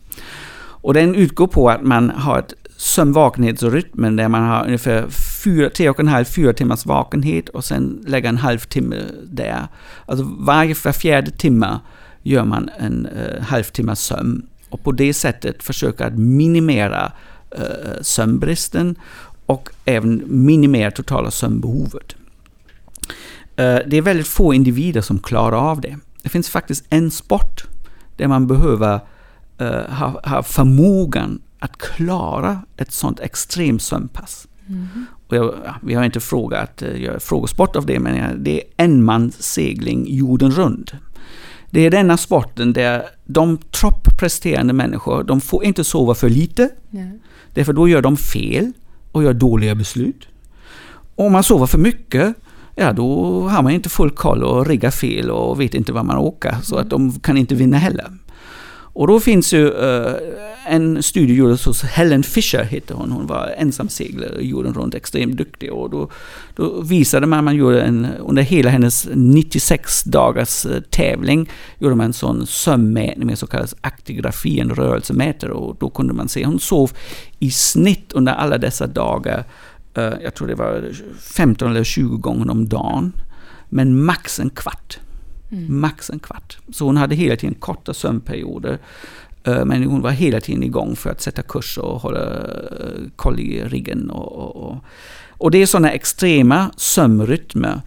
Och 0.59 0.95
den 0.95 1.14
utgår 1.14 1.47
på 1.47 1.70
att 1.70 1.83
man 1.83 2.11
har 2.11 2.39
ett 2.39 2.55
sömnvakenhetsrytmen 2.77 4.16
där 4.16 4.29
man 4.29 4.43
har 4.43 4.64
ungefär 4.64 5.07
fyra, 5.45 5.70
tre 5.70 5.91
och 5.91 6.01
en 6.01 6.09
halv, 6.09 6.24
fyra 6.24 6.53
timmars 6.53 6.87
vakenhet 6.87 7.49
och 7.49 7.64
sen 7.64 8.05
lägga 8.07 8.28
en 8.28 8.37
halvtimme 8.37 9.03
där. 9.24 9.68
Alltså 10.07 10.26
varje 10.39 10.74
var 10.84 10.93
fjärde 10.93 11.30
timme 11.30 11.80
gör 12.22 12.45
man 12.45 12.70
en 12.78 13.07
eh, 13.07 13.43
halvtimmas 13.43 14.01
sömn. 14.01 14.47
Och 14.70 14.84
på 14.84 14.93
det 14.93 15.14
sättet 15.14 15.62
försöka 15.62 16.07
att 16.07 16.18
minimera 16.18 17.12
eh, 17.51 18.01
sömnbristen 18.03 18.97
och 19.47 19.70
även 19.84 20.22
minimera 20.26 20.91
totala 20.91 21.30
sömnbehovet. 21.30 22.16
Eh, 23.57 23.78
det 23.87 23.97
är 23.97 24.03
väldigt 24.03 24.28
få 24.28 24.55
individer 24.55 25.01
som 25.01 25.18
klarar 25.18 25.70
av 25.70 25.80
det. 25.80 25.99
Det 26.22 26.28
finns 26.28 26.49
faktiskt 26.49 26.84
en 26.91 27.11
sport 27.11 27.64
där 28.16 28.28
man 28.28 28.47
behöver 28.47 29.01
eh, 29.59 29.84
ha, 29.89 30.20
ha 30.24 30.43
förmågan 30.43 31.43
att 31.59 31.78
klara 31.78 32.61
ett 32.76 32.93
sånt 32.93 33.20
extremt 33.20 33.82
sömnpass. 33.82 34.49
Mm. 34.68 35.07
Jag, 35.29 35.55
ja, 35.64 35.74
vi 35.83 35.95
har 35.95 36.05
inte 36.05 36.20
frågat, 36.20 36.83
uh, 36.83 37.01
göra 37.01 37.20
frågesport 37.20 37.77
av 37.77 37.87
det, 37.87 38.01
men 38.01 38.45
det 38.45 38.61
är 38.61 38.85
enmanssegling 38.85 40.07
jorden 40.09 40.51
runt. 40.51 40.93
Det 41.70 41.81
är 41.81 41.91
denna 41.91 42.16
sporten 42.16 42.72
där 42.72 43.03
de 43.24 43.59
toppresterande 43.70 44.72
människor, 44.72 45.22
de 45.22 45.41
får 45.41 45.64
inte 45.64 45.85
sova 45.85 46.14
för 46.14 46.29
lite. 46.29 46.70
Mm. 46.93 47.18
Därför 47.55 47.72
då 47.72 47.89
gör 47.89 48.03
de 48.03 48.16
fel 48.16 48.72
och 49.12 49.22
gör 49.22 49.33
dåliga 49.33 49.74
beslut. 49.74 50.29
Om 51.14 51.33
man 51.33 51.43
sover 51.43 51.66
för 51.66 51.79
mycket, 51.79 52.35
ja 52.74 52.93
då 52.93 53.41
har 53.49 53.62
man 53.62 53.72
inte 53.72 53.89
full 53.89 54.11
koll 54.11 54.43
och 54.43 54.66
riggar 54.66 54.91
fel 54.91 55.31
och 55.31 55.61
vet 55.61 55.74
inte 55.74 55.93
vad 55.93 56.05
man 56.05 56.16
åker. 56.16 56.57
Så 56.62 56.77
att 56.77 56.91
de 56.91 57.20
kan 57.20 57.37
inte 57.37 57.55
vinna 57.55 57.79
heller. 57.79 58.12
Och 58.97 59.07
då 59.07 59.20
finns 59.20 59.53
ju 59.53 59.70
uh, 59.70 60.14
en 60.66 61.03
studie 61.03 61.34
gjord 61.34 61.51
hos 61.51 61.82
Helen 61.82 62.22
Fisher, 62.22 62.64
hette 62.64 62.94
hon. 62.94 63.12
Hon 63.12 63.26
var 63.26 63.55
ensamseglare 63.59 64.42
jorden 64.42 64.74
runt, 64.74 64.94
extremt 64.94 65.36
duktig. 65.36 65.72
Och 65.72 65.90
då, 65.90 66.11
då 66.55 66.80
visade 66.80 67.26
man, 67.26 67.44
man 67.44 67.57
gjorde 67.57 67.82
en, 67.82 68.07
under 68.20 68.42
hela 68.42 68.70
hennes 68.70 69.09
96 69.14 70.05
dagars 70.05 70.66
uh, 70.66 70.80
tävling, 70.80 71.51
gjorde 71.78 71.94
man 71.94 72.07
en 72.07 72.12
sån 72.12 72.47
sömnmätning 72.47 73.26
med 73.26 73.38
så 73.38 73.47
kallad 73.47 73.72
aktigrafi, 73.80 74.61
en 74.61 74.70
rörelsemätare. 74.70 75.53
Och 75.53 75.76
då 75.80 75.90
kunde 75.90 76.14
man 76.14 76.28
se, 76.28 76.44
hon 76.44 76.61
sov 76.61 76.90
i 77.38 77.51
snitt 77.51 78.12
under 78.12 78.32
alla 78.32 78.59
dessa 78.59 78.86
dagar, 78.86 79.44
uh, 79.99 80.14
jag 80.22 80.34
tror 80.34 80.49
det 80.49 80.55
var 80.55 80.90
15 81.20 81.70
eller 81.70 81.84
20 81.84 82.16
gånger 82.16 82.51
om 82.51 82.68
dagen. 82.68 83.12
Men 83.68 84.05
max 84.05 84.40
en 84.40 84.51
kvart. 84.51 84.99
Mm. 85.51 85.80
Max 85.80 86.11
en 86.11 86.18
kvart. 86.18 86.59
Så 86.72 86.84
hon 86.84 86.97
hade 86.97 87.14
hela 87.14 87.36
tiden 87.36 87.55
korta 87.55 87.94
sömnperioder. 87.94 88.78
Eh, 89.44 89.64
men 89.64 89.84
hon 89.84 90.01
var 90.01 90.11
hela 90.11 90.40
tiden 90.40 90.62
igång 90.62 90.97
för 90.97 91.11
att 91.11 91.20
sätta 91.20 91.42
kurs 91.42 91.78
och 91.78 92.01
hålla 92.01 92.20
eh, 92.20 93.03
koll 93.16 93.40
i 93.40 93.64
riggen. 93.64 94.11
Och, 94.11 94.57
och, 94.57 94.76
och 95.28 95.51
det 95.51 95.62
är 95.62 95.66
sådana 95.66 95.90
extrema 95.90 96.70
sömnrytmer. 96.76 97.80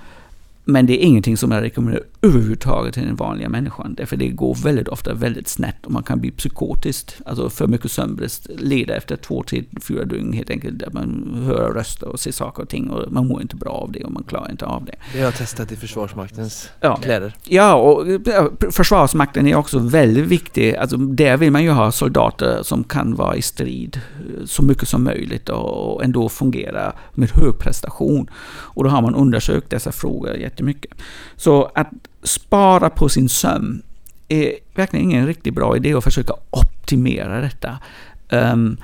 Men 0.64 0.86
det 0.86 1.04
är 1.04 1.06
ingenting 1.08 1.38
som 1.38 1.52
jag 1.52 1.64
rekommenderar 1.64 2.04
överhuvudtaget 2.22 2.94
till 2.94 3.06
den 3.06 3.16
vanliga 3.16 3.50
människan. 3.50 3.94
Därför 3.98 4.18
det 4.18 4.28
går 4.28 4.56
väldigt 4.56 4.88
ofta 4.88 5.14
väldigt 5.14 5.48
snett 5.48 5.86
och 5.86 5.92
man 5.92 6.04
kan 6.04 6.20
bli 6.20 6.32
psykotisk. 6.32 7.12
Alltså 7.26 7.50
för 7.50 7.68
mycket 7.68 7.92
sömnbrist 7.92 8.48
leder 8.58 8.98
efter 8.98 9.16
två, 9.16 9.44
tre, 9.44 9.64
fyra 9.82 10.06
dygn 10.06 10.34
helt 10.34 10.50
enkelt. 10.50 10.80
Där 10.80 10.90
man 10.92 11.42
hör 11.46 11.74
röster 11.74 12.08
och 12.08 12.20
ser 12.20 12.32
saker 12.32 12.64
och 12.64 12.70
ting 12.70 12.90
och 12.90 13.12
man 13.12 13.28
mår 13.28 13.42
inte 13.42 13.56
bra 13.56 13.72
av 13.72 13.92
det 13.92 14.04
och 14.04 14.12
man 14.12 14.24
klarar 14.24 14.52
inte 14.52 14.66
av 14.66 14.86
det. 14.86 14.96
Det 15.14 15.20
har 15.20 15.26
jag 15.26 15.36
testat 15.36 15.72
i 15.72 15.76
Försvarsmaktens 15.76 16.70
ja. 16.82 16.96
kläder. 16.96 17.36
Ja, 17.44 17.74
och 17.74 18.08
Försvarsmakten 18.72 19.48
är 19.48 19.56
också 19.56 19.80
väldigt 19.80 20.26
viktig. 20.26 20.76
Alltså 20.76 20.98
där 20.98 21.38
vill 21.38 21.52
man 21.52 21.64
ju 21.64 21.70
ha 21.70 21.92
soldater 21.92 22.64
som 22.64 22.84
kan 22.84 23.16
vara 23.16 23.36
i 23.36 23.42
strid 23.42 24.02
så 24.46 24.64
mycket 24.64 24.88
som 24.88 25.04
möjligt 25.04 25.50
och 25.50 26.04
ändå 26.04 26.30
fungera 26.30 26.94
med 27.14 27.30
hög 27.30 27.60
prestation. 27.60 28.30
Och 28.52 28.84
då 28.84 28.90
har 28.90 29.02
man 29.02 29.16
undersökt 29.16 29.70
dessa 29.70 29.92
frågor 29.92 30.36
jättemycket. 30.36 30.92
Så 31.36 31.72
att 31.76 31.88
spara 32.24 32.90
på 32.90 33.10
sin 33.10 33.30
sömn 33.30 33.82
är 34.28 34.54
verkligen 34.76 35.06
ingen 35.06 35.28
riktigt 35.28 35.54
bra 35.54 35.76
idé 35.76 35.94
att 35.94 36.04
försöka 36.04 36.34
optimera 36.50 37.42
detta. 37.42 37.80
Um, 38.30 38.78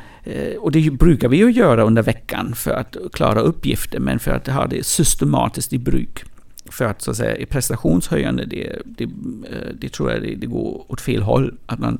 och 0.59 0.71
det 0.71 0.91
brukar 0.91 1.27
vi 1.27 1.37
ju 1.37 1.51
göra 1.51 1.83
under 1.83 2.03
veckan 2.03 2.55
för 2.55 2.71
att 2.71 2.97
klara 3.13 3.39
uppgifter, 3.39 3.99
men 3.99 4.19
för 4.19 4.31
att 4.31 4.47
ha 4.47 4.67
det 4.67 4.85
systematiskt 4.85 5.73
i 5.73 5.77
bruk. 5.77 6.23
För 6.65 6.85
att 6.85 7.01
så 7.01 7.11
att 7.11 7.17
säga, 7.17 7.35
i 7.35 7.45
prestationshöjande, 7.45 8.45
det, 8.45 8.75
det, 8.85 9.03
eh, 9.03 9.73
det 9.79 9.89
tror 9.89 10.11
jag 10.11 10.21
det, 10.21 10.35
det 10.35 10.47
går 10.47 10.91
åt 10.91 11.01
fel 11.01 11.21
håll. 11.21 11.57
Att 11.65 11.79
man 11.79 11.99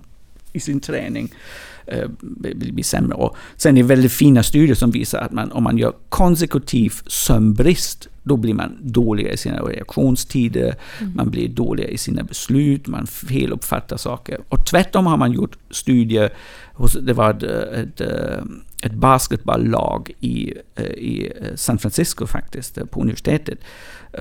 i 0.54 0.60
sin 0.60 0.80
träning 0.80 1.30
eh, 1.86 2.10
blir 2.56 2.84
sämre. 2.84 3.16
Och 3.16 3.36
sen 3.56 3.78
är 3.78 3.82
det 3.82 3.88
väldigt 3.88 4.12
fina 4.12 4.44
studier 4.44 4.76
som 4.76 4.92
visar 4.92 5.20
att 5.20 5.32
man, 5.32 5.52
om 5.52 5.64
man 5.64 5.78
gör 5.78 5.94
konsekutiv 6.10 6.94
sömnbrist 7.08 8.08
då 8.26 8.38
blir 8.38 8.54
man 8.54 8.78
dåliga 8.82 9.32
i 9.32 9.38
sina 9.38 9.60
reaktionstider, 9.60 10.76
mm. 11.02 11.14
man 11.16 11.30
blir 11.30 11.50
dåliga 11.50 11.88
i 11.88 11.98
sina 11.98 12.24
beslut, 12.24 12.88
man 12.88 13.08
feluppfattar 13.08 13.98
saker. 13.98 14.42
Och 14.50 14.66
tvärtom 14.66 15.06
har 15.06 15.18
man 15.18 15.32
gjort 15.32 15.58
studier, 15.70 16.34
hos, 16.74 16.94
det 16.94 17.14
var 17.14 17.32
ett, 17.32 17.44
ett, 17.44 18.02
ett 18.84 18.94
basketbolllag 18.94 20.12
i, 20.20 20.54
i 20.98 21.32
San 21.56 21.78
Francisco 21.78 22.28
faktiskt, 22.28 22.92
på 22.92 23.02
universitetet. 23.02 23.60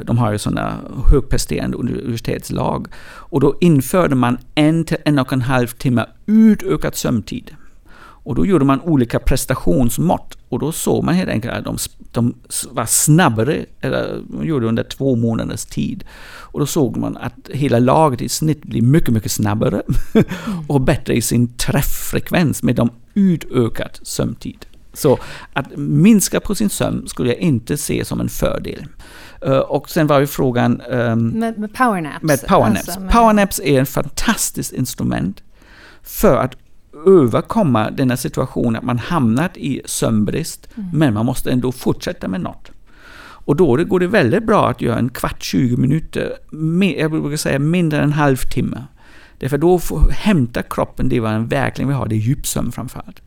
De 0.02 0.18
har 0.18 0.32
ju 0.32 0.38
sådana 0.38 0.80
högpresterande 1.10 1.76
universitetslag. 1.76 2.86
Och 3.04 3.40
då 3.40 3.56
införde 3.60 4.14
man 4.14 4.38
en 4.54 4.84
till 4.84 4.96
en 5.04 5.18
och 5.18 5.32
en 5.32 5.42
halv 5.42 5.66
timme 5.66 6.06
utökad 6.26 6.94
sömntid. 6.94 7.50
Och 8.24 8.34
då 8.34 8.46
gjorde 8.46 8.64
man 8.64 8.80
olika 8.80 9.18
prestationsmått 9.18 10.38
och 10.48 10.58
då 10.58 10.72
såg 10.72 11.04
man 11.04 11.14
helt 11.14 11.30
enkelt 11.30 11.54
att 11.54 11.64
de, 11.64 11.76
de 12.12 12.34
var 12.70 12.86
snabbare, 12.86 13.64
eller 13.80 14.20
de 14.28 14.46
gjorde 14.46 14.66
under 14.66 14.82
två 14.82 15.16
månaders 15.16 15.64
tid. 15.64 16.04
Och 16.24 16.60
då 16.60 16.66
såg 16.66 16.96
man 16.96 17.16
att 17.16 17.48
hela 17.48 17.78
laget 17.78 18.22
i 18.22 18.28
snitt 18.28 18.62
blir 18.62 18.82
mycket, 18.82 19.14
mycket 19.14 19.32
snabbare 19.32 19.82
och 20.68 20.80
bättre 20.80 21.14
i 21.14 21.22
sin 21.22 21.48
träfffrekvens 21.48 22.62
med 22.62 22.74
de 22.74 22.90
utökat 23.14 24.00
sömntid. 24.02 24.66
Så 24.92 25.18
att 25.52 25.76
minska 25.76 26.40
på 26.40 26.54
sin 26.54 26.70
sömn 26.70 27.08
skulle 27.08 27.28
jag 27.28 27.38
inte 27.38 27.76
se 27.76 28.04
som 28.04 28.20
en 28.20 28.28
fördel. 28.28 28.86
Uh, 29.46 29.58
och 29.58 29.90
sen 29.90 30.06
var 30.06 30.20
ju 30.20 30.26
frågan... 30.26 30.80
Um, 30.80 31.28
med, 31.28 31.58
med 31.58 31.74
powernaps? 31.74 32.22
Med 32.22 32.46
powernaps. 32.46 32.88
Alltså. 32.88 33.18
Powernaps 33.18 33.60
är 33.64 33.82
ett 33.82 33.88
fantastiskt 33.88 34.72
instrument 34.72 35.42
för 36.02 36.36
att 36.36 36.54
överkomma 37.06 37.90
denna 37.90 38.16
situation 38.16 38.76
att 38.76 38.82
man 38.82 38.98
hamnat 38.98 39.56
i 39.56 39.82
sömnbrist, 39.84 40.68
mm. 40.76 40.90
men 40.92 41.14
man 41.14 41.26
måste 41.26 41.50
ändå 41.50 41.72
fortsätta 41.72 42.28
med 42.28 42.40
något. 42.40 42.70
Och 43.46 43.56
då 43.56 43.84
går 43.84 44.00
det 44.00 44.06
väldigt 44.06 44.46
bra 44.46 44.68
att 44.68 44.80
göra 44.80 44.98
en 44.98 45.08
kvart, 45.08 45.42
20 45.42 45.76
minuter, 45.76 46.32
jag 46.96 47.10
brukar 47.10 47.36
säga 47.36 47.58
mindre 47.58 47.98
än 47.98 48.04
en 48.04 48.12
halvtimme. 48.12 48.84
Därför 49.38 49.58
då 49.58 49.80
hämtar 50.10 50.64
kroppen 50.70 51.08
det 51.08 51.20
den 51.20 51.46
verkligen 51.46 51.88
vill 51.88 51.96
ha, 51.96 52.06
det 52.06 52.14
är 52.14 52.18
djupsömn 52.18 52.72
framförallt. 52.72 53.22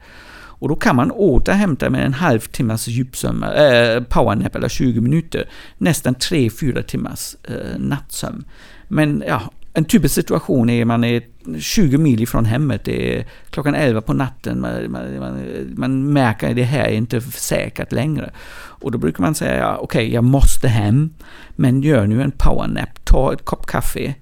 Och 0.60 0.70
då 0.70 0.76
kan 0.76 0.96
man 0.96 1.12
återhämta 1.12 1.90
med 1.90 2.06
en 2.06 2.14
halvtimmas 2.14 2.88
djupsömn, 2.88 3.44
äh, 3.44 4.04
powernap 4.04 4.56
eller 4.56 4.70
20 4.70 5.02
minuter, 5.02 5.50
nästan 5.78 6.16
3-4 6.16 6.82
timmars 6.82 7.36
äh, 7.44 7.80
nattsömn. 7.80 8.46
Men 8.88 9.24
ja, 9.28 9.52
en 9.78 9.86
typisk 9.86 10.16
situation 10.16 10.70
är 10.70 10.86
man 10.86 11.04
är 11.04 11.22
20 11.60 11.98
mil 11.98 12.24
ifrån 12.24 12.46
hemmet, 12.46 12.82
det 12.86 13.18
är 13.18 13.26
klockan 13.50 13.76
11 13.76 14.02
på 14.02 14.14
natten, 14.14 14.62
man, 14.62 14.92
man, 14.92 15.74
man, 15.76 16.14
märker 16.14 16.50
att 16.50 16.56
det 16.56 16.64
här 16.64 16.86
är 16.86 16.94
inte 16.94 17.22
säkert 17.22 17.92
längre. 17.92 18.32
Och 18.56 18.92
då 18.92 18.98
brukar 18.98 19.22
man 19.22 19.36
säga, 19.36 19.58
ja, 19.58 19.74
okej 19.76 19.84
okay, 19.84 20.14
jag 20.14 20.24
måste 20.24 20.68
hem, 20.68 21.14
men 21.50 21.82
gör 21.82 22.08
nu 22.08 22.22
en 22.22 22.32
powernap, 22.32 23.06
ta 23.06 23.34
ett 23.34 23.46
kopp 23.46 23.66
kaffe, 23.66 24.16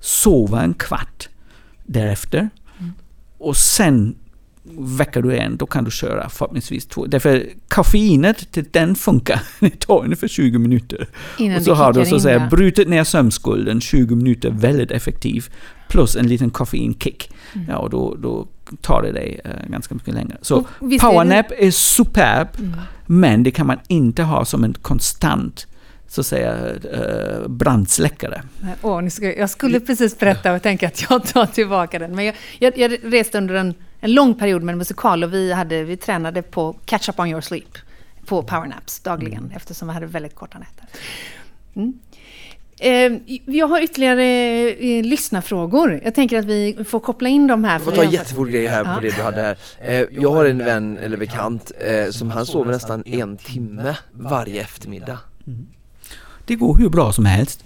sova 0.00 0.62
en 0.62 0.74
kvart 0.74 1.28
därefter. 1.84 2.50
Och 3.38 3.56
sen 3.56 4.14
väcker 4.78 5.22
du 5.22 5.36
en, 5.36 5.56
då 5.56 5.66
kan 5.66 5.84
du 5.84 5.90
köra 5.90 6.28
förhoppningsvis 6.28 6.86
två. 6.86 7.06
Därför 7.06 7.46
koffeinet, 7.68 8.52
till 8.52 8.64
den 8.70 8.94
funkar, 8.94 9.40
det 9.60 9.80
tar 9.80 10.04
ungefär 10.04 10.28
20 10.28 10.58
minuter. 10.58 11.08
Innan 11.38 11.56
och 11.58 11.62
så 11.64 11.74
har 11.74 11.92
du 11.92 12.04
så 12.06 12.16
att 12.16 12.22
säga 12.22 12.48
brutit 12.50 12.88
ner 12.88 13.04
sömnskulden 13.04 13.80
20 13.80 14.14
minuter 14.14 14.50
väldigt 14.50 14.90
effektiv. 14.90 15.46
Plus 15.88 16.16
en 16.16 16.26
liten 16.26 16.50
koffeinkick. 16.50 17.30
Mm. 17.54 17.66
Ja, 17.70 17.76
och 17.78 17.90
då, 17.90 18.14
då 18.18 18.46
tar 18.80 19.02
det 19.02 19.12
dig 19.12 19.40
eh, 19.44 19.70
ganska 19.70 19.94
mycket 19.94 20.14
längre. 20.14 20.36
Så 20.42 20.64
visst 20.80 21.04
är 21.04 21.08
det- 21.08 21.12
powernap 21.14 21.46
är 21.58 21.70
superb, 21.70 22.48
Mm. 22.58 22.72
men 23.06 23.42
det 23.42 23.50
kan 23.50 23.66
man 23.66 23.78
inte 23.88 24.22
ha 24.22 24.44
som 24.44 24.64
en 24.64 24.72
konstant 24.72 25.66
så 26.08 26.20
att 26.20 26.26
säga 26.26 26.56
eh, 26.92 27.48
brandsläckare. 27.48 28.42
Åh, 28.82 29.08
ska, 29.08 29.36
jag 29.36 29.50
skulle 29.50 29.80
precis 29.80 30.18
berätta 30.18 30.52
och 30.52 30.62
tänka 30.62 30.86
att 30.86 31.06
jag 31.10 31.26
tar 31.26 31.46
tillbaka 31.46 31.98
den. 31.98 32.14
Men 32.16 32.24
jag, 32.24 32.34
jag, 32.58 32.78
jag 32.78 32.98
reste 33.02 33.38
under 33.38 33.54
en, 33.54 33.74
en 34.00 34.12
lång 34.14 34.34
period 34.34 34.62
med 34.62 34.72
en 34.72 34.78
musikal 34.78 35.24
och 35.24 35.34
vi, 35.34 35.52
hade, 35.52 35.84
vi 35.84 35.96
tränade 35.96 36.42
på 36.42 36.72
Catch 36.84 37.08
Up 37.08 37.18
On 37.18 37.28
Your 37.28 37.40
Sleep 37.40 37.78
på 38.26 38.42
powernaps 38.42 39.00
dagligen 39.00 39.52
eftersom 39.56 39.88
vi 39.88 39.94
hade 39.94 40.06
väldigt 40.06 40.34
korta 40.34 40.58
nätter. 40.58 40.86
Mm. 41.74 41.98
Eh, 42.82 43.36
jag 43.56 43.66
har 43.66 43.80
ytterligare 43.80 44.24
eh, 44.68 45.04
lyssnarfrågor. 45.04 46.00
Jag 46.04 46.14
tänker 46.14 46.38
att 46.38 46.44
vi 46.44 46.84
får 46.88 47.00
koppla 47.00 47.28
in 47.28 47.46
dem 47.46 47.64
här. 47.64 47.72
Jag 47.72 47.82
får 47.82 47.92
ta 47.92 48.02
en 48.04 48.10
jättefort 48.10 48.48
grej 48.48 48.66
här 48.66 48.84
Ja. 48.84 48.94
på 48.94 49.00
det 49.00 49.16
du 49.16 49.22
hade 49.22 49.42
här. 49.42 49.56
Eh, 49.80 50.04
jag 50.10 50.32
har 50.32 50.44
en 50.44 50.58
vän 50.58 50.98
eller 50.98 51.16
bekant 51.16 51.72
eh, 51.80 52.10
som 52.10 52.30
han 52.30 52.46
sover 52.46 52.72
nästan 52.72 53.02
en 53.06 53.36
timme 53.36 53.96
varje 54.12 54.60
eftermiddag. 54.60 55.18
Det 56.46 56.54
går 56.54 56.76
hur 56.78 56.88
bra 56.88 57.12
som 57.12 57.24
helst. 57.26 57.64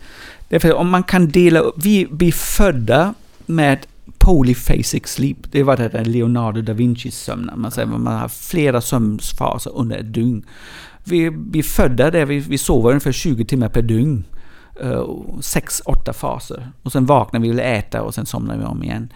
Därför 0.49 0.73
om 0.75 0.91
man 0.91 1.03
kan 1.03 1.29
dela 1.29 1.61
upp, 1.61 1.75
vi 1.85 2.07
blir 2.11 2.33
födda 2.33 3.15
med 3.47 3.87
polyphasic 4.25 5.07
sleep. 5.07 5.37
Det 5.53 5.63
var 5.63 5.77
det 5.77 5.89
där 5.89 6.05
Leonardo 6.05 6.63
da 6.63 6.73
Vincis 6.73 7.17
sömn. 7.17 7.51
Man 7.57 7.71
säger 7.71 7.95
att 7.95 8.01
man 8.01 8.21
har 8.21 8.29
flera 8.29 8.81
sömnfaser 8.81 9.77
under 9.77 9.97
ett 9.97 10.15
dygn. 10.15 10.45
Vi 11.05 11.31
vi 11.51 11.63
födda 11.63 12.11
där 12.11 12.27
vi, 12.27 12.39
vi 12.39 12.59
sover 12.59 12.91
ungefär 12.91 13.13
20 13.13 13.45
timmar 13.45 13.69
per 13.69 13.83
dygn. 13.83 14.25
Uh, 14.85 15.41
sex, 15.41 15.83
åtta 15.85 16.13
faser. 16.13 16.71
Och 16.83 16.93
sen 16.93 17.07
vaknar 17.07 17.41
vi 17.41 17.53
och 17.53 17.59
äta 17.61 18.03
och 18.03 18.15
sen 18.15 18.27
somnar 18.27 18.59
vi 18.59 18.65
om 18.65 18.83
igen. 18.83 19.09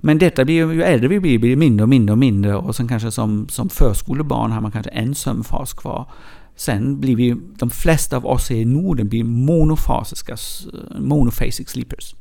Men 0.00 0.18
detta 0.18 0.44
blir 0.44 0.54
ju 0.54 0.82
äldre 0.82 1.08
vi 1.08 1.20
blir, 1.20 1.38
blir 1.38 1.50
det 1.50 1.56
mindre 1.56 1.82
och 1.82 1.88
mindre 1.88 2.12
och 2.12 2.18
mindre 2.18 2.56
och 2.56 2.76
sen 2.76 2.88
kanske 2.88 3.10
som, 3.10 3.48
som 3.48 3.68
förskolebarn 3.68 4.52
har 4.52 4.60
man 4.60 4.72
kanske 4.72 4.90
en 4.90 5.14
sömnfas 5.14 5.72
kvar. 5.72 6.10
Sen 6.56 7.00
blir 7.00 7.16
vi, 7.16 7.36
de 7.58 7.70
flesta 7.70 8.16
av 8.16 8.26
oss 8.26 8.50
i 8.50 8.64
Norden 8.64 9.08
blir 9.08 9.24
monofasiska, 9.24 10.36
monofasic 10.98 11.68
sleepers. 11.68 12.15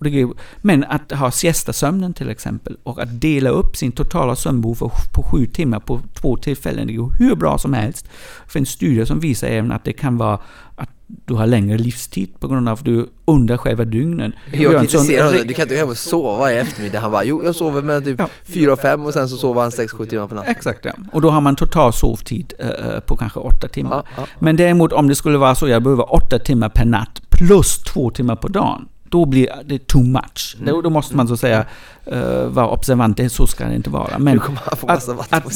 Och 0.00 0.06
det 0.10 0.28
men 0.62 0.84
att 0.84 1.12
ha 1.12 1.30
siestasömnen 1.30 2.14
till 2.14 2.30
exempel 2.30 2.76
och 2.82 3.02
att 3.02 3.20
dela 3.20 3.50
upp 3.50 3.76
sin 3.76 3.92
totala 3.92 4.36
sömnbehov 4.36 4.90
på, 5.14 5.22
sju 5.22 5.46
timmar 5.46 5.80
på 5.80 6.00
två 6.20 6.36
tillfällen, 6.36 6.86
det 6.86 6.92
går 6.92 7.12
hur 7.18 7.34
bra 7.34 7.58
som 7.58 7.74
helst. 7.74 8.04
Det 8.46 8.52
finns 8.52 8.68
studier 8.68 9.04
som 9.04 9.20
visar 9.20 9.48
även 9.48 9.72
att 9.72 9.84
det 9.84 9.92
kan 9.92 10.16
vara 10.16 10.38
att 10.76 10.88
du 11.26 11.34
har 11.34 11.46
längre 11.46 11.78
livstid 11.78 12.40
på 12.40 12.48
grund 12.48 12.68
av 12.68 12.78
att 12.78 12.84
du 12.84 13.08
under 13.24 13.56
själva 13.56 13.84
dygnen. 13.84 14.32
Jag 14.52 14.80
kritiserar 14.80 15.32
ri- 15.32 15.44
du 15.48 15.54
kan 15.54 15.62
inte 15.62 15.74
gå 15.74 15.80
hem 15.80 15.88
och 15.88 15.96
sova 15.96 16.38
varje 16.38 16.60
eftermiddag. 16.60 17.00
Han 17.00 17.10
bara, 17.10 17.24
jo 17.24 17.44
jag 17.44 17.54
sover 17.54 17.82
mellan 17.82 18.04
typ 18.04 18.18
Ja. 18.18 18.28
fyra 18.44 18.72
och 18.72 18.78
fem 18.78 19.06
och 19.06 19.12
sen 19.12 19.28
så 19.28 19.36
sover 19.36 19.60
han 19.62 19.70
sex, 19.72 19.92
sju 19.92 20.06
timmar 20.06 20.26
på 20.26 20.34
natten. 20.34 20.50
Exakt, 20.50 20.84
ja. 20.84 20.92
Och 21.12 21.20
då 21.20 21.30
har 21.30 21.40
man 21.40 21.56
total 21.56 21.92
sovtid 21.92 22.52
eh, 22.58 23.00
på 23.00 23.16
kanske 23.16 23.40
åtta 23.40 23.68
timmar. 23.68 23.96
Ja, 23.96 24.04
ja. 24.16 24.26
Men 24.38 24.56
däremot 24.56 24.92
om 24.92 25.08
det 25.08 25.14
skulle 25.14 25.38
vara 25.38 25.54
så 25.54 25.68
jag 25.68 25.82
behöver 25.82 26.14
åtta 26.14 26.38
timmar 26.38 26.68
per 26.68 26.84
natt 26.84 27.20
plus 27.30 27.78
två 27.78 28.10
timmar 28.10 28.36
på 28.36 28.48
dagen. 28.48 28.88
Då 29.10 29.26
blir 29.26 29.48
det 29.64 29.86
too 29.86 30.02
much. 30.02 30.56
Då, 30.66 30.80
då 30.82 30.90
måste 30.90 31.16
man 31.16 31.28
så 31.28 31.34
att 31.34 31.40
säga 31.40 31.64
eh, 32.06 32.44
vara 32.46 32.68
observant. 32.68 33.16
Det- 33.16 33.30
Så 33.30 33.46
ska 33.46 33.66
det 33.66 33.74
inte 33.74 33.90
vara. 33.90 34.18
Men 34.18 34.38
sin 34.38 34.58
att 34.72 35.48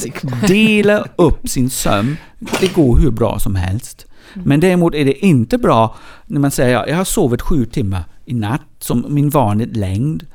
dela 0.48 1.04
upp 1.16 1.48
sin 1.48 1.70
sömn, 1.70 2.16
det 2.60 2.74
går 2.74 2.96
hur 2.98 3.10
bra 3.10 3.38
som 3.38 3.54
helst. 3.54 4.06
Men 4.34 4.60
däremot 4.60 4.94
är 4.94 5.04
det 5.04 5.26
inte 5.26 5.58
bra 5.58 5.96
när 6.26 6.40
man 6.40 6.50
säger 6.50 6.72
ja, 6.72 6.86
jag 6.88 6.96
har 6.96 7.04
sovit 7.04 7.42
sju 7.42 7.64
timmar 7.66 8.04
i 8.24 8.34
natt 8.34 8.60
som 8.78 9.04
min 9.08 9.30
vanliga 9.30 9.68
längd. 9.72 10.26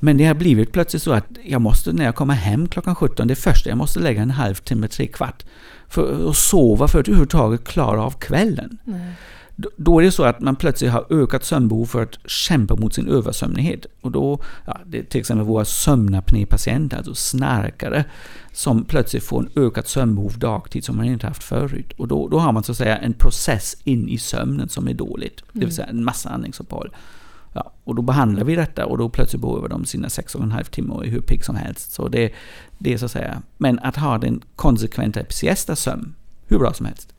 Men 0.00 0.16
det 0.16 0.24
har 0.24 0.34
blivit 0.34 0.72
plötsligt 0.72 1.02
så 1.02 1.12
att 1.12 1.24
jag 1.44 1.60
måste, 1.60 1.92
när 1.92 2.04
jag 2.04 2.14
kommer 2.14 2.34
hem 2.34 2.68
klockan 2.68 2.94
17, 2.94 3.28
det 3.28 3.34
första 3.36 3.68
jag 3.68 3.78
måste 3.78 4.00
lägga 4.00 4.22
en 4.22 4.30
halvtimme, 4.30 4.88
tre 4.88 5.06
kvart 5.06 5.44
för 5.88 6.30
att 6.30 6.36
sova 6.36 6.88
för 6.88 7.00
att 7.00 7.08
överhuvudtaget 7.08 7.64
klara 7.64 8.02
av 8.02 8.10
kvällen. 8.10 8.78
Nej. 8.84 9.12
Då- 9.76 9.98
är 9.98 10.02
det 10.02 10.12
så 10.12 10.24
att 10.24 10.40
man 10.40 10.56
plötsligt 10.56 10.90
har 10.90 11.06
ökat 11.10 11.44
sömnbehov 11.44 11.86
för 11.86 12.02
att 12.02 12.30
kämpa 12.30 12.76
mot 12.76 12.94
sin 12.94 13.08
översömnighet. 13.08 13.86
Och 14.00 14.10
då, 14.12 14.40
ja, 14.66 14.78
det 14.86 14.98
är 14.98 15.02
till 15.02 15.20
exempel 15.20 15.46
våra 15.46 15.64
sömnapnépatienter, 15.64 16.96
alltså 16.96 17.14
snarkare, 17.14 18.04
som 18.52 18.84
plötsligt 18.84 19.24
får 19.24 19.40
en 19.40 19.64
ökat 19.64 19.88
sömnbehov 19.88 20.38
dagtid 20.38 20.84
som 20.84 20.96
man 20.96 21.06
inte 21.06 21.26
haft 21.26 21.44
förut. 21.44 21.92
Och 21.96 22.08
då, 22.08 22.28
då 22.28 22.38
har 22.38 22.52
man 22.52 22.62
så 22.62 22.72
att 22.72 22.78
säga 22.78 22.96
en 22.96 23.12
process 23.12 23.76
in 23.84 24.08
i 24.08 24.18
sömnen 24.18 24.68
som 24.68 24.88
är 24.88 24.94
dåligt, 24.94 25.42
det 25.52 25.64
vill 25.64 25.74
säga 25.74 25.86
en 25.86 26.04
massa 26.04 26.30
andningsuppehåll. 26.30 26.94
Ja, 27.52 27.72
och 27.84 27.94
då 27.94 28.02
behandlar 28.02 28.44
vi 28.44 28.56
detta 28.56 28.86
och 28.86 28.98
då 28.98 29.08
plötsligt 29.08 29.42
behöver 29.42 29.68
de 29.68 29.84
sina 29.84 30.08
sex 30.08 30.34
och 30.34 30.42
en 30.42 30.52
halv 30.52 30.64
timme 30.64 30.94
och 30.94 31.06
är 31.06 31.10
hur 31.10 31.20
pigg 31.20 31.44
som 31.44 31.56
helst. 31.56 31.92
Så 31.92 32.08
det, 32.08 32.32
det 32.78 32.92
är 32.92 32.98
så 32.98 33.04
att 33.04 33.10
säga, 33.10 33.42
men 33.56 33.78
att 33.78 33.96
ha 33.96 34.18
den 34.18 34.40
konsekventa 34.56 35.20
siesta-sömn, 35.28 36.14
hur 36.46 36.58
bra 36.58 36.72
som 36.72 36.86
helst. 36.86 37.14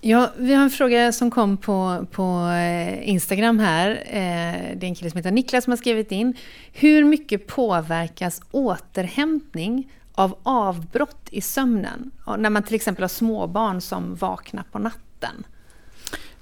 Ja, 0.00 0.32
vi 0.38 0.54
har 0.54 0.62
en 0.64 0.70
fråga 0.70 1.12
som 1.12 1.30
kom 1.30 1.56
på, 1.56 2.06
på 2.10 2.48
eh, 2.48 3.08
Instagram 3.08 3.58
här. 3.58 3.90
Eh, 3.90 4.76
Det 4.76 4.82
är 4.82 4.88
en 4.88 4.94
kille 4.94 5.10
som 5.10 5.16
heter 5.18 5.30
Niklas 5.30 5.64
som 5.64 5.70
har 5.70 5.76
skrivit 5.76 6.12
in. 6.12 6.34
Hur 6.72 7.04
mycket 7.04 7.46
påverkas 7.46 8.40
återhämtning 8.50 9.92
av 10.12 10.38
avbrott 10.42 11.28
i 11.30 11.40
sömnen? 11.40 12.10
När 12.38 12.50
man 12.50 12.62
till 12.62 12.74
exempel 12.74 13.02
har 13.02 13.08
småbarn 13.08 13.80
som 13.80 14.14
vaknar 14.14 14.64
på 14.72 14.78
natten. 14.78 15.44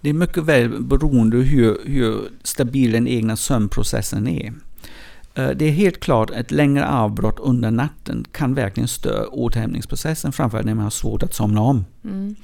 Det 0.00 0.08
är 0.08 0.14
mycket 0.14 0.42
väl 0.44 0.82
beroende 0.82 1.36
hur, 1.36 1.78
hur 1.84 2.30
stabil 2.42 2.92
den 2.92 3.08
egna 3.08 3.36
sömnprocessen 3.36 4.28
är. 4.28 4.52
Eh, 5.34 5.50
Det 5.50 5.64
är 5.64 5.70
helt 5.72 6.00
klart 6.00 6.30
att 6.30 6.36
ett 6.36 6.50
längre 6.50 6.88
avbrott 6.88 7.38
under 7.40 7.70
natten 7.70 8.24
kan 8.32 8.54
verkligen 8.54 8.88
störa 8.88 9.26
återhämtningsprocessen, 9.28 10.32
framförallt 10.32 10.66
när 10.66 10.74
man 10.74 10.84
har 10.84 10.90
svårt 10.90 11.22
att 11.22 11.34
somna 11.34 11.60
om. 11.60 11.84
Mm. 12.04 12.36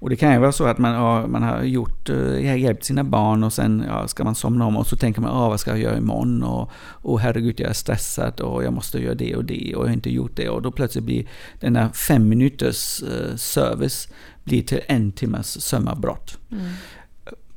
Och 0.00 0.10
det 0.10 0.16
kan 0.16 0.32
ju 0.32 0.38
vara 0.38 0.52
så 0.52 0.64
att 0.64 0.78
man 0.78 0.94
har, 0.94 1.26
man 1.26 1.42
har 1.42 1.62
gjort, 1.62 2.08
eh, 2.08 2.56
hjälpt 2.56 2.84
sina 2.84 3.04
barn 3.04 3.44
och 3.44 3.52
sen 3.52 3.84
ja, 3.88 4.08
ska 4.08 4.24
man 4.24 4.34
somna 4.34 4.66
om 4.66 4.76
och 4.76 4.86
så 4.86 4.96
tänker 4.96 5.20
man 5.20 5.30
ah, 5.30 5.48
vad 5.48 5.60
ska 5.60 5.70
jag 5.70 5.80
göra 5.80 5.96
imorgon 5.96 6.42
och, 6.42 6.70
och 6.76 7.20
herregud 7.20 7.60
jag 7.60 7.70
är 7.70 7.74
stressad 7.74 8.40
och 8.40 8.64
jag 8.64 8.72
måste 8.72 8.98
göra 8.98 9.14
det 9.14 9.36
och 9.36 9.44
det 9.44 9.74
och 9.74 9.82
jag 9.82 9.88
har 9.88 9.94
inte 9.94 10.10
gjort 10.10 10.36
det 10.36 10.48
och 10.48 10.62
då 10.62 10.70
plötsligt 10.70 11.04
blir 11.04 11.26
den 11.60 11.72
där 11.72 11.88
fem 11.88 12.28
minuters 12.28 13.02
eh, 13.02 13.36
service 13.36 14.08
blir 14.44 14.62
till 14.62 14.80
en 14.86 15.12
timmes 15.12 15.60
sömnavbrott. 15.60 16.38
Mm. 16.50 16.64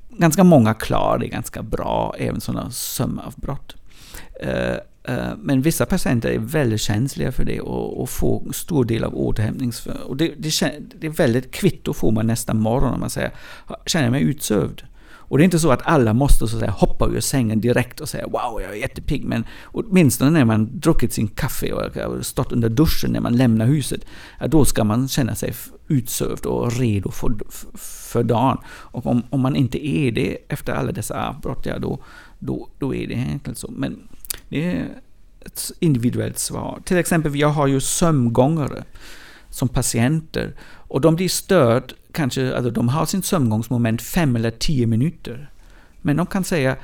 Ganska 0.10 0.44
många 0.44 0.74
klarar 0.74 1.20
det 1.20 1.28
ganska 1.28 1.64
bra, 1.64 2.16
även 2.18 2.42
sådana 2.42 2.72
sömnavbrott. 2.72 3.76
Eh, 5.04 5.38
men 5.38 5.62
vissa 5.62 5.86
patienter 5.86 6.30
är 6.30 6.40
väldigt 6.40 6.82
känsliga 6.82 7.32
för 7.32 7.44
det 7.44 7.62
och, 7.62 8.02
och 8.02 8.10
får 8.10 8.52
stor 8.54 8.86
del 8.86 9.04
av 9.04 9.16
återhämtnings... 9.16 9.88
Och 9.88 10.18
det, 10.18 10.34
det, 10.38 10.52
det 11.00 11.08
är 11.08 11.12
väldigt 11.12 11.52
kvitto 11.52 11.94
får 11.94 12.12
man 12.12 12.28
nästa 12.28 12.54
morgon 12.54 12.94
om 12.94 13.00
man 13.00 13.10
säger 13.10 13.32
känner 13.86 14.06
jag 14.06 14.12
mig 14.12 14.24
utsövd. 14.24 14.84
Och 15.32 15.38
det 15.38 15.44
är 15.44 15.46
inte 15.46 15.60
så 15.60 15.72
att 15.72 15.82
alla 15.88 16.14
måste 16.14 16.48
så 16.48 16.56
att 16.56 16.60
säga, 16.60 16.72
hoppa 16.72 17.08
ur 17.08 17.20
sängen 17.20 17.62
direkt 17.62 18.00
och 18.00 18.10
säga 18.10 18.28
wow, 18.28 18.62
jag 18.62 18.72
är 18.72 18.76
jättepigg. 18.76 19.26
Men 19.26 19.46
åtminstone 19.64 20.32
när 20.32 20.46
man 20.46 20.80
druckit 20.80 21.14
sin 21.14 21.28
kaffe 21.28 21.74
och 21.74 22.26
stått 22.26 22.52
under 22.52 22.70
duschen 22.70 23.12
när 23.12 23.20
man 23.20 23.38
lämnar 23.38 23.66
huset, 23.66 24.06
då 24.48 24.66
ska 24.66 24.84
man 24.84 25.08
känna 25.08 25.36
sig 25.36 25.54
utsövd 25.88 26.46
och 26.46 26.72
redo 26.72 27.12
för, 27.12 27.32
för 27.78 28.24
dagen. 28.24 28.58
Och 28.68 29.06
om, 29.06 29.24
om 29.30 29.42
man 29.42 29.56
inte 29.56 29.88
är 29.88 30.12
det 30.12 30.38
efter 30.50 30.74
alla 30.74 30.92
dessa 30.92 31.30
avbrott, 31.30 31.66
ja, 31.66 31.80
då, 31.80 32.04
då, 32.40 32.70
då 32.80 32.96
är 32.96 33.08
det 33.08 33.16
enkelt 33.16 33.58
så. 33.58 33.72
Men 33.72 34.08
det 34.52 34.66
är 34.66 34.90
ett 35.46 35.72
individuellt 35.80 36.40
svar. 36.40 36.82
Till 36.86 36.98
exempel, 36.98 37.36
jag 37.36 37.50
har 37.50 37.68
ju 37.68 37.80
sömngångare 37.80 38.84
som 39.50 39.68
patienter. 39.68 40.54
Och 40.64 41.02
de 41.02 41.16
blir 41.16 41.30
störd, 41.30 41.94
kanske, 42.12 42.56
alltså 42.56 42.72
de 42.72 42.90
har 42.90 43.06
sin 43.06 43.24
sömngångsmoment 43.24 44.02
fem 44.02 44.36
eller 44.36 44.52
tio 44.52 44.88
minuter. 44.88 45.52
Men 46.02 46.18
de 46.18 46.26
kan 46.26 46.44
säga, 46.44 46.78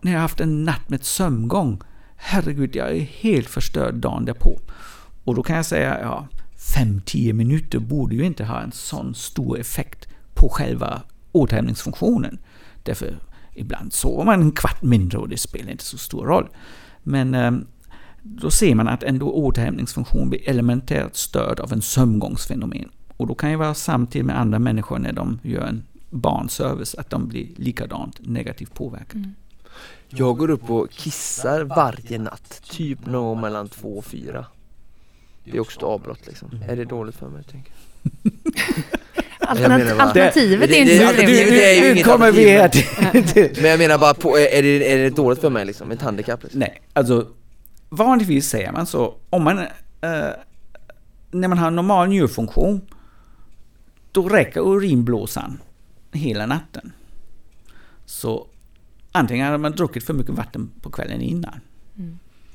när 0.00 0.12
jag 0.12 0.18
har 0.18 0.22
haft 0.22 0.40
en 0.40 0.64
natt 0.64 0.88
med 0.88 1.04
sömngång, 1.04 1.80
herregud, 2.16 2.76
jag 2.76 2.90
är 2.90 3.00
helt 3.00 3.48
förstörd 3.48 3.94
dagen 3.94 4.24
därpå. 4.24 4.60
Och 5.24 5.34
då 5.34 5.42
kan 5.42 5.56
jag 5.56 5.66
säga, 5.66 6.00
ja, 6.00 6.26
fem, 6.74 7.00
tio 7.04 7.32
minuter 7.32 7.78
borde 7.78 8.14
ju 8.14 8.24
inte 8.24 8.44
ha 8.44 8.60
en 8.60 8.72
sån 8.72 9.14
stor 9.14 9.60
effekt 9.60 10.08
på 10.34 10.48
själva 10.48 11.02
återhämtningsfunktionen. 11.32 12.38
Därför 12.82 13.14
Ibland 13.54 13.92
sover 13.92 14.24
man 14.24 14.40
en 14.40 14.52
kvart 14.52 14.82
mindre 14.82 15.18
och 15.18 15.28
det 15.28 15.36
spelar 15.36 15.70
inte 15.70 15.84
så 15.84 15.98
stor 15.98 16.26
roll. 16.26 16.48
Men 17.02 17.34
eh, 17.34 17.52
då 18.22 18.50
ser 18.50 18.74
man 18.74 18.88
att 18.88 19.02
ändå 19.02 19.32
återhämtningsfunktion 19.32 20.28
blir 20.28 20.48
elementärt 20.48 21.16
störd 21.16 21.60
av 21.60 21.72
en 21.72 21.82
sömngångsfenomen. 21.82 22.90
Och 23.16 23.26
då 23.26 23.34
kan 23.34 23.50
ju 23.50 23.56
vara 23.56 23.74
samtidigt 23.74 24.26
med 24.26 24.40
andra 24.40 24.58
människor 24.58 24.98
när 24.98 25.12
de 25.12 25.38
gör 25.42 25.66
en 25.66 25.82
barnservice, 26.10 26.94
att 26.94 27.10
de 27.10 27.28
blir 27.28 27.48
likadant 27.56 28.20
negativt 28.20 28.74
påverkade. 28.74 29.18
Mm. 29.18 29.34
Jag 30.08 30.38
går 30.38 30.50
upp 30.50 30.70
och 30.70 30.90
kissar 30.90 31.64
varje 31.64 32.18
natt, 32.18 32.62
typ 32.70 33.06
någon 33.06 33.24
gång 33.24 33.40
mellan 33.40 33.68
två 33.68 33.98
och 33.98 34.04
fyra. 34.04 34.46
Det 35.44 35.56
är 35.56 35.60
också 35.60 35.78
ett 35.78 35.84
avbrott 35.84 36.26
liksom. 36.26 36.48
Är 36.68 36.76
det 36.76 36.84
dåligt 36.84 37.14
för 37.14 37.28
mig? 37.28 37.44
Tänker 37.44 37.72
jag. 37.72 38.32
Alternativet 39.50 40.70
Det- 40.70 40.78
är 40.78 40.82
inte 40.82 41.06
så 41.08 41.12
trevligt. 41.14 41.96
nu 41.96 42.02
kommer 42.02 42.32
vi 42.32 42.50
här 42.50 42.68
till... 42.68 43.50
Men 43.62 43.70
jag 43.70 43.78
menar 43.78 43.98
bara, 43.98 44.14
på, 44.14 44.38
är, 44.38 44.62
det, 44.62 44.92
är 44.92 44.98
det 44.98 45.10
dåligt 45.10 45.40
för 45.40 45.50
mig 45.50 45.64
liksom? 45.66 45.90
Ett 45.90 46.02
handikapp? 46.02 46.42
Liksom? 46.42 46.60
Nej, 46.60 46.82
alltså 46.92 47.26
vanligtvis 47.88 48.48
säger 48.48 48.72
man 48.72 48.86
så, 48.86 49.14
om 49.30 49.44
man... 49.44 49.58
Eh, 49.58 49.66
när 51.30 51.48
man 51.48 51.58
har 51.58 51.70
normal 51.70 52.08
njurfunktion, 52.08 52.80
då 54.12 54.28
räcker 54.28 54.60
urinblåsan 54.60 55.58
hela 56.12 56.46
natten. 56.46 56.92
Så 58.06 58.46
antingen 59.12 59.50
har 59.50 59.58
man 59.58 59.72
druckit 59.72 60.04
för 60.04 60.14
mycket 60.14 60.34
vatten 60.34 60.70
på 60.82 60.90
kvällen 60.90 61.20
innan. 61.20 61.60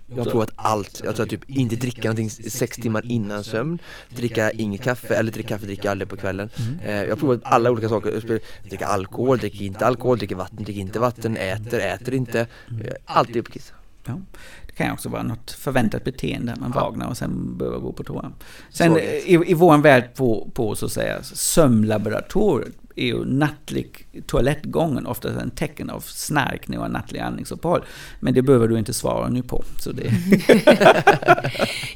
Jag 0.08 0.18
har 0.24 0.32
provat 0.32 0.51
allt. 0.56 1.01
Jag 1.03 1.16
tror 1.16 1.26
typ 1.26 1.49
inte 1.49 1.76
dricka 1.76 2.01
någonting 2.01 2.30
sex 2.30 2.78
timmar 2.78 3.06
innan 3.06 3.43
sömn, 3.43 3.80
dricka 4.10 4.51
inget 4.51 4.82
kaffe, 4.82 5.16
eller 5.16 5.32
dricka 5.32 5.49
kaffe 5.49 5.66
dricker 5.66 5.84
jag 5.84 5.91
aldrig 5.91 6.10
på 6.10 6.18
kvällen. 6.18 6.49
Eh, 6.84 7.03
jag 7.03 7.10
har 7.10 7.16
provat 7.16 7.39
alla 7.43 7.72
olika 7.72 7.89
saker. 7.89 8.39
Dricka 8.70 8.86
alkohol, 8.86 9.38
dricker 9.38 9.66
inte 9.66 9.86
alkohol, 9.86 10.18
dricker 10.18 10.36
vatten, 10.36 10.64
dricker 10.64 10.82
inte 10.82 10.99
vatten, 10.99 11.38
äter, 11.38 11.80
äter 11.80 12.14
inte. 12.14 12.39
Eh, 12.39 12.93
Alltid 13.06 13.38
upp 13.38 13.47
och 13.47 13.53
kissa. 13.53 13.74
Ja. 14.08 14.22
Det 14.68 14.74
kan 14.74 14.88
ju 14.88 14.93
också 14.93 15.10
vara 15.10 15.24
något 15.24 15.51
förväntat 15.51 16.03
beteende, 16.03 16.56
man 16.60 16.72
vaknar 16.72 17.08
och 17.08 17.18
sen 17.18 17.58
behöver 17.58 17.80
gå 17.80 17.93
på 17.93 18.03
toa. 18.03 18.32
Sen 18.70 18.97
i, 18.97 19.43
i 19.47 19.53
vår 19.53 19.78
värld 19.78 20.16
på, 20.16 20.49
på 20.53 20.76
så 20.76 20.86
att 20.86 20.91
säga 20.91 21.24
sömnlaboratoriet 21.24 22.76
är 22.95 23.05
ju 23.05 23.25
nattlig 23.25 24.07
toalettgången 24.25 25.05
ofta 25.05 25.41
en 25.41 25.49
tecken 25.49 25.89
av 25.89 25.99
snarkning 25.99 26.79
och 26.79 26.91
nattlig 26.91 27.19
andningsuppehåll. 27.19 27.85
Men 28.19 28.33
det 28.33 28.41
behöver 28.41 28.67
du 28.67 28.77
inte 28.77 28.93
svara 28.93 29.29
nu 29.29 29.43
på. 29.43 29.63
Så 29.79 29.91
det, 29.91 30.11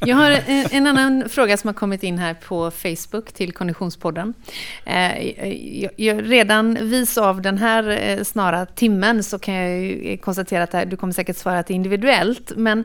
Jag 0.00 0.16
har 0.16 0.30
en, 0.30 0.66
en 0.70 0.86
annan 0.86 1.28
fråga 1.28 1.56
som 1.56 1.68
har 1.68 1.74
kommit 1.74 2.02
in 2.02 2.18
här 2.18 2.34
på 2.34 2.70
Facebook 2.70 3.32
till 3.32 3.52
Konditionspodden. 3.52 4.34
Eh, 4.84 5.26
jag, 5.82 5.90
jag, 5.96 6.30
redan 6.30 6.90
vis 6.90 7.18
av 7.18 7.42
den 7.42 7.58
här 7.58 7.88
eh, 7.88 8.22
snara 8.22 8.66
timmen 8.66 9.22
så 9.22 9.38
kan 9.38 9.54
jag 9.54 9.80
ju 9.80 10.16
konstatera 10.16 10.62
att 10.62 10.72
här, 10.72 10.86
du 10.86 10.96
kommer 10.96 11.12
säkert 11.12 11.36
svara 11.36 11.58
att 11.58 11.66
det 11.66 11.72
är 11.72 11.76
individuellt. 11.76 12.52
Men 12.56 12.84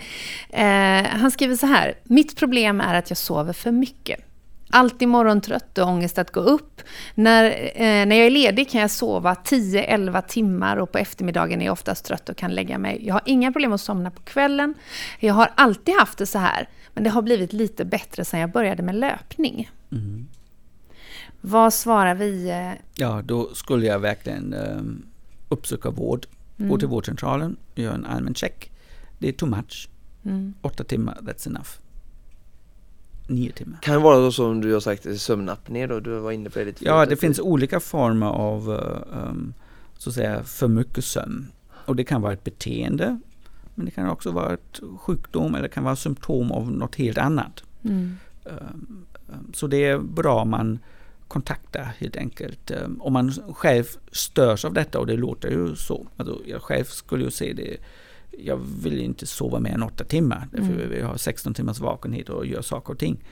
eh, 0.50 1.10
han 1.10 1.32
skriver 1.32 1.56
så 1.56 1.66
här. 1.66 1.94
Mitt 2.04 2.36
problem 2.36 2.82
är 2.82 2.94
att 2.94 3.10
jag 3.10 3.18
sover 3.18 3.54
för 3.54 3.72
mycket. 3.72 4.25
Alltid 4.70 5.08
morgontrött 5.08 5.78
och 5.78 5.88
ångest 5.88 6.18
att 6.18 6.32
gå 6.32 6.40
upp. 6.40 6.82
När, 7.16 7.46
eh, 7.76 8.06
när 8.06 8.16
jag 8.16 8.26
är 8.26 8.30
ledig 8.30 8.70
kan 8.70 8.82
jag 8.82 8.92
sova 8.92 9.36
10-11 9.36 10.22
timmar 10.22 10.78
och 10.78 10.92
på 10.92 10.98
eftermiddagen 10.98 11.62
är 11.62 11.66
jag 11.66 11.74
oftast 11.74 12.06
trött 12.06 12.30
och 12.30 12.38
kan 12.38 12.52
lägga 12.52 12.78
mig. 12.78 13.08
Jag 13.08 13.14
har 13.14 13.22
inga 13.26 13.52
problem 13.52 13.74
att 13.74 13.82
somna 13.82 14.12
på 14.12 14.22
kvällen. 14.22 14.74
Jag 15.20 15.34
har 15.34 15.52
alltid 15.56 15.96
haft 15.96 16.18
det 16.18 16.26
så 16.26 16.40
här, 16.40 16.70
men 16.94 17.04
det 17.04 17.10
har 17.10 17.22
blivit 17.22 17.54
lite 17.54 17.86
bättre 17.86 18.26
sedan 18.26 18.40
jag 18.40 18.52
började 18.52 18.84
med 18.84 18.96
löpning. 18.96 19.70
Vad 21.42 21.74
svarar 21.74 22.16
vi? 22.16 22.50
eh, 22.50 22.72
ja, 22.96 23.22
då 23.26 23.54
skulle 23.54 23.86
jag 23.86 24.00
verkligen 24.00 24.54
um, 24.54 25.06
uppsöka 25.50 25.90
vård. 25.90 26.26
Gå 26.58 26.78
till 26.78 26.88
vårdcentralen, 26.88 27.58
göra 27.76 27.94
en 27.94 28.06
allmän 28.06 28.36
check. 28.36 28.72
Det 29.20 29.28
är 29.28 29.32
too 29.32 29.50
much. 29.50 29.90
Mm. 30.26 30.54
Åtta 30.62 30.84
timmar, 30.84 31.18
that's 31.22 31.48
enough. 31.48 31.70
Nio 33.28 33.52
timmar. 33.52 33.80
Kan 33.82 33.94
det 33.94 34.00
vara 34.00 34.16
så 34.16 34.32
som 34.32 34.62
du 34.62 34.74
har 34.74 34.80
sagt, 34.80 35.20
sömnapné 35.20 35.88
då? 35.88 36.00
Du 36.00 36.20
var 36.20 36.32
inne 36.32 36.50
på 36.50 36.60
det 36.60 36.66
lite 36.66 36.86
Ja, 36.86 37.06
det 37.06 37.16
finns 37.16 37.40
olika 37.40 37.80
former 37.80 38.28
av 38.28 38.70
um, 39.30 39.54
så 39.98 40.10
att 40.10 40.14
säga 40.16 40.44
för 40.44 40.68
mycket 40.68 41.06
sömn. 41.06 41.48
Och 41.86 41.96
det 41.96 42.04
kan 42.04 42.22
vara 42.22 42.34
ett 42.34 42.44
beteende, 42.44 43.20
men 43.76 43.86
det 43.86 43.92
kan 43.92 44.10
också 44.10 44.32
vara 44.32 44.54
ett 44.54 44.80
sjukdom 45.00 45.56
eller 45.56 45.64
det 45.64 45.74
kan 45.74 45.84
vara 45.84 45.96
symptom 45.96 46.52
av 46.52 46.72
något 46.72 46.96
helt 46.96 47.18
annat. 47.18 47.64
Mm. 47.84 48.18
Um, 48.44 49.06
Så 49.54 49.68
det 49.68 49.86
är 49.86 50.00
bra 50.00 50.42
om 50.42 50.50
man 50.50 50.80
kontaktar 51.28 51.96
helt 51.98 52.16
enkelt. 52.16 52.72
Om 53.00 53.14
man 53.14 53.32
själv 53.32 53.86
störs 54.12 54.66
av 54.66 54.74
detta 54.74 55.00
och 55.00 55.08
det 55.08 55.18
låter 55.18 55.50
ju 55.50 55.76
så. 55.76 56.08
Alltså 56.18 56.42
jag 56.46 56.62
själv 56.62 56.84
skulle 56.84 57.24
ju 57.24 57.32
se 57.32 57.54
det. 57.54 57.78
Jag 58.40 58.58
vill 58.84 59.00
inte 59.02 59.26
sova 59.26 59.60
mer 59.60 59.72
än 59.74 59.84
åtta 59.84 60.04
timmar. 60.04 60.48
Därför 60.52 60.74
Mm. 60.74 60.90
vi 60.90 61.02
har 61.02 61.18
16 61.18 61.54
timmars 61.54 61.80
vakenhet 61.80 62.30
och 62.30 62.46
gör 62.46 62.62
saker 62.62 62.94
och 62.94 63.00
ting. 63.00 63.24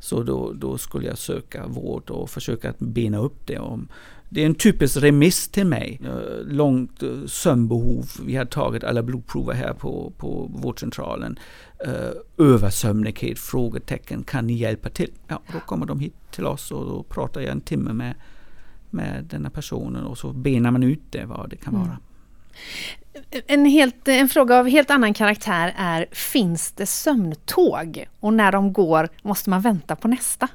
Så 0.00 0.22
då, 0.22 0.52
då 0.52 0.78
skulle 0.78 1.06
jag 1.06 1.18
söka 1.18 1.66
vård 1.66 2.10
och 2.10 2.30
försöka 2.30 2.70
att 2.70 2.78
bena 2.78 3.18
upp 3.18 3.46
det. 3.46 3.58
Om, 3.58 3.88
det 4.28 4.42
är 4.42 4.46
en 4.46 4.54
typisk 4.54 4.96
remiss 4.96 5.48
till 5.48 5.66
mig. 5.66 6.00
Eh, 6.04 6.44
Långt 6.46 7.02
eh, 7.02 7.24
sömnbehov. 7.26 8.06
Vi 8.26 8.36
har 8.36 8.44
tagit 8.44 8.84
alla 8.84 9.02
blodprover 9.02 9.54
här 9.54 9.72
på, 9.74 10.12
på 10.16 10.50
vårdcentralen. 10.54 11.38
Uh, 11.86 12.46
översömnighet? 12.46 13.38
Frågetecken. 13.38 14.22
Kan 14.24 14.46
ni 14.46 14.52
hjälpa 14.52 14.88
till? 14.88 15.10
Ja, 15.28 15.42
då 15.52 15.60
kommer 15.60 15.86
de 15.86 16.00
hit 16.00 16.14
till 16.30 16.46
oss 16.46 16.70
och 16.72 16.86
då 16.86 17.02
pratar 17.02 17.40
jag 17.40 17.50
en 17.50 17.60
timme 17.60 17.92
med, 17.92 18.14
med 18.90 19.24
denna 19.24 19.50
personen 19.50 20.04
och 20.04 20.18
så 20.18 20.32
benar 20.32 20.70
man 20.70 20.82
ut 20.82 21.02
det 21.10 21.24
vad 21.24 21.50
det 21.50 21.56
kan 21.56 21.74
Mm. 21.74 21.88
En, 23.46 23.64
helt, 23.66 24.08
en 24.08 24.28
fråga 24.28 24.58
av 24.58 24.68
helt 24.68 24.90
annan 24.90 25.14
karaktär 25.14 25.74
är, 25.78 26.06
finns 26.12 26.72
det 26.72 26.86
sömntåg? 26.86 28.06
Och 28.20 28.32
när 28.32 28.52
de 28.52 28.72
går, 28.72 29.08
måste 29.22 29.50
man 29.50 29.60
vänta 29.60 29.96
på 29.96 30.08
nästa? 30.08 30.48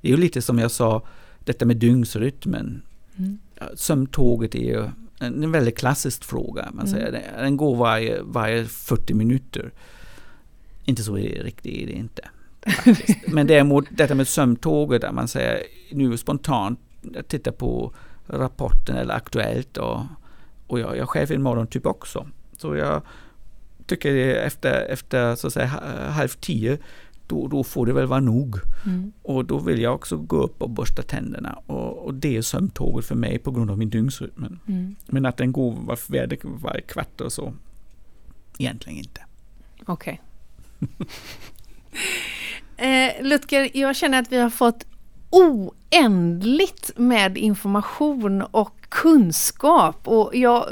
Det 0.00 0.08
är 0.08 0.10
ju 0.12 0.16
lite 0.16 0.42
som 0.42 0.58
jag 0.58 0.70
sa, 0.70 1.02
detta 1.44 1.64
med 1.66 1.76
dygnsrytmen. 1.76 2.82
Mm. 3.18 3.38
Ja, 3.58 3.64
Sömntåget 3.74 4.54
är 4.54 4.58
ju 4.58 4.88
en, 5.20 5.52
väldigt 5.52 5.78
klassisk 5.78 6.24
fråga. 6.24 6.68
Man 6.72 6.86
Mm. 6.86 7.00
säger. 7.00 7.12
Den- 7.12 7.42
Den 7.44 7.56
går 7.56 7.76
varje, 7.76 8.22
varje 8.22 8.64
40 8.64 9.14
minuter. 9.14 9.70
Inte 10.84 11.02
så 11.02 11.14
riktigt 11.14 11.66
är 11.82 11.86
det 11.86 11.92
inte. 11.92 12.28
faktiskt. 12.66 13.18
Men 13.26 13.46
däremot 13.46 13.84
detta 13.90 14.14
med 14.14 14.28
sömntåget, 14.28 15.00
där 15.00 15.12
man 15.12 15.28
säger 15.28 15.62
nu 15.92 16.16
spontant, 16.16 16.80
jag 17.14 17.28
tittar 17.28 17.52
på 17.52 17.92
rapporten 18.26 18.96
eller 18.96 19.14
Aktuellt 19.14 19.76
och, 19.76 20.00
och 20.70 20.80
jag, 20.80 20.96
jag 20.96 21.08
själv 21.08 21.30
är 21.30 21.34
en 21.34 21.42
morgontyp 21.42 21.86
också. 21.86 22.26
Så 22.56 22.76
jag 22.76 23.02
tycker 23.86 24.34
efter, 24.34 24.86
efter 24.88 25.34
så 25.34 25.46
att 25.46 25.52
säga, 25.52 25.66
ha- 25.66 26.10
halv 26.10 26.28
tio, 26.28 26.78
då, 27.26 27.48
då 27.48 27.64
får 27.64 27.86
det 27.86 27.92
väl 27.92 28.06
vara 28.06 28.20
nog. 28.20 28.56
Mm. 28.86 29.12
Och 29.22 29.44
då 29.44 29.58
vill 29.58 29.80
jag 29.80 29.94
också 29.94 30.16
gå 30.16 30.36
upp 30.36 30.62
och 30.62 30.70
borsta 30.70 31.02
tänderna. 31.02 31.58
Och, 31.66 32.06
och 32.06 32.14
det 32.14 32.36
är 32.36 32.42
sömntåget 32.42 33.06
för 33.06 33.14
mig 33.14 33.38
på 33.38 33.50
grund 33.50 33.70
av 33.70 33.78
min 33.78 33.90
dygnsrytm. 33.90 34.58
Mm. 34.68 34.96
Men 35.06 35.26
att 35.26 35.36
den 35.36 35.52
går 35.52 35.72
var, 35.72 35.98
var, 36.08 36.58
varje 36.62 36.80
kvart 36.80 37.20
och 37.20 37.32
så, 37.32 37.52
egentligen 38.58 38.98
inte. 38.98 39.20
Okej. 39.86 40.20
eh, 42.76 43.22
Lutger, 43.22 43.70
jag 43.74 43.96
känner 43.96 44.18
att 44.18 44.32
vi 44.32 44.38
har 44.38 44.50
fått 44.50 44.86
oändligt 45.30 46.90
med 46.96 47.38
information 47.38 48.42
och 48.42 48.79
kunskap. 48.90 50.08
Och 50.08 50.36
jag, 50.36 50.64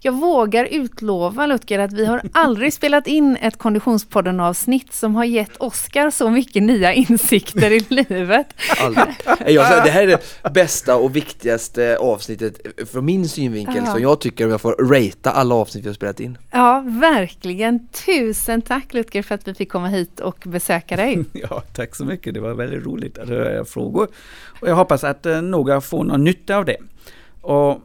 jag 0.00 0.12
vågar 0.12 0.64
utlova, 0.64 1.46
Lutger, 1.46 1.78
att 1.78 1.92
vi 1.92 2.06
har 2.06 2.22
aldrig 2.32 2.72
spelat 2.72 3.06
in 3.06 3.36
ett 3.40 3.58
Konditionspodden-avsnitt 3.58 4.92
som 4.92 5.14
har 5.14 5.24
gett 5.24 5.56
Oskar 5.56 6.10
så 6.10 6.30
mycket 6.30 6.62
nya 6.62 6.92
insikter 6.94 7.70
i 7.70 7.80
livet. 7.88 8.46
Aldrig. 8.80 9.06
Jag 9.46 9.84
det 9.84 9.90
här 9.90 10.02
är 10.02 10.06
det 10.06 10.50
bästa 10.54 10.96
och 10.96 11.16
viktigaste 11.16 11.96
avsnittet 12.00 12.60
från 12.92 13.04
min 13.04 13.28
synvinkel 13.28 13.82
Ja. 13.86 13.92
som 13.92 14.02
jag 14.02 14.20
tycker 14.20 14.44
om 14.44 14.50
jag 14.50 14.60
får 14.60 14.72
ratea 14.72 15.32
alla 15.32 15.54
avsnitt 15.54 15.84
vi 15.84 15.88
har 15.88 15.94
spelat 15.94 16.20
in. 16.20 16.38
Ja, 16.50 16.84
verkligen. 16.86 17.88
Tusen 17.88 18.62
tack 18.62 18.94
Lutger 18.94 19.22
för 19.22 19.34
att 19.34 19.48
vi 19.48 19.54
fick 19.54 19.68
komma 19.72 19.88
hit 19.88 20.20
och 20.20 20.38
besöka 20.46 20.96
dig. 20.96 21.24
Ja, 21.32 21.62
tack 21.74 21.96
så 21.96 22.04
mycket. 22.04 22.34
Det 22.34 22.40
var 22.40 22.54
väldigt 22.54 22.86
roligt 22.86 23.18
att 23.18 23.28
höra 23.28 23.52
era 23.54 23.64
frågor. 23.64 24.08
Och 24.60 24.68
jag 24.68 24.74
hoppas 24.74 25.04
att 25.04 25.26
eh, 25.26 25.42
några 25.42 25.80
får 25.80 26.04
någon 26.04 26.24
nytta 26.24 26.56
av 26.56 26.64
det. 26.64 26.76
Och 27.40 27.80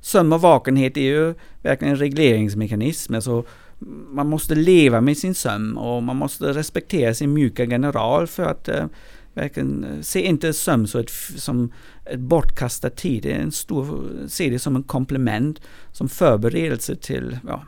sömn 0.00 0.32
och 0.32 0.40
vakenhet 0.40 0.96
är 0.96 1.00
ju 1.00 1.34
verkligen 1.62 1.94
en 1.94 2.00
regleringsmekanism. 2.00 3.14
Alltså, 3.14 3.44
man 4.10 4.28
måste 4.28 4.54
leva 4.54 5.00
med 5.00 5.18
sin 5.18 5.34
sömn 5.34 5.76
och 5.76 6.02
man 6.02 6.16
måste 6.16 6.52
respektera 6.52 7.14
sin 7.14 7.32
mjuka 7.32 7.64
general 7.64 8.26
för 8.26 8.42
att 8.42 8.68
eh, 8.68 8.86
verkligen 9.34 9.84
eh, 9.84 10.00
se 10.00 10.20
inte 10.20 10.52
sömn 10.52 10.86
som 10.86 11.00
ett, 11.00 11.10
som 11.36 11.72
ett 12.04 12.20
bortkastad 12.20 12.90
tid. 12.90 13.22
Det 13.22 13.32
är 13.32 13.40
en 13.40 13.52
stor, 13.52 14.08
se 14.28 14.50
det 14.50 14.58
som 14.58 14.76
en 14.76 14.82
komplement, 14.82 15.60
som 15.92 16.08
förberedelse 16.08 16.96
till 16.96 17.38
ja, 17.46 17.62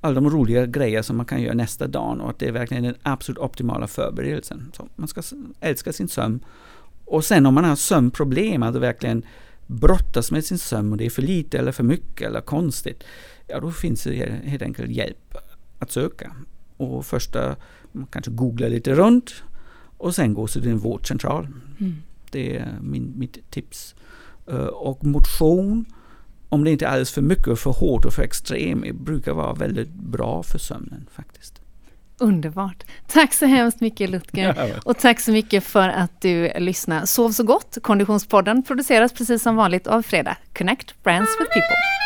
alla 0.00 0.14
de 0.14 0.30
roliga 0.30 0.66
grejer 0.66 1.02
som 1.02 1.16
man 1.16 1.26
kan 1.26 1.42
göra 1.42 1.54
nästa 1.54 1.86
dag 1.86 2.20
och 2.20 2.30
att 2.30 2.38
det 2.38 2.46
är 2.46 2.52
verkligen 2.52 2.82
den 2.82 2.94
absolut 3.02 3.38
optimala 3.38 3.86
förberedelsen. 3.86 4.72
Så 4.76 4.88
man 4.96 5.08
ska 5.08 5.22
älska 5.60 5.92
sin 5.92 6.08
sömn. 6.08 6.44
Och 7.04 7.24
sen 7.24 7.46
om 7.46 7.54
man 7.54 7.64
har 7.64 7.76
sömnproblem, 7.76 8.62
alltså 8.62 8.80
verkligen 8.80 9.22
brottas 9.66 10.30
med 10.30 10.44
sin 10.44 10.58
sömn 10.58 10.92
och 10.92 10.98
det 10.98 11.06
är 11.06 11.10
för 11.10 11.22
lite 11.22 11.58
eller 11.58 11.72
för 11.72 11.84
mycket 11.84 12.28
eller 12.28 12.40
konstigt, 12.40 13.04
ja 13.46 13.60
då 13.60 13.70
finns 13.70 14.04
det 14.04 14.40
helt 14.44 14.62
enkelt 14.62 14.90
hjälp 14.90 15.34
att 15.78 15.90
söka. 15.90 16.36
Och 16.76 17.06
första, 17.06 17.56
man 17.92 18.06
kanske 18.06 18.30
googlar 18.30 18.68
lite 18.68 18.94
runt 18.94 19.34
och 19.98 20.14
sen 20.14 20.34
gå 20.34 20.46
till 20.46 20.68
en 20.68 20.78
vårdcentral. 20.78 21.48
Mm. 21.80 21.94
Det 22.30 22.56
är 22.56 22.78
min, 22.82 23.12
mitt 23.16 23.50
tips. 23.50 23.94
Eh, 24.46 24.56
Och 24.66 25.04
motion, 25.04 25.84
om 26.48 26.64
det 26.64 26.70
inte 26.70 26.84
är 26.84 26.88
alldeles 26.88 27.12
för 27.12 27.22
mycket 27.22 27.46
och 27.46 27.58
för 27.58 27.70
hårt 27.70 28.04
och 28.04 28.12
för 28.12 28.22
extrem, 28.22 28.84
brukar 28.92 29.32
vara 29.32 29.54
väldigt 29.54 29.94
bra 29.94 30.42
för 30.42 30.58
sömnen 30.58 31.06
faktiskt. 31.10 31.63
Underbart. 32.18 32.84
Tack 33.06 33.34
så 33.34 33.46
hemskt 33.46 33.80
mycket 33.80 34.10
Lutger. 34.10 34.80
Och 34.84 34.98
tack 34.98 35.20
så 35.20 35.32
mycket 35.32 35.64
för 35.64 35.88
att 35.88 36.20
du 36.20 36.52
lyssnar. 36.58 37.04
Sov 37.06 37.30
så 37.30 37.42
gott. 37.44 37.78
Konditionspodden 37.82 38.62
produceras 38.62 39.12
precis 39.12 39.42
som 39.42 39.56
vanligt 39.56 39.86
av 39.86 40.02
Fredag. 40.02 40.36
Connect 40.58 41.02
Brands 41.02 41.30
with 41.40 41.50
People. 41.52 42.03